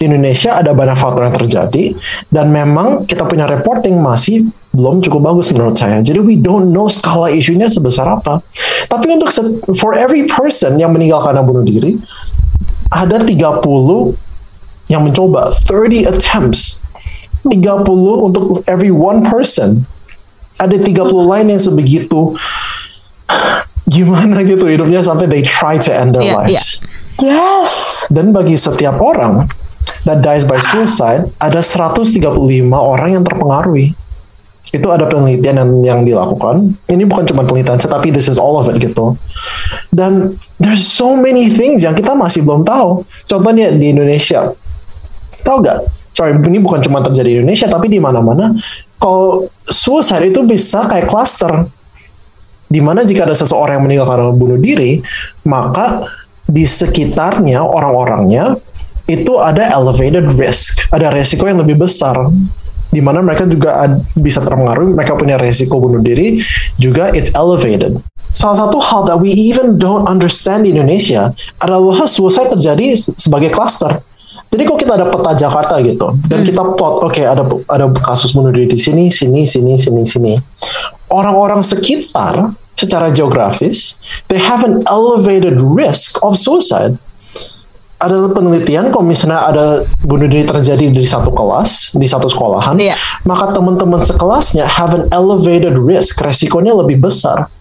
Di 0.00 0.08
Indonesia 0.08 0.56
ada 0.56 0.72
banyak 0.72 0.96
faktor 0.96 1.28
yang 1.28 1.36
terjadi 1.36 1.92
dan 2.32 2.48
memang 2.48 3.04
kita 3.04 3.28
punya 3.28 3.44
reporting 3.44 4.00
masih 4.00 4.48
belum 4.70 5.02
cukup 5.02 5.20
bagus 5.24 5.50
menurut 5.50 5.74
saya. 5.74 5.98
Jadi 5.98 6.18
we 6.18 6.34
don't 6.34 6.70
know 6.70 6.86
skala 6.86 7.28
isunya 7.28 7.66
sebesar 7.66 8.06
apa. 8.06 8.38
Tapi 8.86 9.06
untuk 9.10 9.28
se- 9.28 9.58
for 9.74 9.92
every 9.92 10.24
person 10.24 10.78
yang 10.78 10.90
meninggal 10.90 11.20
karena 11.20 11.42
bunuh 11.42 11.62
diri 11.62 11.98
ada 12.86 13.18
30 13.18 13.62
yang 14.86 15.02
mencoba 15.02 15.50
30 15.50 16.06
attempts. 16.06 16.86
30 17.42 17.56
untuk 18.20 18.62
every 18.64 18.90
one 18.90 19.22
person. 19.22 19.82
Ada 20.56 20.76
30 20.76 21.02
lain 21.24 21.46
yang 21.48 21.58
sebegitu 21.58 22.36
gimana 23.90 24.44
gitu 24.44 24.66
hidupnya 24.66 25.02
sampai 25.02 25.26
they 25.26 25.42
try 25.42 25.74
to 25.74 25.90
end 25.90 26.14
their 26.14 26.30
Iya, 26.30 26.34
lives. 26.36 26.78
Yes. 27.18 27.72
Dan 28.06 28.30
bagi 28.30 28.54
setiap 28.54 28.96
orang 28.96 29.50
that 30.04 30.22
dies 30.22 30.44
by 30.44 30.62
suicide, 30.62 31.26
ada 31.36 31.58
135 31.58 32.22
orang 32.70 33.10
yang 33.12 33.24
terpengaruhi. 33.26 33.92
Itu 34.70 34.86
ada 34.90 35.06
penelitian 35.10 35.58
yang, 35.58 35.70
yang 35.82 36.00
dilakukan. 36.06 36.78
Ini 36.86 37.02
bukan 37.06 37.26
cuma 37.26 37.42
penelitian, 37.42 37.78
tetapi 37.78 38.14
this 38.14 38.30
is 38.30 38.38
all 38.38 38.54
of 38.58 38.70
it 38.70 38.78
gitu. 38.78 39.18
Dan 39.90 40.38
there's 40.62 40.86
so 40.86 41.18
many 41.18 41.50
things 41.50 41.82
yang 41.82 41.98
kita 41.98 42.14
masih 42.14 42.46
belum 42.46 42.62
tahu. 42.62 43.02
Contohnya 43.26 43.74
di 43.74 43.90
Indonesia, 43.90 44.54
tahu 45.42 45.56
gak? 45.66 45.90
Sorry, 46.14 46.34
ini 46.38 46.62
bukan 46.62 46.82
cuma 46.86 47.02
terjadi 47.02 47.34
di 47.34 47.36
Indonesia, 47.42 47.66
tapi 47.66 47.90
di 47.90 47.98
mana-mana. 47.98 48.54
Kalau 49.00 49.48
suicide 49.66 50.28
itu 50.28 50.44
bisa 50.44 50.86
kayak 50.86 51.08
cluster 51.08 51.66
di 52.70 52.78
mana 52.78 53.02
jika 53.02 53.26
ada 53.26 53.34
seseorang 53.34 53.82
yang 53.82 53.84
meninggal 53.90 54.06
karena 54.06 54.30
bunuh 54.30 54.60
diri, 54.60 55.02
maka 55.42 56.06
di 56.46 56.62
sekitarnya 56.62 57.66
orang-orangnya 57.66 58.54
itu 59.10 59.42
ada 59.42 59.66
elevated 59.74 60.30
risk, 60.38 60.86
ada 60.94 61.10
resiko 61.10 61.50
yang 61.50 61.58
lebih 61.58 61.82
besar, 61.82 62.14
di 62.90 62.98
mana 62.98 63.22
mereka 63.22 63.46
juga 63.46 63.86
ad- 63.86 64.02
bisa 64.18 64.42
terpengaruh, 64.42 64.92
mereka 64.94 65.14
punya 65.14 65.38
resiko 65.38 65.78
bunuh 65.78 66.02
diri, 66.02 66.42
juga 66.76 67.14
it's 67.14 67.30
elevated. 67.38 68.02
Salah 68.30 68.66
satu 68.66 68.78
hal 68.78 69.06
that 69.10 69.18
we 69.18 69.30
even 69.30 69.78
don't 69.78 70.06
understand 70.06 70.66
di 70.66 70.74
Indonesia 70.74 71.34
adalah 71.58 72.06
suicide 72.06 72.50
terjadi 72.54 72.94
sebagai 73.18 73.50
cluster. 73.50 74.02
Jadi 74.50 74.62
kalau 74.66 74.78
kita 74.78 74.92
ada 74.98 75.06
peta 75.06 75.32
Jakarta 75.34 75.78
gitu, 75.82 76.14
dan 76.26 76.42
kita 76.42 76.62
plot, 76.74 77.06
oke 77.06 77.22
ada 77.22 77.42
ada 77.70 77.86
kasus 78.02 78.34
bunuh 78.34 78.50
diri 78.50 78.70
di 78.70 78.78
sini, 78.78 79.06
sini, 79.10 79.46
sini, 79.46 79.78
sini, 79.78 80.02
sini. 80.02 80.34
Orang-orang 81.10 81.62
sekitar 81.62 82.54
secara 82.74 83.10
geografis, 83.10 83.98
they 84.30 84.38
have 84.38 84.62
an 84.66 84.82
elevated 84.90 85.58
risk 85.58 86.18
of 86.22 86.38
suicide. 86.38 86.98
Ada 88.00 88.32
penelitian 88.32 88.88
kalau 88.88 89.04
misalnya 89.04 89.44
ada 89.44 89.64
bunuh 90.00 90.24
diri 90.24 90.48
terjadi 90.48 90.88
di 90.88 91.04
satu 91.04 91.28
kelas, 91.28 91.92
di 92.00 92.08
satu 92.08 92.32
sekolahan, 92.32 92.72
Iya. 92.80 92.96
maka 93.28 93.52
teman-teman 93.52 94.00
sekelasnya 94.00 94.64
have 94.64 94.96
an 94.96 95.04
elevated 95.12 95.76
risk, 95.76 96.16
resikonya 96.16 96.72
lebih 96.72 96.96
besar. 96.96 97.52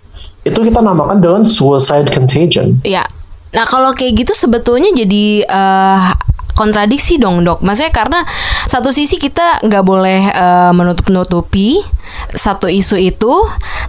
Itu 0.48 0.64
kita 0.64 0.80
namakan 0.80 1.20
dengan 1.20 1.44
suicide 1.44 2.08
contagion. 2.08 2.80
Ya. 2.88 3.04
Nah, 3.52 3.68
kalau 3.68 3.92
kayak 3.92 4.24
gitu 4.24 4.32
sebetulnya 4.32 4.96
jadi 4.96 5.44
eh, 5.44 6.00
kontradiksi 6.56 7.20
dong, 7.20 7.44
Dok. 7.44 7.60
Maksudnya 7.60 7.92
karena 7.92 8.20
satu 8.68 8.96
sisi 8.96 9.20
kita 9.20 9.60
nggak 9.60 9.84
boleh 9.84 10.20
eh, 10.24 10.72
menutup-nutupi 10.72 11.84
satu 12.34 12.70
isu 12.70 12.98
itu, 13.00 13.34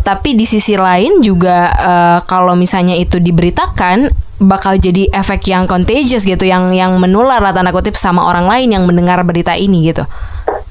tapi 0.02 0.34
di 0.34 0.46
sisi 0.48 0.74
lain 0.78 1.20
juga 1.20 1.70
eh, 1.70 2.18
kalau 2.24 2.54
misalnya 2.54 2.96
itu 2.96 3.18
diberitakan 3.18 4.10
bakal 4.40 4.80
jadi 4.80 5.12
efek 5.12 5.52
yang 5.52 5.68
contagious 5.68 6.24
gitu, 6.24 6.48
yang 6.48 6.72
yang 6.72 6.96
menular 6.96 7.44
lah 7.44 7.52
tanda 7.52 7.74
kutip 7.74 7.92
sama 7.92 8.24
orang 8.24 8.48
lain 8.48 8.72
yang 8.72 8.84
mendengar 8.88 9.20
berita 9.26 9.52
ini 9.52 9.92
gitu. 9.92 10.04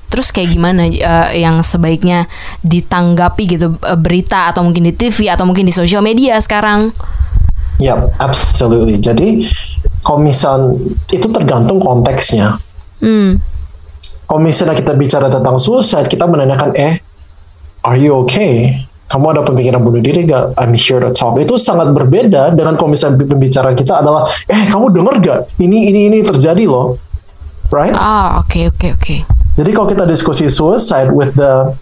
Terus 0.10 0.34
kayak 0.34 0.50
gimana 0.58 0.90
eh, 0.90 1.46
yang 1.46 1.62
sebaiknya 1.62 2.26
ditanggapi 2.66 3.44
gitu 3.46 3.78
eh, 3.86 4.00
berita 4.00 4.50
atau 4.50 4.66
mungkin 4.66 4.90
di 4.90 4.94
TV 4.98 5.30
atau 5.30 5.46
mungkin 5.46 5.70
di 5.70 5.74
sosial 5.74 6.02
media 6.02 6.36
sekarang? 6.42 6.90
Ya, 7.80 7.96
absolutely. 8.20 9.00
Jadi, 9.00 9.48
kalau 10.04 10.20
misal 10.20 10.76
itu 11.16 11.28
tergantung 11.32 11.80
konteksnya. 11.80 12.60
Hmm. 13.00 13.40
Kalau 14.28 14.42
misalnya 14.44 14.76
kita 14.76 14.94
bicara 15.00 15.32
tentang 15.32 15.58
suicide, 15.58 16.12
kita 16.12 16.28
menanyakan, 16.28 16.76
eh, 16.76 17.00
are 17.84 17.98
you 18.00 18.16
okay? 18.26 18.86
Kamu 19.10 19.34
ada 19.34 19.42
pemikiran 19.42 19.82
bunuh 19.82 20.06
diri 20.06 20.22
gak? 20.30 20.54
I'm 20.62 20.78
here 20.78 21.02
to 21.02 21.10
talk. 21.10 21.42
Itu 21.42 21.58
sangat 21.58 21.90
berbeda 21.98 22.54
dengan 22.54 22.78
kalau 22.78 22.94
misalnya 22.94 23.26
pembicaraan 23.26 23.74
kita 23.74 24.06
adalah, 24.06 24.30
eh 24.46 24.70
kamu 24.70 24.94
denger 24.94 25.16
gak? 25.26 25.40
Ini 25.58 25.90
ini 25.90 26.00
ini 26.14 26.18
terjadi 26.22 26.70
loh, 26.70 27.02
right? 27.74 27.90
Ah, 27.90 28.38
oke 28.38 28.70
oke 28.70 28.88
oke. 28.94 29.16
Jadi 29.58 29.70
kalau 29.74 29.88
kita 29.90 30.06
diskusi 30.06 30.46
suicide 30.46 31.10
with 31.10 31.34
the 31.34 31.74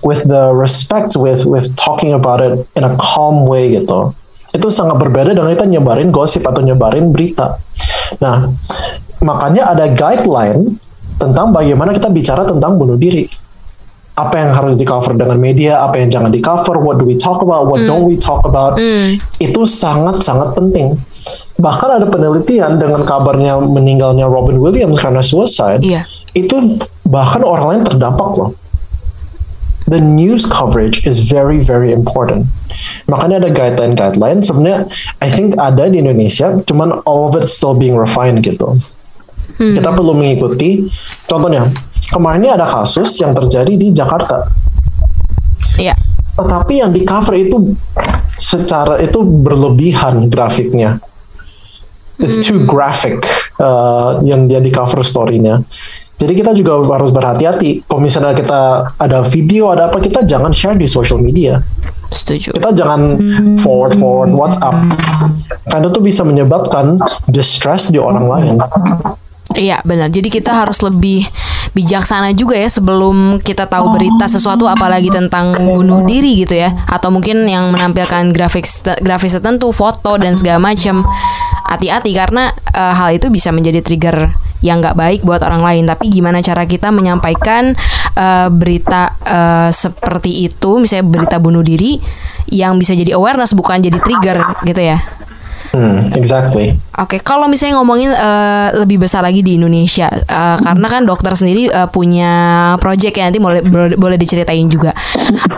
with 0.00 0.24
the 0.24 0.48
respect 0.56 1.12
with 1.12 1.44
with 1.44 1.76
talking 1.76 2.16
about 2.16 2.40
it 2.40 2.56
in 2.72 2.88
a 2.88 2.92
calm 2.96 3.44
way 3.44 3.76
gitu, 3.76 4.16
itu 4.56 4.68
sangat 4.72 4.96
berbeda 4.96 5.36
dengan 5.36 5.52
kita 5.52 5.68
nyebarin 5.68 6.08
gosip 6.08 6.40
atau 6.48 6.64
nyebarin 6.64 7.12
berita. 7.12 7.60
Nah, 8.24 8.48
makanya 9.20 9.76
ada 9.76 9.92
guideline 9.92 10.80
tentang 11.20 11.52
bagaimana 11.52 11.92
kita 11.92 12.08
bicara 12.08 12.48
tentang 12.48 12.80
bunuh 12.80 12.96
diri 12.96 13.28
apa 14.18 14.34
yang 14.34 14.50
harus 14.50 14.74
di 14.74 14.82
cover 14.82 15.14
dengan 15.14 15.38
media, 15.38 15.78
apa 15.78 16.02
yang 16.02 16.10
jangan 16.10 16.34
di 16.34 16.42
cover, 16.42 16.82
what 16.82 16.98
do 16.98 17.06
we 17.06 17.14
talk 17.14 17.38
about, 17.38 17.70
what 17.70 17.78
don't 17.86 18.02
we 18.02 18.18
talk 18.18 18.42
about, 18.42 18.74
itu 19.38 19.62
sangat-sangat 19.62 20.58
penting. 20.58 20.98
Bahkan 21.62 22.02
ada 22.02 22.06
penelitian 22.10 22.82
dengan 22.82 23.06
kabarnya 23.06 23.62
meninggalnya 23.62 24.26
Robin 24.26 24.58
Williams 24.58 24.98
karena 24.98 25.22
suicide, 25.22 25.86
Iya. 25.86 26.02
itu 26.34 26.82
bahkan 27.06 27.46
orang 27.46 27.78
lain 27.78 27.82
terdampak 27.86 28.34
loh. 28.34 28.50
The 29.88 30.04
news 30.04 30.44
coverage 30.44 31.08
is 31.08 31.24
very 31.24 31.64
very 31.64 31.96
important. 31.96 32.44
Makanya 33.08 33.40
ada 33.46 33.50
guideline-guideline. 33.54 34.44
Sebenarnya 34.44 34.84
I 35.24 35.32
think 35.32 35.56
ada 35.56 35.88
di 35.88 36.04
Indonesia, 36.04 36.60
cuman 36.60 37.00
all 37.08 37.24
of 37.24 37.38
it 37.40 37.48
still 37.48 37.72
being 37.72 37.96
refined 37.96 38.44
gitu. 38.44 38.76
Kita 39.58 39.90
perlu 39.90 40.14
mengikuti. 40.14 40.86
Contohnya, 41.26 41.66
kemarin 42.08 42.40
ini 42.44 42.50
ada 42.52 42.66
kasus 42.66 43.12
yang 43.20 43.32
terjadi 43.36 43.74
di 43.76 43.88
Jakarta. 43.92 44.48
Iya. 45.78 45.94
Tetapi 46.38 46.74
yang 46.82 46.90
di 46.94 47.02
cover 47.02 47.34
itu 47.38 47.74
secara 48.38 49.02
itu 49.02 49.22
berlebihan 49.22 50.30
grafiknya. 50.30 51.02
It's 52.18 52.42
too 52.42 52.66
graphic 52.66 53.22
uh, 53.62 54.18
yang 54.26 54.50
dia 54.50 54.58
di 54.58 54.74
cover 54.74 55.06
story-nya. 55.06 55.62
Jadi 56.18 56.34
kita 56.34 56.50
juga 56.50 56.82
harus 56.98 57.14
berhati-hati. 57.14 57.86
Kalau 57.86 58.02
misalnya 58.02 58.34
kita 58.34 58.90
ada 58.98 59.22
video, 59.22 59.70
ada 59.70 59.86
apa, 59.86 60.02
kita 60.02 60.26
jangan 60.26 60.50
share 60.50 60.74
di 60.74 60.90
social 60.90 61.22
media. 61.22 61.62
Setuju. 62.10 62.58
Kita 62.58 62.74
jangan 62.74 63.14
forward 63.62 63.94
forward 64.02 64.34
WhatsApp. 64.34 64.74
Karena 65.70 65.86
itu 65.86 66.02
bisa 66.02 66.26
menyebabkan 66.26 66.98
distress 67.30 67.94
di 67.94 68.02
orang 68.02 68.26
lain. 68.26 68.54
Iya 69.58 69.82
benar. 69.82 70.08
Jadi 70.14 70.30
kita 70.30 70.54
harus 70.54 70.78
lebih 70.86 71.26
bijaksana 71.74 72.30
juga 72.32 72.54
ya 72.54 72.70
sebelum 72.70 73.42
kita 73.42 73.66
tahu 73.66 73.90
berita 73.90 74.30
sesuatu 74.30 74.70
apalagi 74.70 75.10
tentang 75.10 75.52
bunuh 75.58 76.06
diri 76.06 76.46
gitu 76.46 76.56
ya 76.56 76.72
atau 76.88 77.10
mungkin 77.10 77.44
yang 77.44 77.74
menampilkan 77.74 78.30
grafik 78.30 78.64
grafis 79.02 79.34
tertentu, 79.34 79.74
foto 79.74 80.14
dan 80.14 80.38
segala 80.38 80.62
macam. 80.62 81.02
Hati-hati 81.68 82.14
karena 82.14 82.48
eh, 82.72 82.94
hal 82.94 83.18
itu 83.18 83.28
bisa 83.28 83.50
menjadi 83.50 83.82
trigger 83.82 84.30
yang 84.62 84.78
nggak 84.78 84.94
baik 84.94 85.20
buat 85.26 85.42
orang 85.42 85.60
lain. 85.66 85.84
Tapi 85.90 86.06
gimana 86.08 86.38
cara 86.38 86.62
kita 86.62 86.94
menyampaikan 86.94 87.74
eh, 88.14 88.48
berita 88.54 89.18
eh, 89.26 89.70
seperti 89.74 90.46
itu, 90.46 90.78
misalnya 90.78 91.06
berita 91.10 91.36
bunuh 91.42 91.66
diri 91.66 91.98
yang 92.48 92.80
bisa 92.80 92.96
jadi 92.96 93.18
awareness 93.18 93.52
bukan 93.52 93.82
jadi 93.82 93.98
trigger 94.00 94.38
gitu 94.64 94.80
ya. 94.80 95.02
Hmm, 95.68 96.08
exactly. 96.16 96.80
Oke, 96.96 97.20
kalau 97.20 97.44
misalnya 97.44 97.76
ngomongin 97.76 98.08
eh, 98.08 98.68
lebih 98.80 99.04
besar 99.04 99.20
lagi 99.20 99.44
di 99.44 99.60
Indonesia, 99.60 100.08
eh, 100.08 100.56
karena 100.56 100.86
kan 100.88 101.02
dokter 101.04 101.36
sendiri 101.36 101.68
eh, 101.68 101.88
punya 101.92 102.32
project 102.80 103.14
ya 103.20 103.28
nanti 103.28 103.36
boleh 103.36 103.60
boleh 104.00 104.16
diceritain 104.16 104.64
juga. 104.72 104.96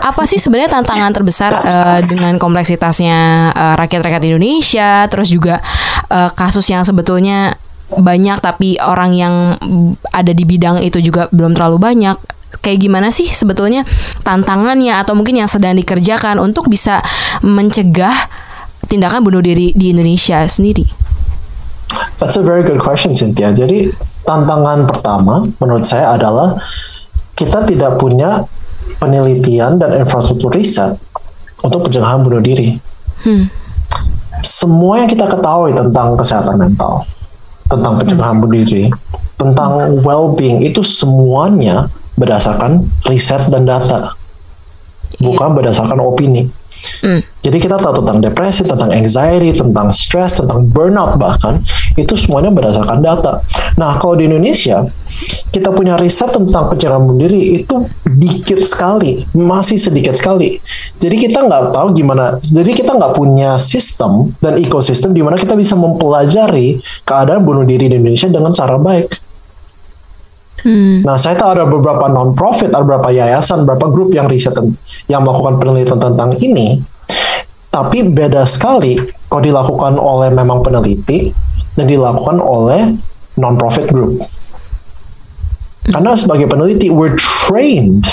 Apa 0.03 0.27
sih 0.27 0.35
sebenarnya 0.35 0.75
tantangan 0.75 1.11
terbesar 1.15 1.51
eh, 1.63 1.99
dengan 2.03 2.35
kompleksitasnya 2.35 3.19
eh, 3.55 3.75
rakyat-rakyat 3.79 4.23
Indonesia, 4.27 5.07
terus 5.07 5.31
juga 5.31 5.63
eh, 6.11 6.29
kasus 6.35 6.67
yang 6.67 6.83
sebetulnya 6.83 7.55
banyak 7.91 8.39
tapi 8.39 8.79
orang 8.79 9.11
yang 9.11 9.35
ada 10.15 10.31
di 10.31 10.43
bidang 10.47 10.79
itu 10.83 10.99
juga 10.99 11.31
belum 11.31 11.55
terlalu 11.55 11.79
banyak. 11.79 12.17
Kayak 12.61 12.83
gimana 12.83 13.09
sih 13.09 13.25
sebetulnya 13.31 13.87
tantangannya 14.21 14.93
atau 14.99 15.15
mungkin 15.17 15.39
yang 15.39 15.49
sedang 15.49 15.73
dikerjakan 15.79 16.37
untuk 16.37 16.67
bisa 16.67 16.99
mencegah 17.41 18.13
tindakan 18.89 19.21
bunuh 19.25 19.43
diri 19.43 19.73
di 19.75 19.93
Indonesia 19.93 20.41
sendiri? 20.45 20.85
That's 22.21 22.37
a 22.37 22.45
very 22.45 22.61
good 22.61 22.77
question, 22.77 23.17
Cynthia. 23.17 23.49
Jadi 23.51 23.89
tantangan 24.23 24.85
pertama 24.85 25.41
menurut 25.57 25.83
saya 25.83 26.13
adalah 26.13 26.55
kita 27.33 27.65
tidak 27.65 27.97
punya 27.97 28.45
penelitian 29.01 29.81
dan 29.81 29.97
infrastruktur 29.97 30.53
riset 30.53 30.93
untuk 31.65 31.89
pencegahan 31.89 32.21
bunuh 32.21 32.41
diri. 32.41 32.77
Semua 34.45 35.01
yang 35.01 35.09
kita 35.09 35.25
ketahui 35.29 35.73
tentang 35.73 36.13
kesehatan 36.17 36.57
mental, 36.57 37.05
tentang 37.69 37.97
pencegahan 37.97 38.37
bunuh 38.37 38.61
diri, 38.61 38.93
tentang 39.41 40.01
well-being 40.05 40.61
itu 40.61 40.85
semuanya 40.85 41.89
berdasarkan 42.17 42.85
riset 43.09 43.49
dan 43.49 43.65
data, 43.65 44.13
bukan 45.17 45.57
berdasarkan 45.57 45.97
opini. 45.97 46.45
Jadi 47.41 47.57
kita 47.57 47.81
tahu 47.81 48.05
tentang 48.05 48.21
depresi, 48.21 48.61
tentang 48.61 48.93
anxiety, 48.93 49.49
tentang 49.49 49.89
stress, 49.89 50.37
tentang 50.37 50.69
burnout 50.69 51.17
bahkan 51.17 51.57
itu 51.97 52.13
semuanya 52.13 52.53
berdasarkan 52.53 53.01
data. 53.01 53.41
Nah 53.81 53.97
kalau 53.97 54.13
di 54.13 54.29
Indonesia 54.29 54.85
kita 55.49 55.73
punya 55.73 55.97
riset 55.97 56.29
tentang 56.29 56.69
pencegahan 56.69 57.01
bunuh 57.01 57.25
diri 57.25 57.57
itu 57.57 57.89
dikit 58.05 58.61
sekali, 58.61 59.25
masih 59.33 59.81
sedikit 59.81 60.13
sekali. 60.13 60.61
Jadi 61.01 61.15
kita 61.17 61.41
nggak 61.41 61.73
tahu 61.73 61.97
gimana. 61.97 62.37
Jadi 62.37 62.71
kita 62.77 62.93
nggak 62.93 63.17
punya 63.17 63.57
sistem 63.57 64.29
dan 64.37 64.61
ekosistem 64.61 65.11
di 65.11 65.25
mana 65.25 65.41
kita 65.41 65.57
bisa 65.57 65.73
mempelajari 65.73 66.77
keadaan 67.01 67.41
bunuh 67.41 67.65
diri 67.65 67.89
di 67.89 67.97
Indonesia 67.97 68.29
dengan 68.29 68.53
cara 68.53 68.77
baik. 68.77 69.31
Nah, 71.01 71.17
saya 71.17 71.33
tahu 71.33 71.57
ada 71.57 71.65
beberapa 71.65 72.05
non-profit, 72.05 72.69
ada 72.69 72.85
beberapa 72.85 73.09
yayasan, 73.09 73.65
beberapa 73.65 73.89
grup 73.89 74.13
yang 74.13 74.29
riset 74.29 74.53
yang 75.09 75.25
melakukan 75.25 75.57
penelitian 75.57 75.97
tentang 75.97 76.37
ini. 76.37 76.77
Tapi 77.71 78.03
beda 78.03 78.43
sekali 78.43 78.99
kalau 79.31 79.41
dilakukan 79.41 79.95
oleh 79.95 80.27
memang 80.35 80.59
peneliti 80.59 81.31
dan 81.79 81.87
dilakukan 81.87 82.43
oleh 82.43 82.99
non-profit 83.39 83.87
group. 83.87 84.19
Karena 85.87 86.13
sebagai 86.13 86.51
peneliti, 86.51 86.91
we're 86.91 87.15
trained 87.47 88.05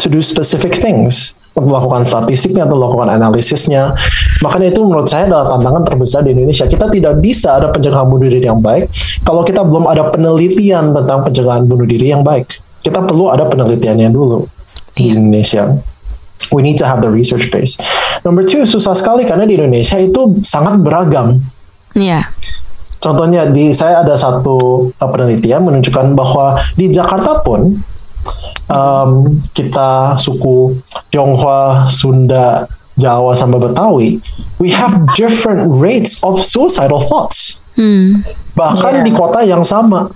to 0.00 0.08
do 0.08 0.24
specific 0.24 0.80
things 0.80 1.36
untuk 1.56 1.72
melakukan 1.72 2.04
statistiknya 2.04 2.68
atau 2.68 2.76
melakukan 2.76 3.08
analisisnya. 3.16 3.96
Makanya 4.44 4.76
itu 4.76 4.80
menurut 4.84 5.08
saya 5.08 5.28
adalah 5.28 5.56
tantangan 5.56 5.82
terbesar 5.88 6.20
di 6.24 6.36
Indonesia. 6.36 6.68
Kita 6.68 6.88
tidak 6.92 7.20
bisa 7.20 7.56
ada 7.56 7.72
pencegahan 7.72 8.08
bunuh 8.08 8.28
diri 8.28 8.44
yang 8.44 8.60
baik 8.60 8.92
kalau 9.24 9.40
kita 9.40 9.64
belum 9.64 9.88
ada 9.88 10.12
penelitian 10.12 10.92
tentang 10.92 11.24
pencegahan 11.24 11.64
bunuh 11.64 11.88
diri 11.88 12.12
yang 12.12 12.20
baik. 12.20 12.60
Kita 12.84 13.00
perlu 13.00 13.32
ada 13.32 13.48
penelitiannya 13.48 14.08
dulu 14.12 14.44
di 14.92 15.08
Iya. 15.08 15.16
Indonesia. 15.16 15.62
We 16.52 16.62
need 16.62 16.78
to 16.78 16.86
have 16.86 17.02
the 17.02 17.10
research 17.10 17.50
base. 17.50 17.80
Number 18.22 18.46
two, 18.46 18.68
susah 18.68 18.94
sekali 18.94 19.26
karena 19.26 19.48
di 19.48 19.58
Indonesia 19.58 19.98
itu 19.98 20.38
sangat 20.44 20.78
beragam. 20.78 21.42
Iya. 21.96 22.28
Contohnya 23.00 23.48
di 23.50 23.72
saya 23.76 24.02
ada 24.04 24.16
satu 24.16 24.88
uh, 24.90 25.08
penelitian 25.10 25.64
menunjukkan 25.64 26.16
bahwa 26.16 26.58
di 26.74 26.88
Jakarta 26.92 27.40
pun 27.44 27.76
um, 28.68 29.10
kita 29.52 30.16
suku 30.16 30.76
Tionghoa, 31.12 31.86
Sunda, 31.92 32.66
Jawa 32.96 33.36
sama 33.36 33.60
Betawi, 33.60 34.18
we 34.56 34.72
have 34.72 34.96
different 35.14 35.68
rates 35.68 36.24
of 36.24 36.40
suicidal 36.40 37.00
thoughts. 37.00 37.60
Bahkan 38.56 38.92
Yeah. 39.00 39.04
di 39.04 39.12
kota 39.12 39.44
yang 39.44 39.60
sama. 39.60 40.08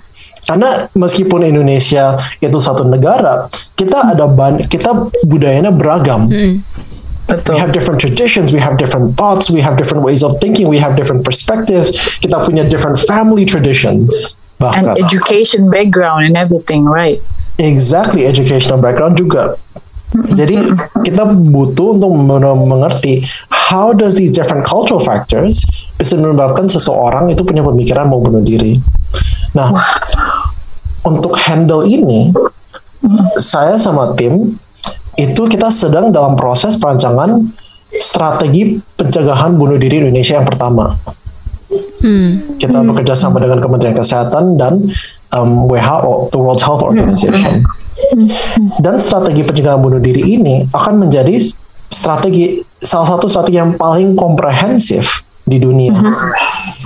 Karena 0.45 0.89
meskipun 0.97 1.45
Indonesia 1.45 2.17
itu 2.41 2.57
satu 2.57 2.85
negara, 2.85 3.45
kita 3.77 4.13
ada 4.13 4.25
ban 4.25 4.61
kita 4.65 5.09
budayanya 5.25 5.69
beragam. 5.69 6.27
We 6.27 6.59
Betul. 7.29 7.63
have 7.63 7.71
different 7.71 8.03
traditions, 8.03 8.51
we 8.51 8.59
have 8.59 8.75
different 8.75 9.15
thoughts, 9.15 9.47
we 9.47 9.63
have 9.63 9.79
different 9.79 10.03
ways 10.03 10.19
of 10.19 10.35
thinking, 10.43 10.67
we 10.67 10.81
have 10.81 10.99
different 10.99 11.23
perspectives. 11.23 11.95
Kita 12.19 12.43
punya 12.43 12.67
different 12.67 12.99
family 13.07 13.47
traditions. 13.47 14.35
And 14.59 14.67
Bahkan 14.67 14.83
education 14.99 15.71
background 15.71 16.27
and 16.27 16.35
everything, 16.35 16.83
right? 16.85 17.23
exactly 17.61 18.25
educational 18.25 18.81
background 18.81 19.15
juga. 19.15 19.55
Jadi 20.11 20.59
kita 21.07 21.23
butuh 21.23 21.95
untuk 21.95 22.11
men- 22.11 22.67
mengerti 22.67 23.23
how 23.47 23.95
does 23.95 24.19
these 24.19 24.33
different 24.33 24.67
cultural 24.67 24.99
factors 24.99 25.63
bisa 25.95 26.19
menyebabkan 26.19 26.67
seseorang 26.67 27.31
itu 27.31 27.47
punya 27.47 27.63
pemikiran 27.63 28.11
mau 28.11 28.19
bunuh 28.19 28.43
diri. 28.43 28.75
Nah, 29.55 29.71
untuk 31.01 31.33
handle 31.37 31.85
ini, 31.85 32.33
saya 33.37 33.77
sama 33.81 34.13
tim 34.13 34.57
itu 35.17 35.41
kita 35.49 35.73
sedang 35.73 36.13
dalam 36.13 36.37
proses 36.37 36.77
perancangan 36.77 37.41
strategi 37.99 38.79
pencegahan 38.95 39.57
bunuh 39.59 39.75
diri 39.75 40.01
Indonesia 40.01 40.39
yang 40.39 40.47
pertama. 40.47 40.95
Kita 42.57 42.81
bekerja 42.81 43.13
sama 43.13 43.37
dengan 43.37 43.61
Kementerian 43.61 43.93
Kesehatan 43.93 44.57
dan 44.57 44.89
um, 45.35 45.69
WHO, 45.69 46.33
the 46.33 46.39
World 46.39 46.61
Health 46.63 46.81
Organization. 46.81 47.61
Dan 48.81 48.97
strategi 48.97 49.45
pencegahan 49.45 49.77
bunuh 49.77 50.01
diri 50.01 50.35
ini 50.39 50.65
akan 50.73 51.05
menjadi 51.07 51.37
strategi 51.91 52.63
salah 52.81 53.15
satu 53.15 53.29
strategi 53.29 53.61
yang 53.61 53.77
paling 53.77 54.17
komprehensif 54.17 55.21
di 55.45 55.57
dunia. 55.57 55.95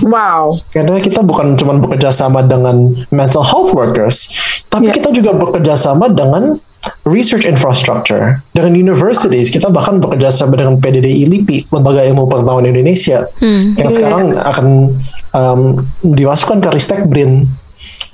Wow. 0.04 0.52
Karena 0.72 0.96
kita 1.00 1.24
bukan 1.24 1.56
cuma 1.56 1.76
bekerja 1.80 2.12
sama 2.12 2.44
dengan 2.44 2.92
mental 3.12 3.44
health 3.44 3.72
workers, 3.72 4.32
tapi 4.68 4.88
Yeah. 4.88 4.96
kita 5.00 5.08
juga 5.12 5.32
bekerja 5.34 5.74
sama 5.74 6.12
dengan 6.12 6.60
research 7.08 7.48
infrastructure, 7.48 8.38
dengan 8.54 8.76
universities. 8.76 9.50
Kita 9.50 9.72
bahkan 9.72 9.98
bekerja 9.98 10.30
sama 10.30 10.54
dengan 10.54 10.78
PDDI 10.78 11.26
LIPI, 11.26 11.72
Lembaga 11.74 12.04
Ilmu 12.06 12.30
Pengetahuan 12.30 12.66
Indonesia, 12.68 13.26
yang 13.74 13.90
sekarang 13.90 14.36
akan 14.38 14.66
um, 15.34 15.60
dimasukkan 16.06 16.62
ke 16.62 16.68
Ristek 16.70 17.02
BRIN 17.10 17.48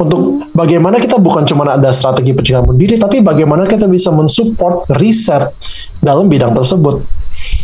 untuk 0.00 0.48
bagaimana 0.56 0.98
kita 0.98 1.20
bukan 1.20 1.44
cuma 1.44 1.68
ada 1.68 1.92
strategi 1.92 2.32
pencegahan 2.32 2.64
bunuh 2.64 2.80
diri, 2.80 2.96
tapi 2.96 3.20
bagaimana 3.20 3.68
kita 3.68 3.86
bisa 3.86 4.08
mensupport 4.08 4.88
riset 4.98 5.52
dalam 6.00 6.26
bidang 6.26 6.56
tersebut. 6.56 7.04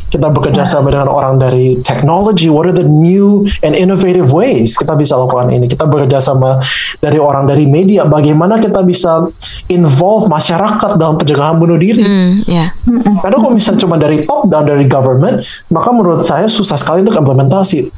Kita 0.09 0.33
bekerja 0.33 0.65
sama 0.65 0.89
dengan 0.89 1.13
orang 1.13 1.37
dari 1.37 1.77
technology, 1.85 2.49
what 2.49 2.65
are 2.65 2.73
the 2.73 2.89
new 2.89 3.45
and 3.61 3.77
innovative 3.77 4.33
ways 4.33 4.73
kita 4.73 4.97
bisa 4.97 5.21
lakukan 5.21 5.53
ini. 5.53 5.69
Kita 5.69 5.85
bekerja 5.85 6.17
sama 6.17 6.57
dari 6.97 7.21
orang 7.21 7.45
dari 7.45 7.69
media, 7.69 8.09
bagaimana 8.09 8.57
kita 8.57 8.81
bisa 8.81 9.29
involve 9.69 10.33
masyarakat 10.33 10.97
dalam 10.97 11.21
pencegahan 11.21 11.61
bunuh 11.61 11.77
diri. 11.77 12.01
Hmm, 12.01 12.41
ya. 12.49 12.73
Karena 13.21 13.37
kalau 13.37 13.53
misalnya 13.53 13.81
cuma 13.85 14.01
dari 14.01 14.25
top 14.25 14.49
down 14.49 14.65
dari 14.65 14.89
government, 14.89 15.45
maka 15.69 15.89
menurut 15.93 16.25
saya 16.25 16.49
susah 16.49 16.81
sekali 16.81 17.05
untuk 17.05 17.21
implementasi. 17.21 17.93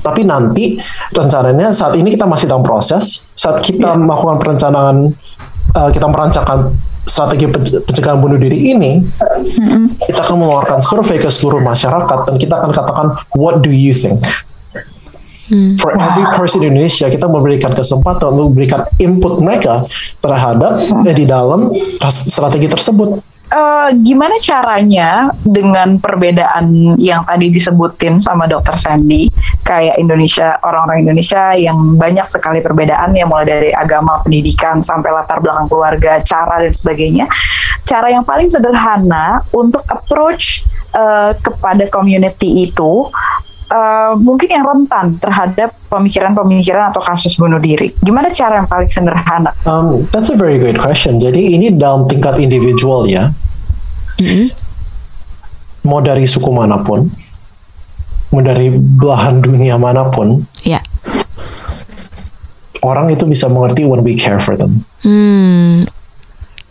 Tapi 0.00 0.24
nanti 0.24 0.80
rencananya 1.12 1.76
saat 1.76 1.92
ini 2.00 2.08
kita 2.16 2.24
masih 2.24 2.48
dalam 2.48 2.64
proses. 2.64 3.28
Saat 3.36 3.60
kita 3.60 3.92
melakukan 4.00 4.40
perencanaan, 4.40 5.12
uh, 5.76 5.90
kita 5.92 6.08
merancangkan 6.08 6.72
strategi 7.10 7.50
pen- 7.50 7.82
pencegahan 7.82 8.22
bunuh 8.22 8.38
diri 8.38 8.70
ini, 8.70 9.02
kita 10.06 10.22
akan 10.22 10.38
mengeluarkan 10.38 10.78
survei 10.78 11.18
ke 11.18 11.26
seluruh 11.26 11.58
masyarakat 11.58 12.30
dan 12.30 12.34
kita 12.38 12.54
akan 12.62 12.70
katakan 12.70 13.06
what 13.34 13.58
do 13.58 13.74
you 13.74 13.90
think? 13.90 14.22
For 15.82 15.90
every 15.98 16.22
person 16.38 16.62
in 16.62 16.78
Indonesia, 16.78 17.10
kita 17.10 17.26
memberikan 17.26 17.74
kesempatan 17.74 18.30
untuk 18.30 18.54
memberikan 18.54 18.86
input 19.02 19.42
mereka 19.42 19.82
terhadap 20.22 20.78
eh, 21.02 21.10
di 21.10 21.26
dalam 21.26 21.74
strategi 22.06 22.70
tersebut. 22.70 23.18
Eh, 23.80 23.92
gimana 24.04 24.36
caranya 24.36 25.32
dengan 25.40 25.96
perbedaan 25.96 26.96
yang 27.00 27.24
tadi 27.24 27.48
disebutin 27.48 28.20
sama 28.20 28.44
Dokter 28.44 28.76
Sandy, 28.76 29.32
kayak 29.64 29.96
Indonesia 29.96 30.60
orang-orang 30.60 31.08
Indonesia 31.08 31.56
yang 31.56 31.96
banyak 31.96 32.26
sekali 32.28 32.60
perbedaan 32.60 33.16
ya 33.16 33.24
mulai 33.24 33.48
dari 33.48 33.70
agama, 33.72 34.20
pendidikan 34.20 34.84
sampai 34.84 35.08
latar 35.16 35.40
belakang 35.40 35.70
keluarga, 35.72 36.20
cara 36.20 36.60
dan 36.60 36.74
sebagainya. 36.74 37.24
Cara 37.88 38.12
yang 38.12 38.20
paling 38.20 38.52
sederhana 38.52 39.40
untuk 39.56 39.80
approach 39.88 40.66
eh, 40.92 41.32
kepada 41.40 41.88
community 41.88 42.68
itu 42.68 43.08
eh, 43.72 44.12
mungkin 44.20 44.48
yang 44.60 44.64
rentan 44.66 45.16
terhadap 45.16 45.72
pemikiran-pemikiran 45.88 46.92
atau 46.92 47.00
kasus 47.00 47.32
bunuh 47.40 47.62
diri. 47.62 47.96
Gimana 48.04 48.28
cara 48.28 48.60
yang 48.60 48.68
paling 48.68 48.90
sederhana? 48.92 49.48
Um, 49.64 50.04
that's 50.12 50.28
a 50.28 50.36
very 50.36 50.60
great 50.60 50.76
question. 50.76 51.16
Jadi 51.16 51.56
ini 51.56 51.72
dalam 51.72 52.04
tingkat 52.04 52.36
individual 52.36 53.08
ya. 53.08 53.32
Mau 55.82 55.98
dari 55.98 56.24
suku 56.24 56.52
mana 56.52 56.76
pun, 56.78 57.08
mau 58.30 58.40
dari 58.40 58.68
belahan 58.70 59.40
dunia 59.40 59.74
mana 59.74 60.06
pun, 60.06 60.44
Ya. 60.60 60.84
orang 62.80 63.08
itu 63.08 63.24
bisa 63.24 63.48
mengerti 63.48 63.84
when 63.84 64.00
we 64.00 64.12
care 64.12 64.36
for 64.38 64.56
them. 64.56 64.84
Hmm, 65.00 65.84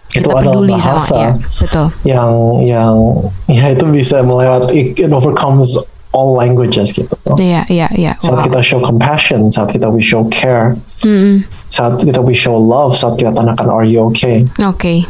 Itu 0.09 0.25
kita 0.25 0.41
adalah 0.41 0.53
peduli 0.57 0.73
sama 0.77 0.97
bahasa 0.97 1.15
ya, 1.15 1.31
betul. 1.57 1.87
yang 2.01 2.29
yang 2.61 2.93
ya 3.45 3.65
itu 3.69 3.85
bisa 3.85 4.21
melewati 4.21 4.93
it, 4.93 5.09
overcomes 5.09 5.77
all 6.09 6.33
languages 6.33 6.89
gitu. 6.89 7.13
Iya, 7.37 7.61
iya, 7.69 7.85
iya. 7.93 8.13
Saat 8.17 8.41
Wow. 8.41 8.45
kita 8.49 8.59
show 8.61 8.79
compassion, 8.81 9.49
saat 9.49 9.69
kita 9.69 9.89
we 9.89 10.01
show 10.01 10.25
care, 10.29 10.73
Hmm, 11.05 11.45
saat 11.69 12.01
kita 12.01 12.21
we 12.21 12.33
show 12.33 12.57
love, 12.57 12.97
saat 12.97 13.17
kita 13.17 13.29
tanyakan 13.29 13.69
are 13.69 13.85
you 13.85 14.01
okay? 14.09 14.45
Oke. 14.61 15.05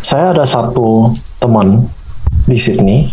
Saya 0.00 0.32
ada 0.32 0.44
satu 0.46 1.12
teman 1.42 1.86
di 2.46 2.56
Sydney 2.56 3.10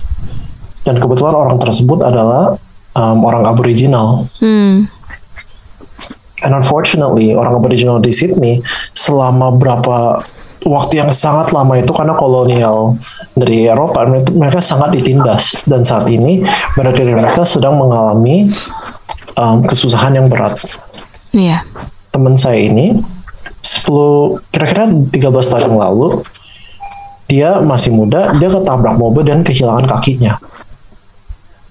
dan 0.84 1.00
kebetulan 1.00 1.34
orang 1.34 1.58
tersebut 1.58 2.04
adalah 2.06 2.60
um, 2.94 3.24
orang 3.26 3.48
Aboriginal. 3.48 4.30
Hmm, 4.38 4.86
And 6.44 6.52
unfortunately, 6.52 7.32
orang 7.32 7.56
Aboriginal 7.56 8.04
di 8.04 8.12
Sydney 8.12 8.60
selama 8.92 9.56
berapa 9.56 10.20
waktu 10.68 11.00
yang 11.00 11.12
sangat 11.16 11.56
lama 11.56 11.80
itu 11.80 11.92
karena 11.96 12.16
kolonial 12.20 13.00
dari 13.36 13.68
Eropa 13.68 14.04
mereka, 14.08 14.60
sangat 14.60 14.92
ditindas 14.92 15.64
dan 15.64 15.88
saat 15.88 16.08
ini 16.12 16.44
banyak 16.76 16.96
dari 17.00 17.16
mereka 17.16 17.48
sedang 17.48 17.80
mengalami 17.80 18.52
um, 19.40 19.64
kesusahan 19.64 20.20
yang 20.20 20.28
berat. 20.28 20.60
Iya. 21.32 21.64
Teman 22.12 22.36
saya 22.36 22.60
ini 22.60 23.00
10 23.64 24.52
kira-kira 24.52 24.92
13 24.92 25.16
tahun 25.48 25.80
lalu 25.80 26.28
dia 27.26 27.60
masih 27.64 27.96
muda, 27.96 28.36
dia 28.38 28.50
ketabrak 28.52 28.96
mobil 29.00 29.24
dan 29.26 29.42
kehilangan 29.42 29.88
kakinya. 29.88 30.38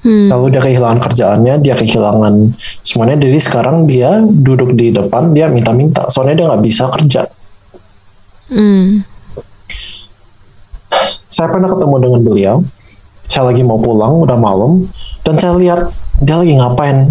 Hmm, 0.02 0.26
Lalu 0.26 0.58
dia 0.58 0.62
kehilangan 0.66 0.98
kerjaannya, 0.98 1.54
dia 1.62 1.78
kehilangan 1.78 2.58
semuanya. 2.82 3.22
Jadi 3.22 3.38
sekarang 3.38 3.86
dia 3.86 4.18
duduk 4.18 4.74
di 4.74 4.90
depan, 4.90 5.30
dia 5.30 5.46
minta-minta. 5.46 6.10
Soalnya 6.10 6.42
dia 6.42 6.46
nggak 6.50 6.64
bisa 6.64 6.90
kerja. 6.90 7.22
hmm, 8.50 9.06
Saya 11.30 11.48
pernah 11.48 11.70
ketemu 11.70 11.96
dengan 12.02 12.20
beliau. 12.20 12.56
Saya 13.24 13.48
lagi 13.48 13.64
mau 13.64 13.80
pulang, 13.80 14.20
udah 14.20 14.36
malam, 14.36 14.84
dan 15.24 15.40
saya 15.40 15.56
lihat 15.56 15.88
dia 16.20 16.36
lagi 16.36 16.52
ngapain. 16.52 17.08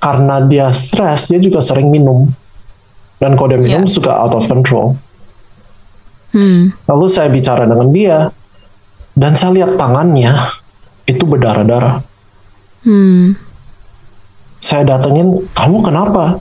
Karena 0.00 0.40
dia 0.40 0.72
stres, 0.72 1.28
dia 1.28 1.36
juga 1.36 1.60
sering 1.60 1.90
minum. 1.92 2.30
Dan 3.20 3.36
kalau 3.36 3.52
dia 3.52 3.60
minum 3.60 3.84
Ya. 3.84 3.90
suka 3.90 4.12
out 4.14 4.32
of 4.32 4.46
control. 4.48 4.96
Hmm. 6.34 6.84
Lalu 6.90 7.06
saya 7.06 7.30
bicara 7.30 7.64
dengan 7.64 7.88
dia, 7.94 8.28
dan 9.14 9.38
saya 9.38 9.54
lihat 9.54 9.78
tangannya 9.78 10.34
itu 11.06 11.22
berdarah-darah. 11.22 12.02
Hmm, 12.84 13.38
Saya 14.60 14.84
datengin, 14.84 15.44
kamu 15.52 15.76
kenapa? 15.84 16.40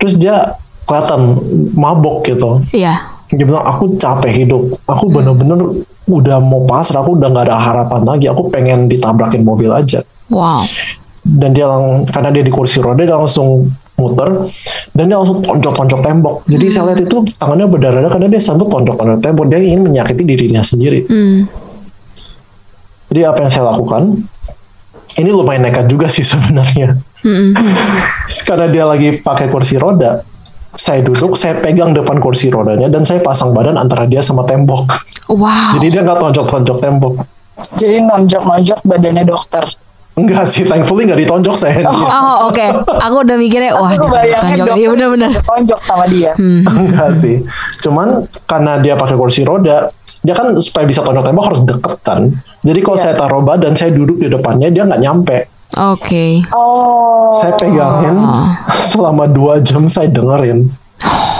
Terus 0.00 0.16
dia 0.16 0.56
kelihatan 0.88 1.38
mabok 1.76 2.24
gitu. 2.26 2.60
Iya. 2.72 3.00
Dia 3.32 3.44
bilang, 3.48 3.64
aku 3.64 3.96
capek 3.96 4.44
hidup. 4.44 4.76
Aku 4.84 5.08
bener-bener 5.08 5.84
udah 6.08 6.36
mau 6.40 6.64
pasrah, 6.68 7.00
aku 7.00 7.16
udah 7.16 7.28
nggak 7.32 7.48
ada 7.48 7.56
harapan 7.56 8.02
lagi. 8.04 8.26
Aku 8.28 8.48
pengen 8.52 8.88
ditabrakin 8.88 9.44
mobil 9.44 9.72
aja. 9.72 10.04
Wow. 10.28 10.64
Dan 11.22 11.54
dia 11.54 11.68
lang 11.70 12.08
karena 12.08 12.28
dia 12.34 12.44
di 12.44 12.52
kursi 12.52 12.82
roda, 12.82 13.04
dia 13.04 13.16
langsung 13.16 13.68
muter 14.00 14.28
dan 14.96 15.04
dia 15.08 15.16
langsung 15.16 15.44
tonjok-tonjok 15.44 16.00
tembok. 16.00 16.34
Jadi 16.48 16.66
saya 16.72 16.92
lihat 16.92 17.00
itu 17.06 17.16
tangannya 17.38 17.66
berdarah 17.68 18.10
karena 18.10 18.26
dia 18.28 18.40
sambil 18.42 18.66
tonjok-tonjok 18.72 19.20
tembok. 19.20 19.44
Dia 19.52 19.58
ingin 19.62 19.80
menyakiti 19.86 20.22
dirinya 20.26 20.62
sendiri. 20.64 21.04
Hmm, 21.06 21.46
Jadi 23.12 23.20
apa 23.28 23.38
yang 23.44 23.50
saya 23.52 23.64
lakukan? 23.72 24.24
Ini 25.12 25.28
lumayan 25.28 25.68
nekat 25.68 25.92
juga 25.92 26.08
sih 26.08 26.24
sebenarnya. 26.24 26.96
hmm, 27.20 27.52
Karena 28.48 28.66
dia 28.72 28.84
lagi 28.88 29.20
pakai 29.20 29.52
kursi 29.52 29.76
roda. 29.76 30.24
Saya 30.72 31.04
duduk, 31.04 31.36
saya 31.36 31.60
pegang 31.60 31.92
depan 31.92 32.16
kursi 32.16 32.48
rodanya 32.48 32.88
dan 32.88 33.04
saya 33.04 33.20
pasang 33.20 33.52
badan 33.52 33.76
antara 33.76 34.08
dia 34.08 34.24
sama 34.24 34.48
tembok. 34.48 34.88
Wow. 35.28 35.76
Jadi 35.76 35.92
dia 35.92 36.00
nggak 36.00 36.16
tonjok-tonjok 36.16 36.78
tembok. 36.80 37.14
Jadi 37.76 38.00
nonjok-nonjok 38.00 38.80
badannya 38.88 39.24
dokter. 39.28 39.68
Enggak 40.12 40.44
sih, 40.44 40.68
thankfully 40.68 41.08
nggak 41.08 41.24
ditonjok 41.24 41.56
saya. 41.56 41.80
Oh 41.88 42.52
oke, 42.52 42.66
aku 42.84 43.16
udah 43.24 43.36
mikirnya 43.40 43.72
wah 43.72 43.88
dia 43.88 44.04
bayangin 44.04 44.60
tonjok 44.60 44.66
dokter 44.68 44.76
iya 44.76 44.88
benar-benar. 44.92 45.30
tonjok 45.40 45.80
sama 45.80 46.04
dia. 46.04 46.30
Hmm. 46.36 46.60
Enggak 46.68 47.10
sih. 47.16 47.40
Cuman 47.80 48.28
karena 48.44 48.76
dia 48.76 48.92
pakai 48.92 49.16
kursi 49.16 49.40
roda, 49.40 49.88
dia 50.20 50.34
kan 50.36 50.52
supaya 50.60 50.84
bisa 50.84 51.00
tonjok 51.00 51.24
tembok 51.24 51.44
harus 51.48 51.60
deket 51.64 51.96
kan. 52.04 52.28
Jadi 52.60 52.78
kalau 52.84 52.96
Iya. 53.00 53.04
saya 53.08 53.14
taruh 53.16 53.40
badan, 53.40 53.72
saya 53.72 53.88
duduk 53.88 54.20
di 54.20 54.28
depannya, 54.28 54.68
dia 54.68 54.84
nggak 54.84 55.00
nyampe. 55.00 55.38
Oke. 55.72 56.44
Oh. 56.52 57.40
Saya 57.40 57.56
pegangin 57.56 58.20
selama 58.84 59.24
dua 59.24 59.64
jam 59.64 59.88
saya 59.88 60.12
dengerin. 60.12 60.68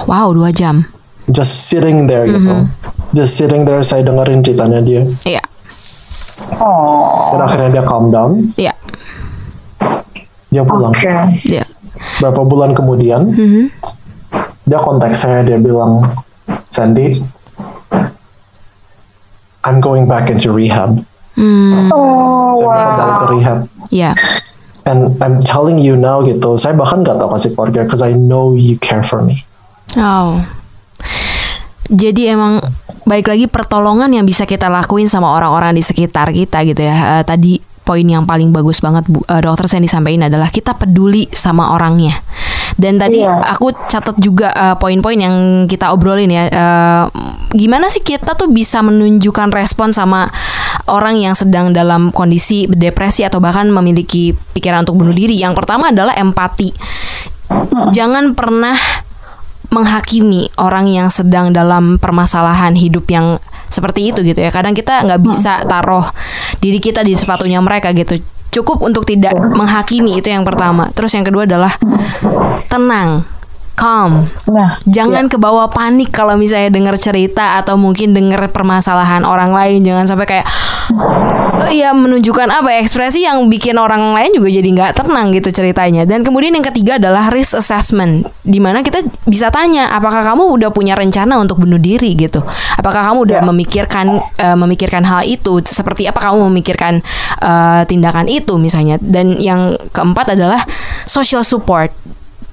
Wow 0.08 0.32
dua 0.32 0.48
jam. 0.48 0.88
Just 1.28 1.68
sitting 1.68 2.08
there 2.08 2.24
gitu. 2.24 2.64
Just 3.12 3.36
sitting 3.36 3.68
there 3.68 3.84
saya 3.84 4.00
dengerin 4.00 4.40
ceritanya 4.40 4.80
dia. 4.80 5.04
Iya. 5.28 5.44
Oh. 6.60 7.32
Dan 7.32 7.40
akhirnya 7.46 7.70
dia 7.80 7.84
calm 7.84 8.12
down, 8.12 8.32
Iya. 8.56 8.74
dia 10.52 10.62
pulang. 10.66 10.92
Oke. 10.92 11.08
Iya. 11.48 11.64
Berapa 12.20 12.42
bulan 12.44 12.76
kemudian, 12.76 13.30
Mhm. 13.32 13.72
dia 14.66 14.78
kontak 14.80 15.16
saya, 15.16 15.40
dia 15.46 15.56
bilang, 15.56 16.04
Sandy, 16.68 17.08
I'm 19.62 19.78
going 19.78 20.10
back 20.10 20.26
into 20.28 20.50
rehab. 20.50 20.98
Hmm. 21.38 21.88
Oh, 21.94 22.58
Saya 22.58 22.66
bakal 22.66 22.92
balik 22.92 23.14
ke 23.16 23.24
wow. 23.24 23.32
rehab. 23.32 23.58
Iya. 23.88 24.10
And 24.82 25.14
I'm 25.22 25.46
telling 25.46 25.78
you 25.78 25.94
now 25.94 26.20
gitu, 26.26 26.58
saya 26.58 26.74
bahkan 26.74 27.06
gak 27.06 27.22
tahu 27.22 27.30
kasih 27.38 27.54
keluarga, 27.54 27.86
because 27.86 28.02
I 28.02 28.18
know 28.18 28.58
you 28.58 28.74
care 28.82 29.06
for 29.06 29.22
me. 29.22 29.46
Oh. 29.94 30.42
Jadi 31.92 32.26
emang 32.26 32.58
baik 33.02 33.26
lagi 33.28 33.46
pertolongan 33.50 34.10
yang 34.12 34.24
bisa 34.26 34.46
kita 34.46 34.70
lakuin 34.70 35.10
sama 35.10 35.34
orang-orang 35.34 35.74
di 35.76 35.82
sekitar 35.82 36.30
kita 36.30 36.62
gitu 36.66 36.82
ya. 36.82 37.20
Uh, 37.20 37.24
tadi 37.26 37.58
poin 37.82 38.06
yang 38.06 38.22
paling 38.22 38.54
bagus 38.54 38.78
banget 38.78 39.02
Bu, 39.10 39.26
uh, 39.26 39.40
dokter 39.42 39.66
Sandy 39.66 39.90
sampaikan 39.90 40.30
adalah 40.30 40.48
kita 40.48 40.78
peduli 40.78 41.26
sama 41.34 41.74
orangnya. 41.74 42.14
Dan 42.78 42.96
tadi 42.96 43.20
iya. 43.20 43.36
aku 43.52 43.74
catat 43.90 44.16
juga 44.16 44.48
uh, 44.54 44.76
poin-poin 44.80 45.18
yang 45.18 45.66
kita 45.68 45.92
obrolin 45.92 46.30
ya. 46.30 46.48
Uh, 46.48 47.04
gimana 47.52 47.92
sih 47.92 48.00
kita 48.00 48.32
tuh 48.32 48.48
bisa 48.48 48.80
menunjukkan 48.80 49.52
respon 49.52 49.92
sama 49.92 50.30
orang 50.88 51.20
yang 51.20 51.34
sedang 51.36 51.74
dalam 51.76 52.08
kondisi 52.14 52.64
depresi 52.70 53.28
atau 53.28 53.44
bahkan 53.44 53.68
memiliki 53.68 54.32
pikiran 54.32 54.88
untuk 54.88 55.04
bunuh 55.04 55.12
diri? 55.12 55.36
Yang 55.36 55.60
pertama 55.60 55.92
adalah 55.92 56.16
empati. 56.16 56.72
Jangan 57.92 58.32
pernah 58.32 58.72
menghakimi 59.72 60.52
orang 60.60 60.86
yang 60.86 61.08
sedang 61.08 61.50
dalam 61.50 61.96
permasalahan 61.96 62.76
hidup 62.76 63.08
yang 63.08 63.40
seperti 63.72 64.12
itu 64.12 64.20
gitu 64.20 64.38
ya. 64.38 64.52
Kadang 64.52 64.76
kita 64.76 65.00
nggak 65.08 65.20
bisa 65.24 65.64
taruh 65.64 66.04
diri 66.60 66.76
kita 66.76 67.00
di 67.00 67.16
sepatunya 67.16 67.58
mereka 67.64 67.90
gitu. 67.96 68.20
Cukup 68.52 68.84
untuk 68.84 69.08
tidak 69.08 69.32
menghakimi 69.56 70.20
itu 70.20 70.28
yang 70.28 70.44
pertama. 70.44 70.92
Terus 70.92 71.16
yang 71.16 71.24
kedua 71.24 71.48
adalah 71.48 71.72
tenang 72.68 73.24
calm. 73.74 74.28
Nah, 74.52 74.78
jangan 74.84 75.26
ya. 75.26 75.30
kebawa 75.36 75.68
panik 75.72 76.12
kalau 76.12 76.36
misalnya 76.36 76.70
dengar 76.70 76.96
cerita 77.00 77.58
atau 77.58 77.80
mungkin 77.80 78.12
dengar 78.12 78.48
permasalahan 78.52 79.24
orang 79.24 79.50
lain. 79.52 79.80
Jangan 79.82 80.04
sampai 80.06 80.26
kayak 80.28 80.46
ya 81.72 81.94
menunjukkan 81.96 82.48
apa 82.52 82.68
ya, 82.74 82.78
ekspresi 82.84 83.24
yang 83.24 83.48
bikin 83.48 83.80
orang 83.80 84.12
lain 84.12 84.34
juga 84.36 84.48
jadi 84.52 84.68
nggak 84.68 84.92
tenang 85.02 85.32
gitu 85.32 85.48
ceritanya. 85.50 86.02
Dan 86.04 86.22
kemudian 86.22 86.52
yang 86.52 86.66
ketiga 86.66 87.00
adalah 87.00 87.32
risk 87.32 87.56
assessment, 87.56 88.28
di 88.44 88.60
mana 88.60 88.84
kita 88.84 89.00
bisa 89.24 89.48
tanya 89.48 89.88
apakah 89.94 90.20
kamu 90.20 90.60
udah 90.60 90.70
punya 90.70 90.92
rencana 90.92 91.40
untuk 91.40 91.62
bunuh 91.62 91.80
diri 91.80 92.12
gitu. 92.14 92.44
Apakah 92.76 93.12
kamu 93.12 93.18
udah 93.28 93.38
ya. 93.40 93.46
memikirkan 93.46 94.06
uh, 94.18 94.56
memikirkan 94.58 95.02
hal 95.02 95.24
itu? 95.24 95.62
Seperti 95.64 96.06
apa 96.06 96.20
kamu 96.20 96.50
memikirkan 96.52 97.00
uh, 97.40 97.82
tindakan 97.88 98.28
itu 98.28 98.60
misalnya? 98.60 99.00
Dan 99.00 99.38
yang 99.40 99.74
keempat 99.90 100.36
adalah 100.36 100.60
social 101.08 101.42
support 101.42 101.90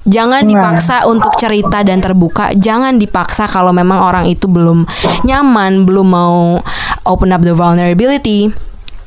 Jangan 0.10 0.42
dipaksa 0.50 1.06
untuk 1.06 1.38
cerita 1.38 1.86
dan 1.86 2.02
terbuka. 2.02 2.52
Jangan 2.58 2.98
dipaksa 2.98 3.46
kalau 3.46 3.70
memang 3.70 4.02
orang 4.02 4.26
itu 4.26 4.50
belum 4.50 4.84
nyaman, 5.24 5.86
belum 5.86 6.08
mau 6.10 6.58
open 7.06 7.30
up 7.30 7.46
the 7.46 7.54
vulnerability. 7.54 8.50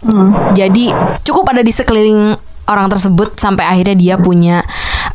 Hmm. 0.03 0.35
Jadi 0.55 0.95
cukup 1.27 1.51
ada 1.51 1.63
di 1.63 1.71
sekeliling 1.75 2.35
orang 2.71 2.87
tersebut 2.87 3.35
sampai 3.35 3.67
akhirnya 3.67 3.97
dia 3.99 4.15
punya 4.19 4.63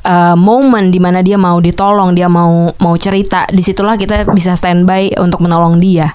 uh, 0.04 0.36
momen 0.36 0.92
di 0.92 1.00
mana 1.00 1.24
dia 1.24 1.40
mau 1.40 1.58
ditolong, 1.64 2.12
dia 2.12 2.28
mau 2.28 2.70
mau 2.84 2.96
cerita. 3.00 3.48
Di 3.48 3.64
situlah 3.64 3.96
kita 3.96 4.28
bisa 4.36 4.54
standby 4.54 5.16
untuk 5.18 5.40
menolong 5.40 5.80
dia 5.80 6.12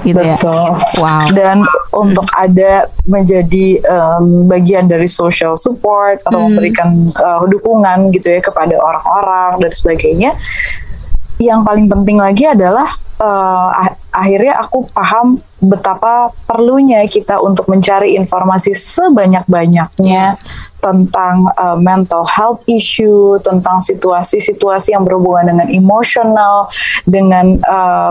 gitu 0.00 0.18
ya? 0.18 0.40
Betul. 0.40 0.66
ya. 0.72 1.00
Wow. 1.00 1.26
Dan 1.36 1.56
untuk 1.92 2.26
ada 2.32 2.88
menjadi 3.04 3.78
um, 3.86 4.48
bagian 4.48 4.88
dari 4.88 5.06
social 5.06 5.54
support 5.54 6.24
atau 6.24 6.40
hmm. 6.40 6.46
memberikan 6.48 6.88
uh, 7.20 7.44
dukungan 7.44 8.08
gitu 8.16 8.32
ya 8.32 8.40
kepada 8.40 8.74
orang-orang 8.80 9.60
dan 9.60 9.72
sebagainya. 9.72 10.30
Yang 11.36 11.60
paling 11.66 11.86
penting 11.92 12.16
lagi 12.16 12.44
adalah 12.48 12.88
uh, 13.20 13.68
akhirnya 14.14 14.58
aku 14.60 14.88
paham 14.92 15.40
betapa 15.62 16.34
perlunya 16.44 17.06
kita 17.06 17.38
untuk 17.38 17.70
mencari 17.70 18.18
informasi 18.18 18.74
sebanyak-banyaknya 18.74 20.34
tentang 20.82 21.46
uh, 21.54 21.78
mental 21.78 22.26
health 22.26 22.66
issue, 22.66 23.38
tentang 23.46 23.78
situasi-situasi 23.78 24.90
yang 24.90 25.06
berhubungan 25.06 25.54
dengan 25.54 25.68
emosional, 25.70 26.66
dengan 27.06 27.62
uh, 27.62 28.10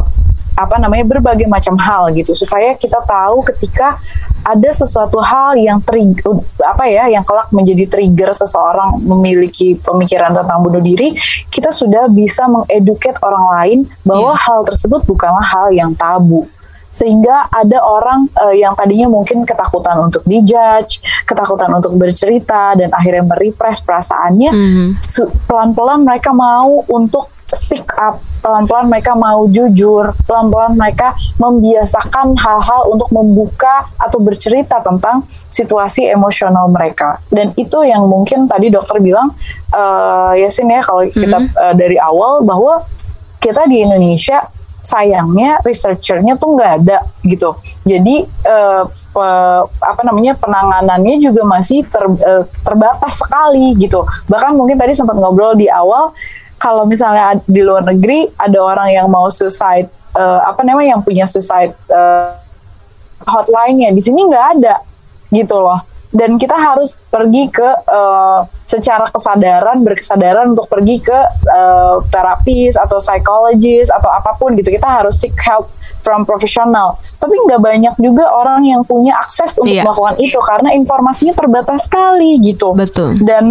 apa 0.60 0.76
namanya 0.78 1.08
berbagai 1.08 1.48
macam 1.48 1.80
hal 1.80 2.12
gitu 2.12 2.36
supaya 2.36 2.76
kita 2.76 3.00
tahu 3.08 3.40
ketika 3.50 3.96
ada 4.44 4.70
sesuatu 4.70 5.18
hal 5.24 5.56
yang 5.56 5.80
trigger 5.80 6.44
apa 6.60 6.92
ya 6.92 7.08
yang 7.08 7.24
kelak 7.24 7.48
menjadi 7.56 7.88
trigger 7.88 8.36
seseorang 8.36 9.00
memiliki 9.00 9.80
pemikiran 9.80 10.36
tentang 10.36 10.60
bunuh 10.60 10.84
diri 10.84 11.16
kita 11.48 11.72
sudah 11.72 12.12
bisa 12.12 12.52
mengeduket 12.52 13.16
orang 13.24 13.46
lain 13.48 13.80
bahwa 14.04 14.36
yeah. 14.36 14.44
hal 14.44 14.60
tersebut 14.68 15.02
bukanlah 15.08 15.44
hal 15.44 15.72
yang 15.72 15.96
tabu 15.96 16.44
sehingga 16.92 17.48
ada 17.48 17.80
orang 17.82 18.28
uh, 18.36 18.52
yang 18.52 18.76
tadinya 18.76 19.08
mungkin 19.08 19.48
ketakutan 19.48 19.98
untuk 20.04 20.22
dijudge, 20.28 21.00
ketakutan 21.24 21.72
untuk 21.72 21.96
bercerita 21.96 22.76
dan 22.76 22.92
akhirnya 22.92 23.24
merepress 23.26 23.80
perasaannya, 23.82 24.52
mm. 24.52 24.88
pelan-pelan 25.48 26.04
mereka 26.04 26.36
mau 26.36 26.84
untuk 26.92 27.32
speak 27.56 27.92
up 28.00 28.20
pelan-pelan 28.42 28.90
mereka 28.90 29.14
mau 29.14 29.46
jujur 29.46 30.16
pelan-pelan 30.26 30.74
mereka 30.74 31.14
membiasakan 31.38 32.34
hal-hal 32.40 32.90
untuk 32.90 33.12
membuka 33.14 33.86
atau 34.00 34.18
bercerita 34.24 34.82
tentang 34.82 35.22
situasi 35.28 36.10
emosional 36.10 36.72
mereka 36.74 37.22
dan 37.30 37.54
itu 37.60 37.86
yang 37.86 38.08
mungkin 38.08 38.50
tadi 38.50 38.74
dokter 38.74 38.98
bilang 39.04 39.36
uh, 39.76 40.34
Yasin 40.34 40.72
ya 40.72 40.82
kalau 40.82 41.06
kita 41.06 41.38
mm 41.38 41.48
-hmm. 41.52 41.62
uh, 41.62 41.74
dari 41.78 41.98
awal 42.02 42.42
bahwa 42.42 42.82
kita 43.42 43.66
di 43.70 43.82
Indonesia 43.86 44.46
sayangnya 44.82 45.62
researchernya 45.62 46.36
tuh 46.36 46.58
nggak 46.58 46.72
ada 46.84 47.06
gitu. 47.22 47.54
Jadi 47.86 48.26
uh, 48.46 48.84
pe, 48.90 49.28
apa 49.82 50.02
namanya 50.02 50.34
penanganannya 50.36 51.22
juga 51.22 51.46
masih 51.46 51.86
ter, 51.86 52.02
uh, 52.06 52.44
terbatas 52.66 53.22
sekali 53.22 53.78
gitu. 53.78 54.02
Bahkan 54.28 54.58
mungkin 54.58 54.76
tadi 54.76 54.98
sempat 54.98 55.16
ngobrol 55.22 55.54
di 55.54 55.70
awal 55.70 56.12
kalau 56.58 56.86
misalnya 56.86 57.38
di 57.46 57.62
luar 57.62 57.86
negeri 57.86 58.30
ada 58.38 58.58
orang 58.62 58.90
yang 58.94 59.08
mau 59.10 59.30
suicide 59.30 59.90
uh, 60.18 60.42
apa 60.46 60.62
namanya 60.66 60.98
yang 60.98 61.02
punya 61.02 61.26
suicide 61.26 61.74
uh, 61.90 62.38
hotline-nya 63.26 63.94
di 63.94 64.02
sini 64.02 64.26
nggak 64.26 64.46
ada 64.58 64.82
gitu 65.30 65.58
loh 65.62 65.91
dan 66.12 66.36
kita 66.36 66.56
harus 66.56 67.00
pergi 67.08 67.48
ke 67.48 67.70
uh, 67.88 68.44
secara 68.68 69.04
kesadaran 69.08 69.84
berkesadaran 69.84 70.52
untuk 70.52 70.68
pergi 70.68 71.00
ke 71.00 71.20
uh, 71.48 72.04
terapis 72.12 72.76
atau 72.76 73.00
psikologis 73.00 73.88
atau 73.92 74.12
apa 74.12 74.36
pun 74.36 74.56
gitu. 74.56 74.72
Kita 74.72 74.88
harus 74.88 75.20
seek 75.20 75.36
help 75.44 75.72
from 76.04 76.28
profesional 76.28 77.00
tapi 77.20 77.36
nggak 77.48 77.62
banyak 77.62 77.94
juga 78.00 78.28
orang 78.32 78.64
yang 78.68 78.82
punya 78.84 79.16
akses 79.20 79.60
untuk 79.60 79.72
iya. 79.72 79.84
melakukan 79.88 80.16
itu 80.20 80.40
karena 80.44 80.70
informasinya 80.76 81.34
terbatas 81.36 81.88
sekali 81.88 82.38
gitu. 82.44 82.76
Betul. 82.76 83.20
Dan 83.24 83.48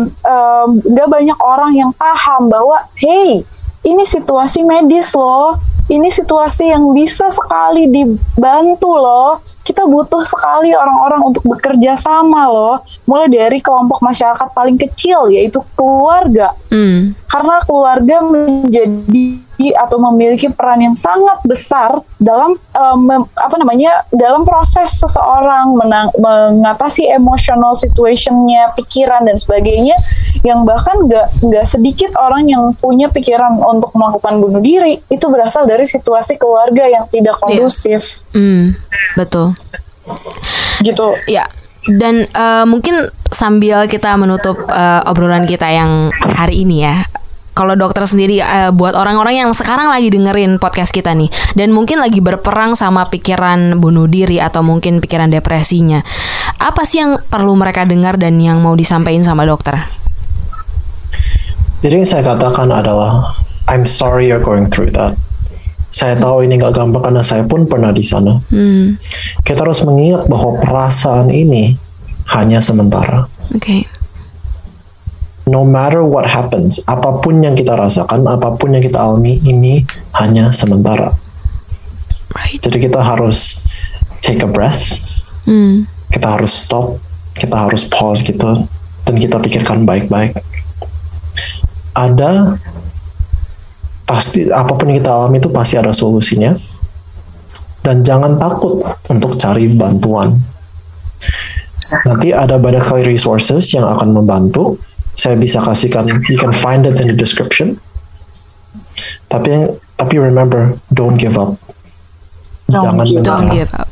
nggak 0.85 1.09
um, 1.09 1.15
banyak 1.17 1.39
orang 1.41 1.73
yang 1.77 1.91
paham 1.97 2.53
bahwa 2.53 2.85
hey 3.01 3.45
ini 3.81 4.05
situasi 4.05 4.61
medis 4.61 5.17
loh. 5.17 5.57
Ini 5.91 6.07
situasi 6.07 6.71
yang 6.71 6.95
bisa 6.95 7.27
sekali 7.35 7.91
dibantu 7.91 8.95
loh. 8.95 9.43
Kita 9.81 9.89
butuh 9.89 10.21
sekali 10.29 10.77
orang-orang 10.77 11.33
untuk 11.33 11.41
bekerja 11.57 11.97
sama 11.97 12.45
loh. 12.53 12.85
Mulai 13.09 13.33
dari 13.33 13.65
kelompok 13.65 14.05
masyarakat 14.05 14.53
paling 14.53 14.77
kecil 14.77 15.33
yaitu 15.33 15.57
keluarga. 15.73 16.53
Hmm. 16.69 17.17
Karena 17.25 17.57
keluarga 17.65 18.21
menjadi 18.21 19.41
atau 19.69 20.01
memiliki 20.01 20.49
peran 20.49 20.81
yang 20.81 20.97
sangat 20.97 21.45
besar 21.45 22.01
dalam 22.17 22.57
um, 22.73 23.29
apa 23.37 23.57
namanya 23.61 24.09
dalam 24.09 24.49
proses 24.49 24.97
seseorang 24.97 25.77
menang, 25.77 26.09
mengatasi 26.17 27.13
emotional 27.13 27.77
situationnya, 27.77 28.73
pikiran 28.73 29.29
dan 29.29 29.37
sebagainya 29.37 30.01
yang 30.41 30.65
bahkan 30.65 30.97
nggak 31.05 31.29
nggak 31.45 31.67
sedikit 31.69 32.17
orang 32.17 32.49
yang 32.49 32.73
punya 32.81 33.13
pikiran 33.13 33.61
untuk 33.61 33.93
melakukan 33.93 34.41
bunuh 34.41 34.65
diri 34.65 34.97
itu 35.13 35.27
berasal 35.29 35.69
dari 35.69 35.85
situasi 35.85 36.41
keluarga 36.41 36.89
yang 36.89 37.05
tidak 37.13 37.37
iya. 37.37 37.43
kondusif. 37.45 38.25
Yeah. 38.33 38.41
Mm, 38.41 38.67
betul. 39.21 39.47
Gitu. 40.81 41.09
Ya. 41.29 41.45
Dan 41.81 42.29
uh, 42.37 42.69
mungkin 42.69 43.09
sambil 43.33 43.89
kita 43.89 44.13
menutup 44.21 44.57
uh, 44.69 45.01
obrolan 45.09 45.49
kita 45.49 45.65
yang 45.73 46.13
hari 46.37 46.65
ini 46.69 46.85
ya, 46.85 47.09
kalau 47.53 47.75
dokter 47.75 48.07
sendiri 48.07 48.39
uh, 48.41 48.71
buat 48.71 48.95
orang-orang 48.95 49.43
yang 49.45 49.51
sekarang 49.53 49.91
lagi 49.91 50.09
dengerin 50.09 50.63
podcast 50.63 50.95
kita 50.95 51.13
nih 51.13 51.29
dan 51.59 51.75
mungkin 51.75 51.99
lagi 51.99 52.23
berperang 52.23 52.79
sama 52.79 53.11
pikiran 53.11 53.79
bunuh 53.83 54.07
diri 54.07 54.39
atau 54.39 54.63
mungkin 54.63 55.03
pikiran 55.03 55.29
depresinya. 55.29 56.01
Apa 56.63 56.87
sih 56.87 57.03
yang 57.03 57.19
perlu 57.27 57.59
mereka 57.59 57.83
dengar 57.85 58.17
dan 58.17 58.39
yang 58.39 58.63
mau 58.63 58.75
disampaikan 58.79 59.27
sama 59.27 59.45
dokter? 59.45 59.77
Jadi 61.81 62.05
yang 62.05 62.09
saya 62.09 62.23
katakan 62.23 62.69
adalah 62.71 63.35
I'm 63.67 63.89
sorry 63.89 64.29
you're 64.29 64.43
going 64.43 64.69
through 64.69 64.93
that. 64.95 65.17
Saya 65.91 66.15
tahu 66.15 66.47
ini 66.47 66.55
gak 66.55 66.79
gampang 66.79 67.03
karena 67.03 67.23
saya 67.27 67.43
pun 67.43 67.67
pernah 67.67 67.91
di 67.91 68.07
sana. 68.07 68.39
Hmm. 68.47 68.95
Kita 69.43 69.67
harus 69.67 69.83
mengingat 69.83 70.31
bahwa 70.31 70.63
perasaan 70.63 71.35
ini 71.35 71.75
hanya 72.31 72.63
sementara. 72.63 73.27
Oke. 73.51 73.59
Okay 73.59 74.00
no 75.49 75.65
matter 75.65 76.05
what 76.05 76.29
happens, 76.29 76.83
apa 76.85 77.21
pun 77.21 77.41
yang 77.41 77.57
kita 77.57 77.77
rasakan, 77.77 78.27
apa 78.29 78.57
pun 78.57 78.77
yang 78.77 78.85
kita 78.85 79.01
alami, 79.01 79.41
ini 79.45 79.85
hanya 80.19 80.53
sementara. 80.53 81.15
Right. 82.37 82.61
Jadi 82.63 82.91
kita 82.91 83.01
harus 83.01 83.65
take 84.23 84.45
a 84.45 84.49
breath, 84.51 85.01
mm. 85.49 85.89
kita 86.13 86.27
harus 86.39 86.53
stop, 86.53 87.01
kita 87.35 87.57
harus 87.57 87.89
pause 87.89 88.23
gitu, 88.23 88.69
dan 89.09 89.15
kita 89.17 89.41
pikirkan 89.41 89.89
baik-baik. 89.89 90.37
Ada 91.97 92.55
pasti 94.11 94.51
apa 94.51 94.75
pun 94.75 94.91
yang 94.91 94.99
kita 94.99 95.11
alami 95.15 95.39
itu 95.39 95.51
pasti 95.55 95.79
ada 95.79 95.95
solusinya 95.95 96.59
dan 97.87 98.03
jangan 98.03 98.35
takut 98.43 98.83
untuk 99.07 99.39
cari 99.39 99.71
bantuan 99.71 100.35
nanti 102.03 102.35
ada 102.35 102.59
banyak 102.59 102.83
sekali 102.83 103.07
resources 103.07 103.71
yang 103.71 103.87
akan 103.87 104.11
membantu 104.11 104.83
saya 105.15 105.37
bisa 105.37 105.61
kasihkan 105.61 106.07
you 106.31 106.39
can 106.39 106.53
find 106.55 106.87
it 106.87 106.97
in 107.01 107.07
the 107.11 107.17
description 107.17 107.77
tapi 109.31 109.53
tapi 110.01 110.15
remember 110.17 110.75
don't 110.95 111.21
give 111.21 111.37
up 111.37 111.57
Don't 112.71 112.87
jangan 112.87 113.05
give 113.05 113.21
menyerah. 113.21 113.27
Don't 113.27 113.51
give 113.51 113.73
up. 113.75 113.89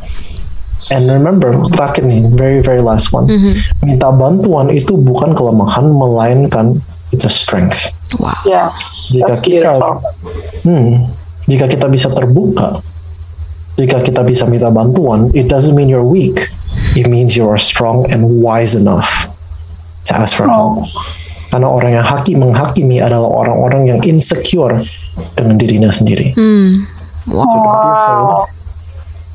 And 0.95 1.03
remember, 1.11 1.51
terakhir 1.75 2.07
nih, 2.07 2.23
very 2.39 2.63
very 2.63 2.79
last 2.79 3.11
one. 3.11 3.27
Minta 3.83 4.15
bantuan 4.15 4.71
itu 4.71 4.95
bukan 4.95 5.35
kelemahan, 5.35 5.91
melainkan 5.91 6.79
it's 7.11 7.27
a 7.27 7.33
strength. 7.33 7.91
Wow. 8.23 8.31
Yes, 8.47 9.11
Jika 9.11 9.27
that's 9.27 9.43
kita, 9.43 9.75
beautiful. 9.75 9.95
hmm, 10.63 10.91
jika 11.51 11.67
kita 11.67 11.91
bisa 11.91 12.09
terbuka, 12.15 12.79
jika 13.75 14.07
kita 14.07 14.23
bisa 14.23 14.47
minta 14.47 14.71
bantuan, 14.71 15.35
it 15.35 15.51
doesn't 15.51 15.75
mean 15.75 15.91
you're 15.91 16.07
weak. 16.07 16.47
It 16.95 17.11
means 17.11 17.35
you 17.35 17.51
are 17.51 17.59
strong 17.59 18.07
and 18.15 18.39
wise 18.39 18.79
enough 18.79 19.27
to 20.09 20.13
ask 20.17 20.35
for 20.35 20.49
help. 20.49 20.89
Karena 21.49 21.69
orang 21.69 21.97
yang 21.97 22.05
haki 22.05 22.37
menghakimi 22.37 23.01
adalah 23.01 23.29
orang-orang 23.29 23.89
yang 23.89 24.01
insecure 24.05 24.85
dengan 25.33 25.57
dirinya 25.57 25.89
sendiri. 25.89 26.37
Hmm. 26.37 26.85
So 27.29 27.41
don't 27.41 27.53
be 27.53 27.93
afraid 27.93 28.59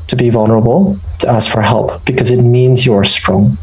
to 0.10 0.14
be 0.18 0.30
vulnerable, 0.30 0.98
to 1.22 1.26
ask 1.30 1.50
for 1.50 1.62
help 1.66 2.06
because 2.06 2.30
it 2.30 2.42
means 2.42 2.86
you 2.86 2.94
are 2.94 3.06
strong. 3.06 3.58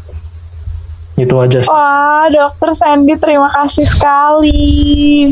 Itu 1.15 1.37
aja. 1.39 1.63
sih. 1.63 1.69
Wah, 1.69 2.27
Dokter 2.31 2.75
Sandy, 2.75 3.15
terima 3.19 3.47
kasih 3.51 3.87
sekali. 3.87 5.31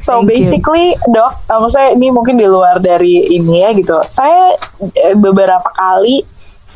So 0.00 0.20
Thank 0.20 0.20
you. 0.20 0.28
basically, 0.32 0.86
dok, 1.12 1.44
eh, 1.48 1.58
maksudnya 1.60 1.88
ini 1.96 2.08
mungkin 2.12 2.34
di 2.40 2.48
luar 2.48 2.80
dari 2.80 3.36
ini 3.36 3.60
ya 3.60 3.70
gitu. 3.76 4.00
Saya 4.08 4.56
eh, 4.96 5.16
beberapa 5.16 5.68
kali 5.76 6.24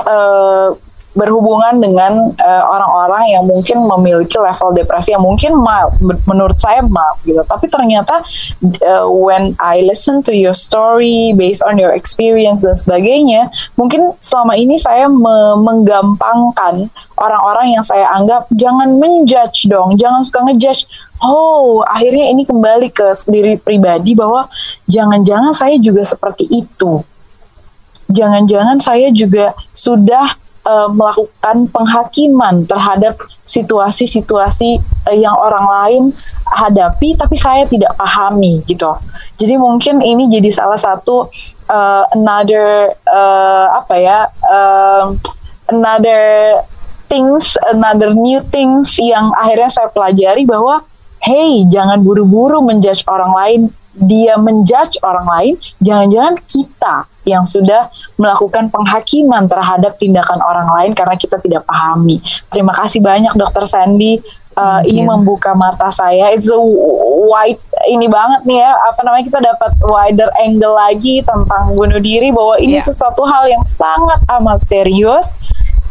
eh, 0.05 0.69
berhubungan 1.15 1.79
dengan 1.79 2.35
eh, 2.35 2.65
orang-orang 2.67 3.31
yang 3.31 3.47
mungkin 3.47 3.87
memiliki 3.87 4.35
level 4.35 4.75
depresi 4.75 5.15
yang 5.15 5.23
mungkin 5.23 5.55
mild, 5.55 5.95
men- 6.03 6.21
menurut 6.27 6.59
saya 6.59 6.83
mild 6.83 7.19
gitu. 7.23 7.39
Tapi 7.47 7.71
ternyata 7.71 8.21
eh, 8.83 9.07
when 9.07 9.55
I 9.63 9.87
listen 9.87 10.27
to 10.27 10.35
your 10.35 10.53
story 10.53 11.33
based 11.39 11.63
on 11.63 11.79
your 11.79 11.95
experience 11.95 12.67
dan 12.67 12.75
sebagainya, 12.75 13.49
mungkin 13.79 14.13
selama 14.19 14.59
ini 14.59 14.75
saya 14.75 15.07
me- 15.07 15.59
menggampangkan 15.63 16.91
orang-orang 17.15 17.79
yang 17.79 17.87
saya 17.87 18.11
anggap 18.11 18.51
jangan 18.51 18.99
menjudge 18.99 19.71
dong, 19.71 19.95
jangan 19.95 20.21
suka 20.27 20.43
ngejudge. 20.51 20.91
Oh, 21.23 21.81
akhirnya 21.87 22.27
ini 22.29 22.43
kembali 22.43 22.91
ke 22.91 23.15
diri 23.31 23.55
pribadi 23.57 24.13
bahwa 24.19 24.51
jangan-jangan 24.91 25.55
saya 25.55 25.79
juga 25.79 26.03
seperti 26.05 26.45
itu 26.51 27.01
jangan-jangan 28.15 28.79
saya 28.79 29.09
juga 29.11 29.57
sudah 29.73 30.37
eh, 30.65 30.89
melakukan 30.91 31.69
penghakiman 31.69 32.65
terhadap 32.65 33.21
situasi-situasi 33.45 34.81
eh, 35.13 35.17
yang 35.21 35.37
orang 35.37 35.67
lain 35.69 36.03
hadapi 36.45 37.17
tapi 37.17 37.37
saya 37.37 37.65
tidak 37.69 37.93
pahami 37.97 38.61
gitu. 38.69 38.93
Jadi 39.41 39.55
mungkin 39.57 40.01
ini 40.01 40.29
jadi 40.29 40.51
salah 40.51 40.81
satu 40.81 41.29
eh, 41.69 42.05
another 42.17 42.93
eh, 42.93 43.67
apa 43.71 43.95
ya 43.97 44.19
eh, 44.29 45.05
another 45.71 46.23
things 47.09 47.57
another 47.69 48.13
new 48.13 48.41
things 48.49 48.97
yang 48.99 49.31
akhirnya 49.37 49.71
saya 49.71 49.89
pelajari 49.93 50.49
bahwa 50.49 50.83
hey 51.25 51.65
jangan 51.69 52.01
buru-buru 52.05 52.61
menjudge 52.61 53.05
orang 53.09 53.33
lain 53.33 53.61
dia 53.95 54.35
menjudge 54.37 54.99
orang 55.03 55.27
lain 55.27 55.55
jangan-jangan 55.79 56.35
kita 56.45 56.97
yang 57.25 57.49
sudah 57.49 57.89
melakukan 58.21 58.69
penghakiman 58.69 59.49
terhadap 59.49 59.97
tindakan 59.97 60.45
orang 60.45 60.69
lain 60.69 60.93
karena 60.93 61.17
kita 61.17 61.41
tidak 61.41 61.65
pahami. 61.65 62.21
Terima 62.53 62.77
kasih 62.77 63.01
banyak 63.01 63.33
dokter 63.35 63.65
Sandy. 63.65 64.21
Uh, 64.55 64.79
ini 64.87 65.03
membuka 65.03 65.51
mata 65.51 65.91
saya. 65.91 66.31
It's 66.31 66.47
a 66.47 66.55
wide 67.27 67.59
ini 67.91 68.07
banget 68.07 68.47
nih 68.47 68.63
ya. 68.63 68.71
Apa 68.87 69.03
namanya 69.03 69.25
kita 69.27 69.41
dapat 69.43 69.75
wider 69.83 70.31
angle 70.39 70.79
lagi 70.79 71.27
tentang 71.27 71.75
bunuh 71.75 71.99
diri 71.99 72.31
bahwa 72.31 72.55
ini 72.63 72.79
Iya. 72.79 72.87
sesuatu 72.87 73.27
hal 73.27 73.51
yang 73.51 73.67
sangat 73.67 74.23
amat 74.31 74.63
serius. 74.63 75.35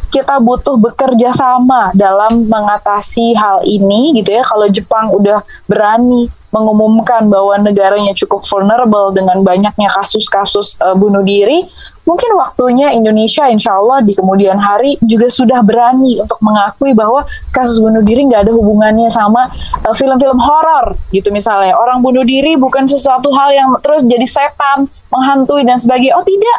Kita 0.08 0.40
butuh 0.40 0.80
bekerja 0.80 1.34
sama 1.36 1.92
dalam 1.92 2.48
mengatasi 2.48 3.36
hal 3.36 3.68
ini 3.68 4.16
gitu 4.22 4.32
ya. 4.32 4.46
Kalau 4.48 4.70
Jepang 4.72 5.12
udah 5.12 5.44
berani 5.68 6.32
mengumumkan 6.54 7.26
bahwa 7.28 7.58
negaranya 7.58 8.14
cukup 8.14 8.46
vulnerable 8.46 9.10
dengan 9.10 9.42
banyaknya 9.42 9.90
kasus-kasus 9.90 10.78
eh, 10.78 10.94
bunuh 10.94 11.26
diri, 11.26 11.66
mungkin 12.06 12.38
waktunya 12.38 12.94
Indonesia 12.94 13.50
insya 13.50 13.82
Allah 13.82 14.06
di 14.06 14.14
kemudian 14.14 14.62
hari 14.62 15.02
juga 15.02 15.28
sudah 15.34 15.66
berani 15.66 16.22
untuk 16.22 16.38
mengakui 16.46 16.94
bahwa 16.94 17.26
kasus 17.50 17.82
bunuh 17.82 18.06
diri 18.06 18.30
nggak 18.30 18.46
ada 18.46 18.54
hubungannya 18.54 19.10
sama 19.10 19.50
eh, 19.82 19.96
film-film 19.98 20.38
horor 20.38 20.94
gitu 21.10 21.34
misalnya. 21.34 21.74
Orang 21.74 22.06
bunuh 22.06 22.22
diri 22.22 22.54
bukan 22.54 22.86
sesuatu 22.86 23.34
hal 23.34 23.50
yang 23.50 23.74
terus 23.82 24.06
jadi 24.06 24.28
setan, 24.30 24.86
menghantui 25.10 25.66
dan 25.66 25.82
sebagainya. 25.82 26.14
Oh 26.14 26.26
tidak, 26.26 26.58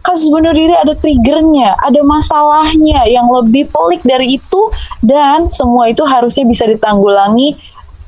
kasus 0.00 0.28
bunuh 0.32 0.52
diri 0.56 0.72
ada 0.72 0.96
triggernya, 0.96 1.76
ada 1.80 2.00
masalahnya 2.00 3.04
yang 3.08 3.28
lebih 3.28 3.68
pelik 3.68 4.00
dari 4.04 4.40
itu 4.40 4.60
dan 5.04 5.52
semua 5.52 5.92
itu 5.92 6.00
harusnya 6.04 6.44
bisa 6.48 6.64
ditanggulangi. 6.64 7.56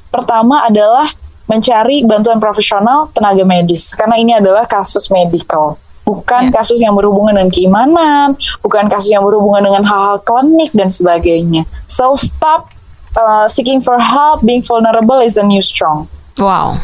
Pertama 0.09 0.65
adalah 0.65 1.09
mencari 1.47 2.03
bantuan 2.03 2.39
profesional 2.39 3.11
tenaga 3.11 3.43
medis 3.43 3.95
karena 3.95 4.19
ini 4.19 4.33
adalah 4.35 4.67
kasus 4.67 5.11
medical. 5.11 5.79
Bukan 6.07 6.55
Ya. 6.55 6.63
kasus 6.63 6.79
yang 6.79 6.95
berhubungan 6.95 7.35
dengan 7.35 7.51
keimanan, 7.51 8.39
bukan 8.63 8.87
kasus 8.87 9.11
yang 9.11 9.27
berhubungan 9.27 9.67
dengan 9.67 9.83
hal-hal 9.83 10.23
klinik 10.23 10.71
dan 10.71 10.87
sebagainya. 10.87 11.67
So 11.91 12.15
stop 12.15 12.71
uh, 13.19 13.51
seeking 13.51 13.83
for 13.83 13.99
help, 13.99 14.47
being 14.47 14.63
vulnerable 14.63 15.19
is 15.19 15.35
a 15.35 15.43
new 15.43 15.59
strong. 15.59 16.07
Wow. 16.39 16.79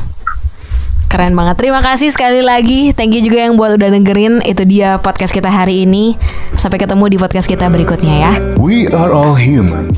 Keren 1.07 1.37
banget. 1.37 1.61
Terima 1.61 1.85
kasih 1.85 2.09
sekali 2.09 2.41
lagi. 2.41 2.97
Thank 2.97 3.15
you 3.15 3.23
juga 3.23 3.45
yang 3.45 3.55
buat 3.55 3.77
udah 3.77 3.93
dengerin. 3.93 4.41
Itu 4.43 4.65
dia 4.65 4.97
podcast 4.97 5.31
kita 5.31 5.53
hari 5.53 5.85
ini. 5.85 6.17
Sampai 6.57 6.81
ketemu 6.81 7.05
di 7.13 7.17
podcast 7.21 7.47
kita 7.47 7.69
berikutnya 7.69 8.15
ya. 8.17 8.33
We 8.57 8.89
are 8.91 9.13
all 9.13 9.37
human. 9.37 9.93